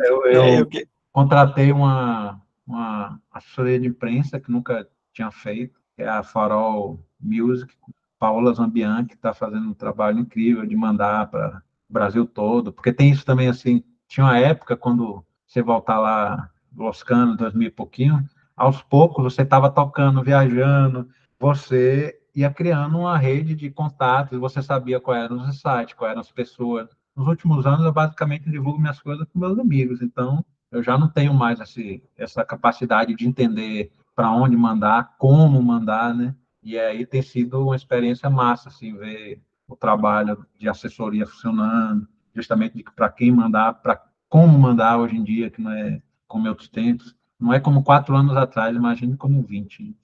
Eu, 0.00 0.26
eu, 0.26 0.44
eu 0.60 0.68
contratei 1.12 1.72
uma, 1.72 2.40
uma 2.66 3.20
assessoria 3.30 3.78
de 3.78 3.88
imprensa 3.88 4.40
que 4.40 4.50
nunca 4.50 4.88
tinha 5.12 5.30
feito, 5.30 5.78
que 5.94 6.02
é 6.02 6.08
a 6.08 6.22
Farol 6.22 7.04
Music, 7.20 7.74
Paola 8.18 8.52
Zambian, 8.54 9.04
que 9.04 9.14
está 9.14 9.32
fazendo 9.32 9.68
um 9.68 9.74
trabalho 9.74 10.20
incrível 10.20 10.66
de 10.66 10.76
mandar 10.76 11.30
para 11.30 11.62
o 11.88 11.92
Brasil 11.92 12.26
todo, 12.26 12.72
porque 12.72 12.92
tem 12.92 13.10
isso 13.10 13.24
também, 13.24 13.48
assim, 13.48 13.82
tinha 14.06 14.26
uma 14.26 14.38
época, 14.38 14.76
quando 14.76 15.24
você 15.46 15.62
voltar 15.62 15.98
lá, 15.98 16.50
Los 16.76 17.02
Canos, 17.02 17.36
2000 17.36 17.68
e 17.68 17.70
pouquinho, 17.70 18.24
aos 18.56 18.82
poucos 18.82 19.24
você 19.24 19.42
estava 19.42 19.70
tocando, 19.70 20.22
viajando, 20.22 21.08
você 21.38 22.20
ia 22.34 22.50
criando 22.50 22.98
uma 22.98 23.16
rede 23.16 23.54
de 23.54 23.70
contatos, 23.70 24.38
você 24.38 24.62
sabia 24.62 25.00
quais 25.00 25.24
eram 25.24 25.36
os 25.36 25.60
sites, 25.60 25.94
quais 25.94 26.12
eram 26.12 26.20
as 26.20 26.30
pessoas. 26.30 26.88
Nos 27.16 27.26
últimos 27.26 27.66
anos, 27.66 27.84
eu 27.84 27.92
basicamente 27.92 28.50
divulgo 28.50 28.78
minhas 28.78 29.00
coisas 29.00 29.26
com 29.32 29.38
meus 29.38 29.58
amigos, 29.58 30.00
então 30.00 30.44
eu 30.70 30.82
já 30.82 30.96
não 30.96 31.08
tenho 31.08 31.34
mais 31.34 31.58
esse, 31.60 32.02
essa 32.16 32.44
capacidade 32.44 33.14
de 33.14 33.26
entender 33.26 33.92
para 34.14 34.30
onde 34.30 34.56
mandar, 34.56 35.16
como 35.18 35.60
mandar, 35.62 36.14
né? 36.14 36.34
E 36.62 36.78
aí 36.78 37.06
tem 37.06 37.22
sido 37.22 37.64
uma 37.64 37.76
experiência 37.76 38.28
massa, 38.28 38.68
assim, 38.68 38.96
ver 38.96 39.42
o 39.66 39.74
trabalho 39.74 40.46
de 40.58 40.68
assessoria 40.68 41.26
funcionando, 41.26 42.06
justamente 42.34 42.84
para 42.94 43.08
quem 43.08 43.32
mandar, 43.32 43.74
para 43.74 44.00
como 44.28 44.58
mandar 44.58 44.98
hoje 44.98 45.16
em 45.16 45.24
dia, 45.24 45.50
que 45.50 45.60
não 45.60 45.72
é 45.72 46.00
como 46.30 46.48
outros 46.48 46.68
tempos. 46.68 47.14
Não 47.38 47.52
é 47.52 47.60
como 47.60 47.82
quatro 47.82 48.16
anos 48.16 48.36
atrás, 48.36 48.74
imagine 48.74 49.16
como 49.16 49.42
20. 49.42 49.94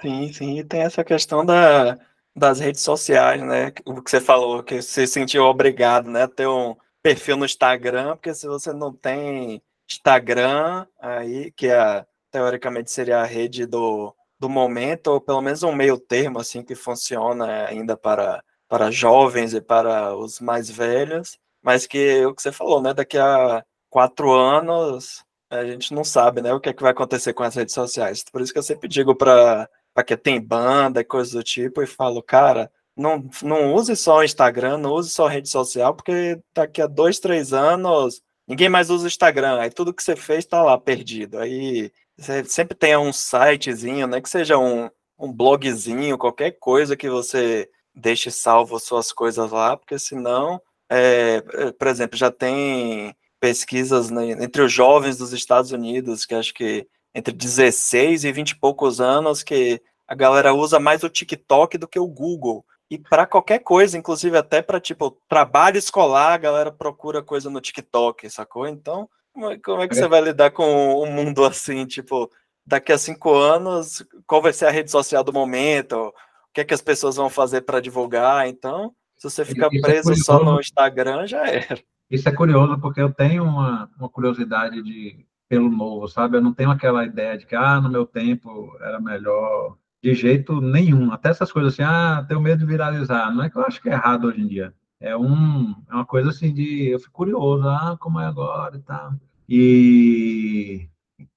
Sim, 0.01 0.33
sim, 0.33 0.57
e 0.57 0.63
tem 0.63 0.81
essa 0.81 1.03
questão 1.03 1.45
da, 1.45 1.95
das 2.35 2.59
redes 2.59 2.81
sociais, 2.81 3.39
né? 3.39 3.71
O 3.85 4.01
que 4.01 4.09
você 4.09 4.19
falou, 4.19 4.63
que 4.63 4.81
você 4.81 5.05
se 5.05 5.13
sentiu 5.13 5.43
obrigado, 5.43 6.09
né, 6.09 6.23
a 6.23 6.27
ter 6.27 6.47
um, 6.47 6.75
perfil 7.01 7.37
no 7.37 7.45
Instagram, 7.45 8.15
porque 8.15 8.33
se 8.33 8.47
você 8.47 8.71
não 8.73 8.93
tem 8.93 9.61
Instagram, 9.89 10.85
aí, 10.99 11.51
que 11.51 11.67
é, 11.67 12.05
teoricamente 12.31 12.91
seria 12.91 13.19
a 13.19 13.25
rede 13.25 13.65
do, 13.65 14.15
do 14.39 14.49
momento, 14.49 15.07
ou 15.07 15.21
pelo 15.21 15.41
menos 15.41 15.63
um 15.63 15.73
meio 15.73 15.97
termo, 15.99 16.39
assim, 16.39 16.63
que 16.63 16.75
funciona 16.75 17.65
ainda 17.65 17.97
para, 17.97 18.43
para 18.67 18.91
jovens 18.91 19.53
e 19.53 19.61
para 19.61 20.15
os 20.15 20.39
mais 20.39 20.69
velhos, 20.69 21.37
mas 21.61 21.87
que 21.87 22.25
o 22.25 22.33
que 22.33 22.41
você 22.41 22.51
falou, 22.51 22.81
né, 22.81 22.93
daqui 22.93 23.17
a 23.17 23.63
quatro 23.91 24.31
anos, 24.31 25.23
a 25.49 25.65
gente 25.65 25.93
não 25.93 26.03
sabe, 26.03 26.41
né, 26.41 26.53
o 26.53 26.59
que 26.59 26.69
é 26.69 26.73
que 26.73 26.81
vai 26.81 26.91
acontecer 26.93 27.33
com 27.33 27.43
as 27.43 27.53
redes 27.53 27.75
sociais. 27.75 28.23
Por 28.23 28.41
isso 28.41 28.53
que 28.53 28.57
eu 28.59 28.63
sempre 28.63 28.87
digo 28.87 29.13
para 29.13 29.69
quem 30.07 30.17
tem 30.17 30.41
banda 30.41 31.01
e 31.01 31.03
coisas 31.03 31.33
do 31.33 31.43
tipo, 31.43 31.83
e 31.83 31.85
falo, 31.85 32.23
cara, 32.23 32.71
não, 32.95 33.29
não 33.43 33.73
use 33.73 33.95
só 33.95 34.19
o 34.19 34.23
Instagram, 34.23 34.77
não 34.77 34.93
use 34.93 35.09
só 35.09 35.27
rede 35.27 35.49
social, 35.49 35.93
porque 35.93 36.39
daqui 36.55 36.81
a 36.81 36.87
dois, 36.87 37.19
três 37.19 37.53
anos 37.53 38.21
ninguém 38.47 38.69
mais 38.69 38.89
usa 38.89 39.05
o 39.05 39.07
Instagram. 39.07 39.59
Aí 39.59 39.69
tudo 39.69 39.93
que 39.93 40.03
você 40.03 40.15
fez 40.15 40.39
está 40.39 40.63
lá 40.63 40.77
perdido. 40.77 41.39
Aí 41.39 41.91
você 42.17 42.43
sempre 42.45 42.75
tem 42.77 42.95
um 42.97 43.13
sitezinho, 43.13 44.07
né? 44.07 44.21
Que 44.21 44.29
seja 44.29 44.57
um, 44.57 44.89
um 45.17 45.31
blogzinho, 45.31 46.17
qualquer 46.17 46.51
coisa 46.59 46.95
que 46.97 47.09
você 47.09 47.69
deixe 47.93 48.31
salvo 48.31 48.79
suas 48.79 49.11
coisas 49.11 49.51
lá, 49.51 49.75
porque 49.77 49.99
senão, 49.99 50.61
é, 50.89 51.41
por 51.77 51.87
exemplo, 51.87 52.17
já 52.17 52.31
tem 52.31 53.15
pesquisas 53.41 54.11
né, 54.11 54.29
entre 54.31 54.61
os 54.61 54.71
jovens 54.71 55.17
dos 55.17 55.33
Estados 55.33 55.71
Unidos, 55.71 56.25
que 56.25 56.35
acho 56.35 56.53
que 56.53 56.87
entre 57.13 57.33
16 57.33 58.23
e 58.23 58.31
20 58.31 58.51
e 58.51 58.59
poucos 58.59 59.01
anos, 59.01 59.43
que 59.43 59.81
a 60.07 60.13
galera 60.13 60.53
usa 60.53 60.79
mais 60.79 61.03
o 61.03 61.09
TikTok 61.09 61.77
do 61.77 61.87
que 61.87 61.99
o 61.99 62.07
Google. 62.07 62.63
E 62.89 62.99
para 62.99 63.25
qualquer 63.25 63.59
coisa, 63.59 63.97
inclusive 63.97 64.37
até 64.37 64.61
para 64.61 64.79
tipo 64.79 65.17
trabalho 65.27 65.77
escolar, 65.77 66.33
a 66.33 66.37
galera 66.37 66.71
procura 66.71 67.23
coisa 67.23 67.49
no 67.49 67.59
TikTok, 67.59 68.29
sacou? 68.29 68.67
Então, 68.67 69.09
como 69.33 69.49
é, 69.49 69.57
como 69.57 69.81
é 69.81 69.87
que 69.87 69.95
você 69.95 70.07
vai 70.07 70.21
lidar 70.21 70.51
com 70.51 71.01
um 71.01 71.11
mundo 71.11 71.43
assim, 71.43 71.85
tipo, 71.85 72.29
daqui 72.65 72.91
a 72.91 72.97
cinco 72.97 73.33
anos, 73.33 74.05
qual 74.27 74.41
vai 74.41 74.53
ser 74.53 74.67
a 74.67 74.71
rede 74.71 74.91
social 74.91 75.23
do 75.23 75.33
momento? 75.33 75.95
O 75.95 76.13
que 76.53 76.61
é 76.61 76.65
que 76.65 76.73
as 76.73 76.81
pessoas 76.81 77.15
vão 77.15 77.29
fazer 77.29 77.61
para 77.61 77.79
divulgar? 77.79 78.47
Então, 78.47 78.93
se 79.17 79.29
você 79.29 79.43
ficar 79.43 79.69
é 79.73 79.81
preso 79.81 80.15
só 80.15 80.43
no 80.43 80.59
Instagram, 80.59 81.25
já 81.25 81.47
era. 81.47 81.81
Isso 82.11 82.27
é 82.27 82.31
curioso, 82.31 82.77
porque 82.79 83.01
eu 83.01 83.11
tenho 83.11 83.43
uma, 83.43 83.89
uma 83.97 84.09
curiosidade 84.09 84.83
de 84.83 85.25
pelo 85.47 85.69
novo, 85.69 86.07
sabe? 86.07 86.37
Eu 86.37 86.41
não 86.41 86.53
tenho 86.53 86.71
aquela 86.71 87.05
ideia 87.05 87.37
de 87.37 87.45
que, 87.45 87.55
ah, 87.55 87.79
no 87.79 87.89
meu 87.89 88.05
tempo 88.05 88.77
era 88.81 88.99
melhor 88.99 89.77
de 90.03 90.13
jeito 90.13 90.59
nenhum. 90.61 91.11
Até 91.11 91.29
essas 91.29 91.51
coisas 91.51 91.73
assim, 91.73 91.83
ah, 91.83 92.23
tenho 92.27 92.41
medo 92.41 92.59
de 92.59 92.65
viralizar. 92.65 93.33
Não 93.33 93.43
é 93.43 93.49
que 93.49 93.57
eu 93.57 93.65
acho 93.65 93.81
que 93.81 93.89
é 93.89 93.93
errado 93.93 94.25
hoje 94.25 94.41
em 94.41 94.47
dia. 94.47 94.73
É, 94.99 95.15
um, 95.15 95.73
é 95.89 95.93
uma 95.95 96.05
coisa 96.05 96.29
assim 96.29 96.53
de. 96.53 96.89
Eu 96.89 96.99
fico 96.99 97.13
curioso, 97.13 97.67
ah, 97.67 97.97
como 97.99 98.19
é 98.19 98.25
agora 98.25 98.77
e 98.77 98.81
tal. 98.81 99.13
E. 99.49 100.89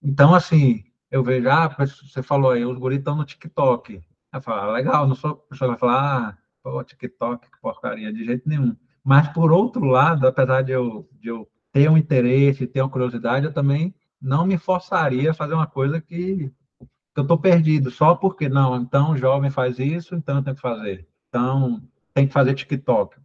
Então, 0.02 0.34
assim, 0.34 0.84
eu 1.10 1.22
vejo, 1.22 1.48
ah, 1.48 1.68
você 1.68 2.22
falou 2.22 2.50
aí, 2.50 2.64
os 2.64 2.78
guris 2.78 2.98
estão 2.98 3.16
no 3.16 3.24
TikTok. 3.24 4.02
Eu 4.32 4.42
falo, 4.42 4.70
ah, 4.70 4.72
legal, 4.72 5.06
não 5.06 5.14
sou 5.14 5.30
a 5.32 5.36
pessoa 5.36 5.70
vai 5.70 5.78
falar, 5.78 6.28
ah, 6.28 6.38
pô, 6.62 6.82
TikTok, 6.84 7.50
que 7.50 7.60
porcaria, 7.60 8.12
de 8.12 8.24
jeito 8.24 8.48
nenhum. 8.48 8.76
Mas, 9.04 9.28
por 9.28 9.52
outro 9.52 9.84
lado, 9.84 10.26
apesar 10.26 10.62
de 10.62 10.72
eu, 10.72 11.06
de 11.20 11.28
eu 11.28 11.46
ter 11.70 11.90
um 11.90 11.98
interesse, 11.98 12.66
ter 12.66 12.80
uma 12.80 12.88
curiosidade, 12.88 13.44
eu 13.44 13.52
também 13.52 13.94
não 14.20 14.46
me 14.46 14.56
forçaria 14.56 15.30
a 15.30 15.34
fazer 15.34 15.52
uma 15.52 15.66
coisa 15.66 16.00
que 16.00 16.50
eu 17.14 17.22
estou 17.22 17.38
perdido 17.38 17.90
só 17.90 18.14
porque 18.14 18.48
não, 18.48 18.76
então 18.76 19.12
o 19.12 19.16
jovem 19.16 19.50
faz 19.50 19.78
isso, 19.78 20.14
então 20.14 20.38
eu 20.38 20.42
tenho 20.42 20.56
que 20.56 20.62
fazer. 20.62 21.06
Então 21.28 21.82
tem 22.14 22.26
que 22.26 22.32
fazer 22.32 22.54
TikTok. 22.54 23.16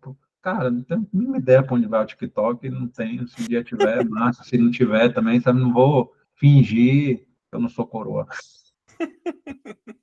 Cara, 0.42 0.70
não 0.70 0.84
tenho 0.84 1.08
nenhuma 1.14 1.38
ideia 1.38 1.64
para 1.64 1.76
onde 1.76 1.88
vai 1.88 2.04
o 2.04 2.08
TikTok, 2.08 2.70
não 2.70 2.88
tenho. 2.88 3.28
Se 3.28 3.42
um 3.42 3.48
dia 3.48 3.64
tiver, 3.64 4.04
massa. 4.06 4.44
Se 4.44 4.58
não 4.58 4.70
tiver 4.70 5.10
também, 5.14 5.40
sabe, 5.40 5.60
não 5.60 5.72
vou 5.74 6.14
fingir 6.36 7.20
que 7.50 7.56
eu 7.56 7.60
não 7.60 7.70
sou 7.70 7.86
coroa. 7.88 8.28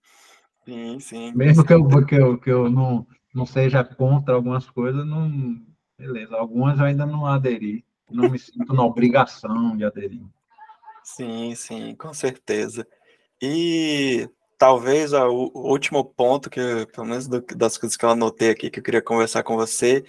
Sim, 0.64 0.99
sim. 0.99 1.33
Mesmo 1.33 1.64
que 1.64 1.72
eu, 1.72 1.87
que 2.05 2.14
eu, 2.16 2.39
que 2.39 2.51
eu 2.51 2.68
não, 2.68 3.07
não 3.37 3.45
seja 3.45 3.84
contra 3.84 4.34
algumas 4.34 4.68
coisas, 4.70 5.07
não. 5.07 5.61
Beleza, 5.99 6.37
algumas 6.37 6.78
eu 6.78 6.87
ainda 6.87 7.05
não 7.05 7.26
aderi. 7.26 7.84
Não 8.11 8.30
me 8.30 8.39
sinto 8.39 8.72
na 8.72 8.82
obrigação 8.82 9.76
de 9.76 9.84
aderir. 9.84 10.22
Sim, 11.03 11.55
sim, 11.55 11.95
com 11.95 12.14
certeza. 12.14 12.87
E 13.41 14.28
talvez 14.57 15.12
o 15.12 15.51
último 15.55 16.05
ponto, 16.05 16.49
que 16.49 16.87
pelo 16.95 17.07
menos 17.07 17.28
do, 17.28 17.41
das 17.55 17.76
coisas 17.76 17.97
que 17.97 18.05
eu 18.05 18.11
anotei 18.11 18.51
aqui, 18.51 18.70
que 18.70 18.78
eu 18.78 18.82
queria 18.82 19.03
conversar 19.03 19.43
com 19.43 19.55
você, 19.55 20.05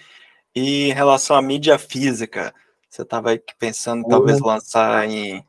e 0.54 0.88
em 0.88 0.92
relação 0.92 1.36
à 1.36 1.42
mídia 1.42 1.78
física, 1.78 2.54
você 2.88 3.02
estava 3.02 3.38
pensando 3.58 4.08
talvez 4.08 4.40
lançar 4.40 5.06
em, 5.06 5.44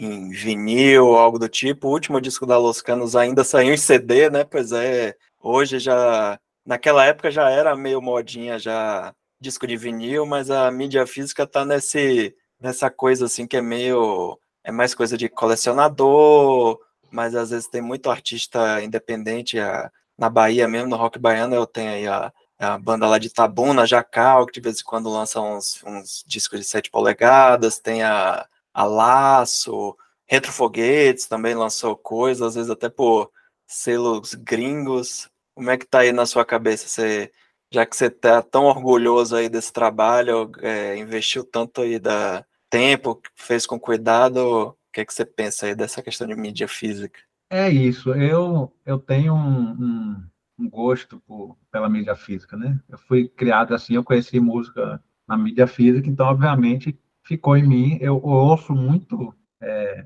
em 0.00 0.30
vinil, 0.30 1.16
algo 1.16 1.38
do 1.38 1.48
tipo. 1.48 1.88
O 1.88 1.92
último 1.92 2.20
disco 2.20 2.46
da 2.46 2.56
Los 2.56 2.80
Canos 2.80 3.14
ainda 3.14 3.44
saiu 3.44 3.74
em 3.74 3.76
CD, 3.76 4.30
né? 4.30 4.44
Pois 4.44 4.72
é, 4.72 5.14
hoje 5.40 5.78
já 5.78 6.40
naquela 6.68 7.04
época 7.06 7.30
já 7.30 7.48
era 7.48 7.74
meio 7.74 8.02
modinha 8.02 8.58
já 8.58 9.14
disco 9.40 9.66
de 9.66 9.74
vinil, 9.76 10.26
mas 10.26 10.50
a 10.50 10.70
mídia 10.70 11.06
física 11.06 11.46
tá 11.46 11.64
nesse 11.64 12.36
nessa 12.60 12.90
coisa 12.90 13.24
assim 13.26 13.46
que 13.46 13.56
é 13.56 13.62
meio 13.62 14.38
é 14.62 14.70
mais 14.70 14.94
coisa 14.94 15.16
de 15.16 15.28
colecionador, 15.30 16.78
mas 17.10 17.34
às 17.34 17.50
vezes 17.50 17.68
tem 17.68 17.80
muito 17.80 18.10
artista 18.10 18.82
independente 18.82 19.58
a, 19.58 19.90
na 20.18 20.28
Bahia 20.28 20.68
mesmo, 20.68 20.90
no 20.90 20.96
rock 20.96 21.18
baiano 21.18 21.54
eu 21.54 21.66
tenho 21.66 21.90
aí 21.90 22.06
a, 22.06 22.30
a 22.58 22.78
banda 22.78 23.06
lá 23.08 23.18
de 23.18 23.30
Tabuna, 23.30 23.86
Jacal, 23.86 24.44
que 24.46 24.52
de 24.52 24.60
vez 24.60 24.80
em 24.80 24.84
quando 24.84 25.08
lança 25.08 25.40
uns, 25.40 25.82
uns 25.86 26.22
discos 26.26 26.60
de 26.60 26.66
7 26.66 26.90
polegadas, 26.90 27.78
tem 27.78 28.02
a, 28.02 28.46
a 28.74 28.84
Laço, 28.84 29.96
Retrofoguetes 30.26 31.26
também 31.26 31.54
lançou 31.54 31.96
coisas, 31.96 32.42
às 32.48 32.54
vezes 32.56 32.70
até 32.70 32.90
por 32.90 33.30
selos 33.66 34.34
gringos. 34.34 35.30
Como 35.58 35.70
é 35.70 35.76
que 35.76 35.84
tá 35.84 36.00
aí 36.00 36.12
na 36.12 36.24
sua 36.24 36.44
cabeça? 36.44 36.86
Você, 36.86 37.32
já 37.68 37.84
que 37.84 37.96
você 37.96 38.08
tá 38.08 38.40
tão 38.40 38.66
orgulhoso 38.66 39.34
aí 39.34 39.48
desse 39.48 39.72
trabalho, 39.72 40.52
é, 40.60 40.96
investiu 40.96 41.42
tanto 41.42 41.80
aí 41.80 41.98
da 41.98 42.44
tempo, 42.70 43.20
fez 43.34 43.66
com 43.66 43.80
cuidado, 43.80 44.38
o 44.38 44.76
que 44.92 45.00
é 45.00 45.04
que 45.04 45.12
você 45.12 45.24
pensa 45.24 45.66
aí 45.66 45.74
dessa 45.74 46.00
questão 46.00 46.28
de 46.28 46.36
mídia 46.36 46.68
física? 46.68 47.18
É 47.50 47.68
isso, 47.68 48.14
eu, 48.14 48.72
eu 48.86 49.00
tenho 49.00 49.34
um, 49.34 49.70
um 49.72 50.28
um 50.56 50.68
gosto 50.68 51.20
por, 51.26 51.56
pela 51.72 51.88
mídia 51.88 52.14
física, 52.14 52.56
né? 52.56 52.80
Eu 52.88 52.98
fui 52.98 53.28
criado 53.28 53.74
assim, 53.74 53.94
eu 53.94 54.04
conheci 54.04 54.38
música 54.38 55.02
na 55.26 55.36
mídia 55.36 55.66
física, 55.66 56.08
então 56.08 56.26
obviamente 56.26 56.96
ficou 57.22 57.56
em 57.56 57.66
mim. 57.66 57.98
Eu, 58.00 58.16
eu 58.16 58.22
ouço 58.22 58.74
muito 58.74 59.34
é, 59.60 60.04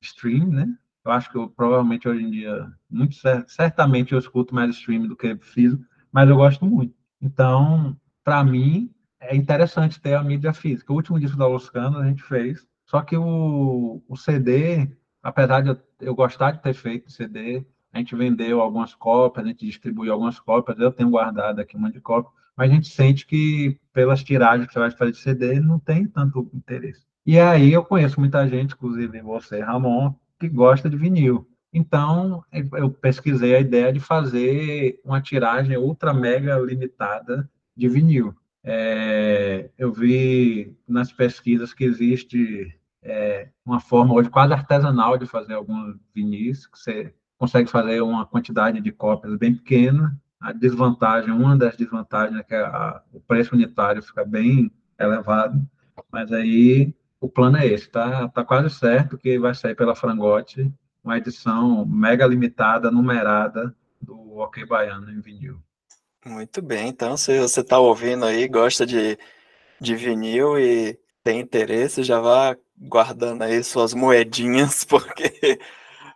stream, 0.00 0.48
né? 0.48 0.74
Eu 1.10 1.14
acho 1.14 1.28
que 1.28 1.36
eu, 1.36 1.48
provavelmente 1.48 2.08
hoje 2.08 2.22
em 2.22 2.30
dia, 2.30 2.72
muito 2.88 3.16
certamente 3.48 4.12
eu 4.12 4.18
escuto 4.20 4.54
mais 4.54 4.76
stream 4.76 5.08
do 5.08 5.16
que 5.16 5.36
físico, 5.38 5.84
mas 6.12 6.30
eu 6.30 6.36
gosto 6.36 6.64
muito. 6.64 6.94
Então, 7.20 7.96
para 8.22 8.44
mim, 8.44 8.94
é 9.18 9.34
interessante 9.34 10.00
ter 10.00 10.14
a 10.14 10.22
mídia 10.22 10.52
física. 10.52 10.92
O 10.92 10.96
último 10.96 11.18
disco 11.18 11.36
da 11.36 11.48
Los 11.48 11.68
Canos 11.68 12.00
a 12.00 12.06
gente 12.06 12.22
fez, 12.22 12.64
só 12.86 13.02
que 13.02 13.16
o, 13.16 14.00
o 14.08 14.16
CD, 14.16 14.88
apesar 15.20 15.62
de 15.62 15.70
eu, 15.70 15.78
eu 16.00 16.14
gostar 16.14 16.52
de 16.52 16.62
ter 16.62 16.74
feito 16.74 17.10
CD, 17.10 17.66
a 17.92 17.98
gente 17.98 18.14
vendeu 18.14 18.60
algumas 18.60 18.94
cópias, 18.94 19.44
a 19.44 19.48
gente 19.48 19.66
distribuiu 19.66 20.12
algumas 20.12 20.38
cópias, 20.38 20.78
eu 20.78 20.92
tenho 20.92 21.10
guardado 21.10 21.58
aqui 21.58 21.76
um 21.76 21.80
monte 21.80 21.94
de 21.94 22.00
cópias, 22.00 22.32
mas 22.56 22.70
a 22.70 22.74
gente 22.74 22.88
sente 22.88 23.26
que 23.26 23.80
pelas 23.92 24.22
tiragens 24.22 24.68
que 24.68 24.72
você 24.72 24.78
vai 24.78 24.92
fazer 24.92 25.10
de 25.10 25.18
CD 25.18 25.58
não 25.58 25.80
tem 25.80 26.06
tanto 26.06 26.48
interesse. 26.54 27.04
E 27.26 27.36
aí 27.36 27.72
eu 27.72 27.84
conheço 27.84 28.20
muita 28.20 28.46
gente, 28.46 28.74
inclusive 28.74 29.20
você, 29.22 29.60
Ramon, 29.60 30.14
que 30.40 30.48
gosta 30.48 30.88
de 30.88 30.96
vinil. 30.96 31.46
Então, 31.72 32.42
eu 32.50 32.90
pesquisei 32.90 33.54
a 33.54 33.60
ideia 33.60 33.92
de 33.92 34.00
fazer 34.00 34.98
uma 35.04 35.20
tiragem 35.20 35.76
ultra 35.76 36.12
mega 36.12 36.58
limitada 36.58 37.48
de 37.76 37.88
vinil. 37.88 38.34
É, 38.64 39.70
eu 39.78 39.92
vi 39.92 40.76
nas 40.88 41.12
pesquisas 41.12 41.72
que 41.72 41.84
existe 41.84 42.76
é, 43.02 43.48
uma 43.64 43.80
forma 43.80 44.14
hoje 44.14 44.28
quase 44.28 44.52
artesanal 44.52 45.16
de 45.16 45.26
fazer 45.26 45.54
alguns 45.54 45.96
vinis, 46.14 46.66
que 46.66 46.78
você 46.78 47.14
consegue 47.38 47.70
fazer 47.70 48.00
uma 48.00 48.26
quantidade 48.26 48.80
de 48.80 48.90
cópias 48.90 49.36
bem 49.36 49.54
pequena. 49.54 50.18
A 50.40 50.52
desvantagem, 50.52 51.32
uma 51.32 51.56
das 51.56 51.76
desvantagens 51.76 52.40
é 52.40 52.42
que 52.42 52.54
a, 52.54 53.02
o 53.12 53.20
preço 53.20 53.54
unitário 53.54 54.02
fica 54.02 54.24
bem 54.24 54.72
elevado, 54.98 55.62
mas 56.10 56.32
aí 56.32 56.94
o 57.20 57.28
plano 57.28 57.58
é 57.58 57.66
esse, 57.66 57.88
tá, 57.88 58.28
tá 58.28 58.44
quase 58.44 58.70
certo 58.70 59.18
que 59.18 59.38
vai 59.38 59.54
sair 59.54 59.74
pela 59.74 59.94
Frangote 59.94 60.72
uma 61.02 61.18
edição 61.18 61.84
mega 61.86 62.26
limitada, 62.26 62.90
numerada 62.90 63.74
do 64.00 64.36
Ok 64.36 64.64
Baiano 64.66 65.10
em 65.10 65.20
vinil. 65.20 65.60
Muito 66.24 66.60
bem, 66.60 66.88
então 66.88 67.16
se 67.16 67.38
você 67.40 67.60
está 67.60 67.78
ouvindo 67.78 68.24
aí, 68.24 68.46
gosta 68.46 68.86
de, 68.86 69.18
de 69.80 69.96
vinil 69.96 70.58
e 70.58 70.98
tem 71.24 71.40
interesse, 71.40 72.02
já 72.02 72.20
vá 72.20 72.56
guardando 72.76 73.42
aí 73.42 73.62
suas 73.64 73.94
moedinhas, 73.94 74.84
porque 74.84 75.58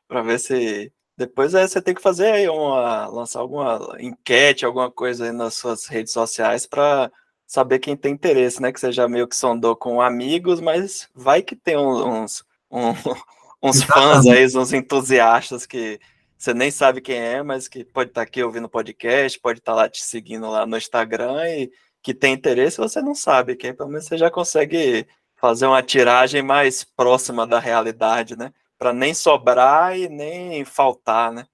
para 0.07 0.23
ver 0.23 0.39
se 0.39 0.93
depois 1.17 1.55
é, 1.55 1.67
você 1.67 1.81
tem 1.81 1.95
que 1.95 2.03
fazer 2.03 2.27
aí 2.33 2.49
uma, 2.49 3.07
lançar 3.07 3.41
alguma 3.41 3.97
enquete, 3.99 4.65
alguma 4.67 4.91
coisa 4.91 5.27
aí 5.27 5.33
nas 5.33 5.55
suas 5.55 5.87
redes 5.87 6.13
sociais 6.13 6.67
para 6.67 7.11
saber 7.47 7.79
quem 7.79 7.97
tem 7.97 8.13
interesse, 8.13 8.61
né? 8.61 8.73
Que 8.73 8.81
você 8.81 8.93
já 8.93 9.09
meio 9.09 9.29
que 9.29 9.37
sondou 9.37 9.77
com 9.77 10.01
amigos, 10.01 10.61
mas 10.61 11.09
vai 11.15 11.43
que 11.43 11.57
tem 11.57 11.77
uns, 11.77 12.45
uns, 12.71 13.05
uns 13.63 13.83
fãs 13.83 14.27
aí, 14.27 14.47
uns 14.57 14.73
entusiastas 14.73 15.67
que 15.67 16.01
você 16.37 16.53
nem 16.53 16.71
sabe 16.71 17.01
quem 17.01 17.17
é, 17.17 17.43
mas 17.43 17.69
que 17.69 17.85
pode 17.85 18.11
estar 18.11 18.23
tá 18.23 18.27
aqui 18.27 18.43
ouvindo 18.43 18.67
o 18.67 18.71
podcast, 18.71 19.39
pode 19.41 19.61
estar 19.61 19.73
tá 19.73 19.77
lá 19.77 19.89
te 19.89 20.03
seguindo 20.03 20.49
lá 20.51 20.67
no 20.67 20.77
Instagram 20.77 21.49
e 21.49 21.71
que 22.03 22.13
tem 22.13 22.35
interesse, 22.35 22.77
você 22.77 23.01
não 23.01 23.15
sabe, 23.15 23.57
que 23.57 23.67
aí 23.67 23.73
pelo 23.73 23.89
menos 23.89 24.07
você 24.07 24.19
já 24.19 24.31
consegue 24.31 25.07
fazer 25.37 25.67
uma 25.67 25.83
tiragem 25.83 26.43
mais 26.43 26.85
próxima 26.85 27.47
da 27.47 27.59
realidade, 27.59 28.37
né? 28.37 28.53
para 28.79 28.93
nem 28.93 29.15
sobrar 29.15 29.97
e 29.97 30.09
nem 30.09 30.65
faltar, 30.65 31.33
né? 31.33 31.47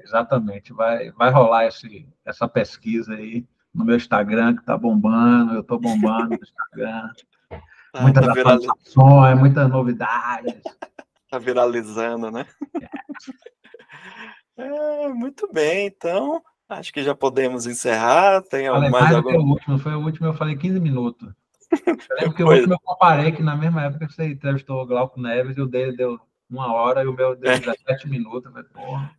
Exatamente, 0.00 0.72
vai, 0.72 1.12
vai 1.12 1.30
rolar 1.30 1.66
esse, 1.66 2.08
essa 2.24 2.48
pesquisa 2.48 3.14
aí 3.14 3.46
no 3.74 3.84
meu 3.84 3.96
Instagram, 3.96 4.56
que 4.56 4.64
tá 4.64 4.76
bombando, 4.76 5.54
eu 5.54 5.62
tô 5.62 5.78
bombando 5.78 6.30
no 6.30 6.38
Instagram. 6.42 7.10
Ah, 7.94 8.04
muitas 8.04 8.24
tá 8.24 8.32
atualizações, 8.32 9.38
muitas 9.38 9.68
novidades. 9.68 10.54
Tá 11.28 11.38
viralizando, 11.38 12.30
né? 12.30 12.46
É. 14.58 14.64
é, 15.04 15.08
muito 15.08 15.50
bem, 15.50 15.86
então 15.86 16.42
acho 16.68 16.92
que 16.92 17.02
já 17.02 17.14
podemos 17.14 17.66
encerrar. 17.66 18.42
Tem 18.42 18.68
falei, 18.68 18.90
mais, 18.90 19.14
algum... 19.14 19.38
o 19.38 19.48
último, 19.52 19.78
foi 19.78 19.94
o 19.94 20.00
último, 20.00 20.26
eu 20.26 20.34
falei 20.34 20.56
15 20.56 20.78
minutos. 20.78 21.32
Eu 21.86 22.16
lembro 22.20 22.34
que 22.34 22.42
o 22.42 22.50
último 22.50 22.74
eu 22.74 22.80
comparei 22.80 23.32
que 23.32 23.42
na 23.42 23.56
mesma 23.56 23.82
época 23.82 24.06
que 24.06 24.12
você 24.12 24.26
entrevistou 24.26 24.82
o 24.82 24.86
Glauco 24.86 25.18
Neves 25.18 25.56
e 25.56 25.62
o 25.62 25.66
dele 25.66 25.96
deu 25.96 26.20
uma 26.50 26.70
hora 26.70 27.02
e 27.02 27.06
o 27.06 27.14
meu 27.14 27.34
deu 27.34 27.50
é. 27.50 27.58
17 27.58 28.10
minutos. 28.10 28.52
Mas, 28.52 28.68
porra. 28.68 29.10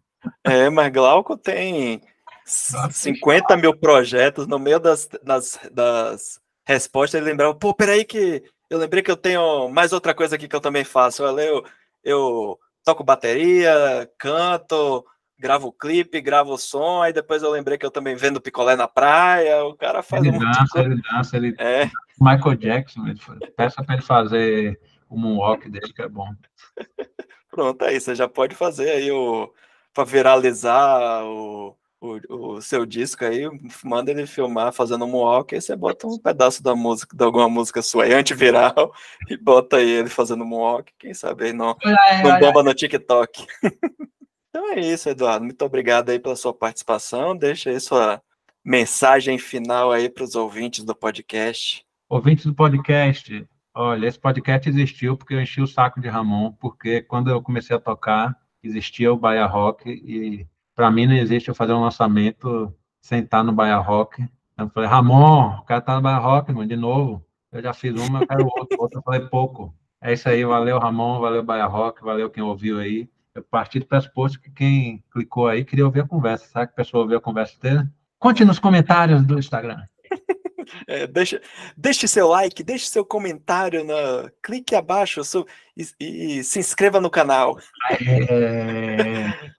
É, 0.44 0.70
mas 0.70 0.94
Glauco 0.94 1.36
tem 1.36 2.00
50 2.46 3.56
mil 3.58 3.76
projetos 3.76 4.48
no 4.48 4.60
meio 4.60 4.80
das, 4.80 5.08
das, 5.24 5.60
das 5.72 6.42
respostas. 6.66 7.20
Ele 7.20 7.30
lembrava, 7.30 7.56
pô, 7.56 7.74
peraí 7.74 8.04
que 8.04 8.44
eu 8.70 8.78
lembrei 8.78 9.04
que 9.04 9.12
eu 9.12 9.18
tenho 9.18 9.70
mais 9.70 9.94
outra 9.94 10.14
coisa 10.14 10.36
aqui 10.36 10.48
que 10.48 10.56
eu 10.56 10.62
também 10.62 10.84
faço. 10.84 11.24
Eu, 11.24 11.40
eu, 11.40 11.66
eu 12.04 12.60
toco 12.84 13.04
bateria, 13.04 14.10
canto, 14.18 15.06
gravo 15.38 15.72
clipe, 15.72 16.22
gravo 16.22 16.58
som, 16.58 17.02
aí 17.02 17.14
depois 17.14 17.44
eu 17.44 17.52
lembrei 17.52 17.78
que 17.78 17.86
eu 17.86 17.92
também 17.92 18.16
vendo 18.16 18.42
picolé 18.42 18.76
na 18.76 18.88
praia. 18.88 19.64
O 19.66 19.76
cara 19.76 20.02
faz 20.02 20.24
ele 20.24 20.36
um 20.36 20.40
dança, 20.40 20.80
ele 20.80 21.02
dança, 21.02 21.38
ele 21.38 21.56
é. 21.60 21.90
Michael 22.20 22.56
Jackson, 22.56 23.08
ele, 23.08 23.20
peça 23.52 23.84
para 23.84 23.96
ele 23.96 24.04
fazer 24.04 24.80
o 25.10 25.18
moonwalk 25.18 25.70
dele 25.70 25.94
que 25.94 26.02
é 26.02 26.08
bom. 26.08 26.30
Pronto, 27.52 27.84
aí 27.84 28.00
você 28.00 28.16
já 28.16 28.28
pode 28.28 28.56
fazer 28.56 28.90
aí 28.90 29.12
o 29.12 29.54
para 29.94 30.06
viralizar 30.06 31.24
o, 31.24 31.78
o, 32.04 32.56
o, 32.56 32.62
seu 32.62 32.86
disco 32.86 33.24
aí, 33.24 33.50
manda 33.82 34.12
ele 34.12 34.28
filmar 34.28 34.74
fazendo 34.74 35.06
um 35.06 35.08
moonwalk, 35.08 35.56
aí 35.56 35.62
você 35.62 35.74
bota 35.74 36.06
um 36.06 36.20
pedaço 36.20 36.62
da 36.62 36.76
música, 36.76 37.16
de 37.16 37.24
alguma 37.24 37.48
música 37.48 37.82
sua 37.82 38.04
aí, 38.04 38.14
antiviral, 38.14 38.94
e 39.30 39.38
bota 39.38 39.78
aí 39.78 39.90
ele 39.90 40.10
fazendo 40.10 40.46
moonwalk, 40.46 40.92
quem 41.00 41.14
sabe 41.14 41.46
aí 41.46 41.54
não, 41.54 41.78
não 42.22 42.40
bomba 42.42 42.62
no 42.62 42.74
TikTok. 42.74 43.48
então 44.50 44.74
é 44.74 44.82
isso, 44.82 45.08
Eduardo, 45.08 45.46
muito 45.46 45.64
obrigado 45.64 46.10
aí 46.10 46.20
pela 46.20 46.36
sua 46.36 46.54
participação, 46.54 47.38
deixa 47.38 47.70
aí 47.70 47.80
sua 47.80 48.22
mensagem 48.66 49.38
final 49.38 49.90
aí 49.90 50.10
para 50.10 50.26
os 50.26 50.36
ouvintes 50.36 50.84
do 50.84 50.94
podcast. 50.94 51.86
Ouvintes 52.10 52.46
do 52.46 52.54
podcast, 52.54 53.48
Olha, 53.76 54.06
esse 54.06 54.20
podcast 54.20 54.70
existiu 54.70 55.18
porque 55.18 55.34
eu 55.34 55.42
enchi 55.42 55.60
o 55.60 55.66
saco 55.66 56.00
de 56.00 56.08
Ramon, 56.08 56.52
porque 56.52 57.02
quando 57.02 57.32
eu 57.32 57.42
comecei 57.42 57.76
a 57.76 57.80
tocar, 57.80 58.38
existia 58.62 59.12
o 59.12 59.18
Baia 59.18 59.48
Rock 59.48 59.90
e 59.90 60.46
para 60.76 60.92
mim 60.92 61.06
não 61.06 61.16
existe 61.16 61.50
eu 61.50 61.56
fazer 61.56 61.74
um 61.74 61.82
lançamento 61.82 62.74
sem 63.02 63.20
estar 63.20 63.44
no 63.44 63.52
Baia 63.52 63.78
Rock. 63.78 64.26
Eu 64.58 64.70
falei, 64.70 64.90
Ramon, 64.90 65.58
o 65.58 65.64
cara 65.64 65.82
tá 65.82 65.96
no 65.96 66.02
Baia 66.02 66.18
Rock, 66.18 66.52
mano, 66.52 66.68
de 66.68 66.76
novo. 66.76 67.26
Eu 67.52 67.62
já 67.62 67.74
fiz 67.74 67.94
uma, 67.94 68.22
eu 68.22 68.28
quero 68.28 68.46
outro. 68.46 68.78
Outro 68.80 69.00
eu 69.00 69.04
falei, 69.04 69.22
pouco. 69.22 69.74
É 70.02 70.14
isso 70.14 70.28
aí, 70.28 70.44
valeu 70.44 70.80
Ramon, 70.80 71.20
valeu 71.20 71.44
Baia 71.44 71.66
Rock, 71.66 72.04
valeu 72.04 72.30
quem 72.30 72.44
ouviu 72.44 72.80
aí. 72.80 73.10
Eu 73.34 73.44
parti 73.44 73.80
do 73.80 73.86
pressuposto 73.86 74.40
que 74.40 74.52
quem 74.52 75.04
clicou 75.12 75.48
aí 75.48 75.66
queria 75.66 75.86
ouvir 75.86 76.02
a 76.02 76.08
conversa. 76.08 76.46
Sabe 76.48 76.68
que 76.68 76.74
a 76.74 76.84
pessoa 76.84 77.04
ouviu 77.04 77.18
a 77.18 77.22
conversa 77.22 77.56
inteira? 77.56 77.92
Conte 78.20 78.46
nos 78.46 78.60
comentários 78.60 79.26
do 79.26 79.40
Instagram. 79.40 79.82
É, 80.88 81.06
deixa, 81.06 81.42
deixe 81.78 82.08
seu 82.08 82.28
like, 82.28 82.64
deixe 82.64 82.88
seu 82.88 83.06
comentário, 83.06 83.84
na, 83.84 84.32
clique 84.42 84.74
abaixo 84.74 85.24
su, 85.24 85.46
e, 85.78 85.86
e, 86.00 86.44
se 86.44 86.60
inscreva 86.60 87.00
no 87.00 87.10
canal. 87.10 87.58
É... 87.92 89.54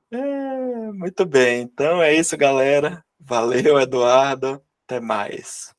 Muito 0.97 1.27
bem, 1.27 1.63
então 1.63 2.01
é 2.01 2.15
isso, 2.15 2.37
galera. 2.37 3.05
Valeu, 3.19 3.81
Eduardo. 3.81 4.63
Até 4.87 5.01
mais. 5.01 5.75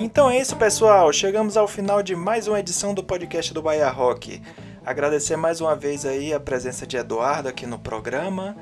Então 0.00 0.28
é 0.28 0.40
isso, 0.40 0.56
pessoal. 0.56 1.12
Chegamos 1.12 1.56
ao 1.56 1.68
final 1.68 2.02
de 2.02 2.16
mais 2.16 2.48
uma 2.48 2.58
edição 2.58 2.92
do 2.92 3.04
podcast 3.04 3.54
do 3.54 3.62
Bahia 3.62 3.88
Rock. 3.88 4.42
Agradecer 4.84 5.36
mais 5.36 5.60
uma 5.60 5.76
vez 5.76 6.04
aí 6.04 6.34
a 6.34 6.40
presença 6.40 6.84
de 6.84 6.96
Eduardo 6.96 7.48
aqui 7.48 7.66
no 7.66 7.78
programa. 7.78 8.56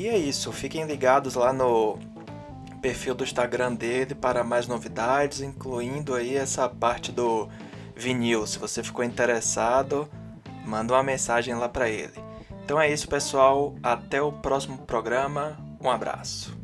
E 0.00 0.08
é 0.08 0.16
isso, 0.16 0.50
fiquem 0.50 0.86
ligados 0.86 1.34
lá 1.34 1.52
no 1.52 1.98
perfil 2.80 3.14
do 3.14 3.22
Instagram 3.22 3.74
dele 3.74 4.14
para 4.14 4.42
mais 4.42 4.66
novidades, 4.66 5.42
incluindo 5.42 6.14
aí 6.14 6.36
essa 6.36 6.66
parte 6.70 7.12
do 7.12 7.50
vinil. 7.94 8.46
Se 8.46 8.58
você 8.58 8.82
ficou 8.82 9.04
interessado, 9.04 10.08
manda 10.64 10.94
uma 10.94 11.02
mensagem 11.02 11.54
lá 11.54 11.68
para 11.68 11.90
ele. 11.90 12.14
Então 12.64 12.80
é 12.80 12.90
isso, 12.90 13.06
pessoal. 13.08 13.74
Até 13.82 14.22
o 14.22 14.32
próximo 14.32 14.78
programa. 14.78 15.58
Um 15.78 15.90
abraço. 15.90 16.58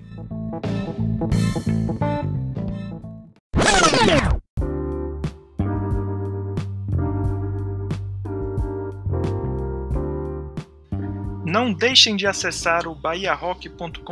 Não 11.56 11.72
deixem 11.72 12.16
de 12.16 12.26
acessar 12.26 12.86
o 12.86 12.94
bahiarock.com.br 12.94 14.02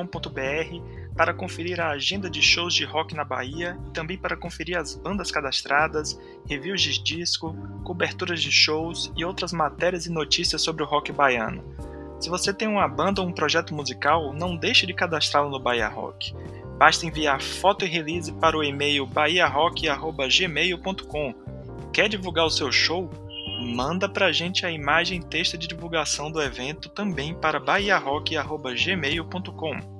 para 1.15 1.35
conferir 1.35 1.79
a 1.79 1.91
agenda 1.91 2.31
de 2.31 2.41
shows 2.41 2.73
de 2.73 2.87
rock 2.87 3.15
na 3.15 3.23
Bahia 3.23 3.79
e 3.87 3.91
também 3.91 4.17
para 4.17 4.35
conferir 4.35 4.79
as 4.79 4.95
bandas 4.95 5.31
cadastradas, 5.31 6.19
reviews 6.49 6.81
de 6.81 7.03
disco, 7.03 7.55
coberturas 7.85 8.41
de 8.41 8.51
shows 8.51 9.13
e 9.15 9.27
outras 9.27 9.53
matérias 9.53 10.07
e 10.07 10.11
notícias 10.11 10.63
sobre 10.63 10.83
o 10.83 10.87
rock 10.87 11.13
baiano. 11.13 11.63
Se 12.19 12.31
você 12.31 12.51
tem 12.51 12.67
uma 12.67 12.89
banda 12.89 13.21
ou 13.21 13.29
um 13.29 13.33
projeto 13.33 13.75
musical, 13.75 14.33
não 14.33 14.57
deixe 14.57 14.87
de 14.87 14.95
cadastrá-lo 14.95 15.51
no 15.51 15.61
Bahia 15.61 15.89
Rock. 15.89 16.35
Basta 16.79 17.05
enviar 17.05 17.43
foto 17.43 17.85
e 17.85 17.89
release 17.89 18.33
para 18.33 18.57
o 18.57 18.65
e-mail 18.65 19.05
bahiarock.gmail.com. 19.05 21.35
Quer 21.93 22.09
divulgar 22.09 22.47
o 22.47 22.51
seu 22.51 22.73
show? 22.73 23.11
Manda 23.65 24.09
pra 24.09 24.31
gente 24.31 24.67
a 24.67 24.71
imagem 24.71 25.23
texto 25.23 25.57
de 25.57 25.67
divulgação 25.67 26.31
do 26.31 26.41
evento 26.41 26.89
também 26.89 27.35
para 27.35 27.59
bahiarock.gmail.com. 27.59 29.94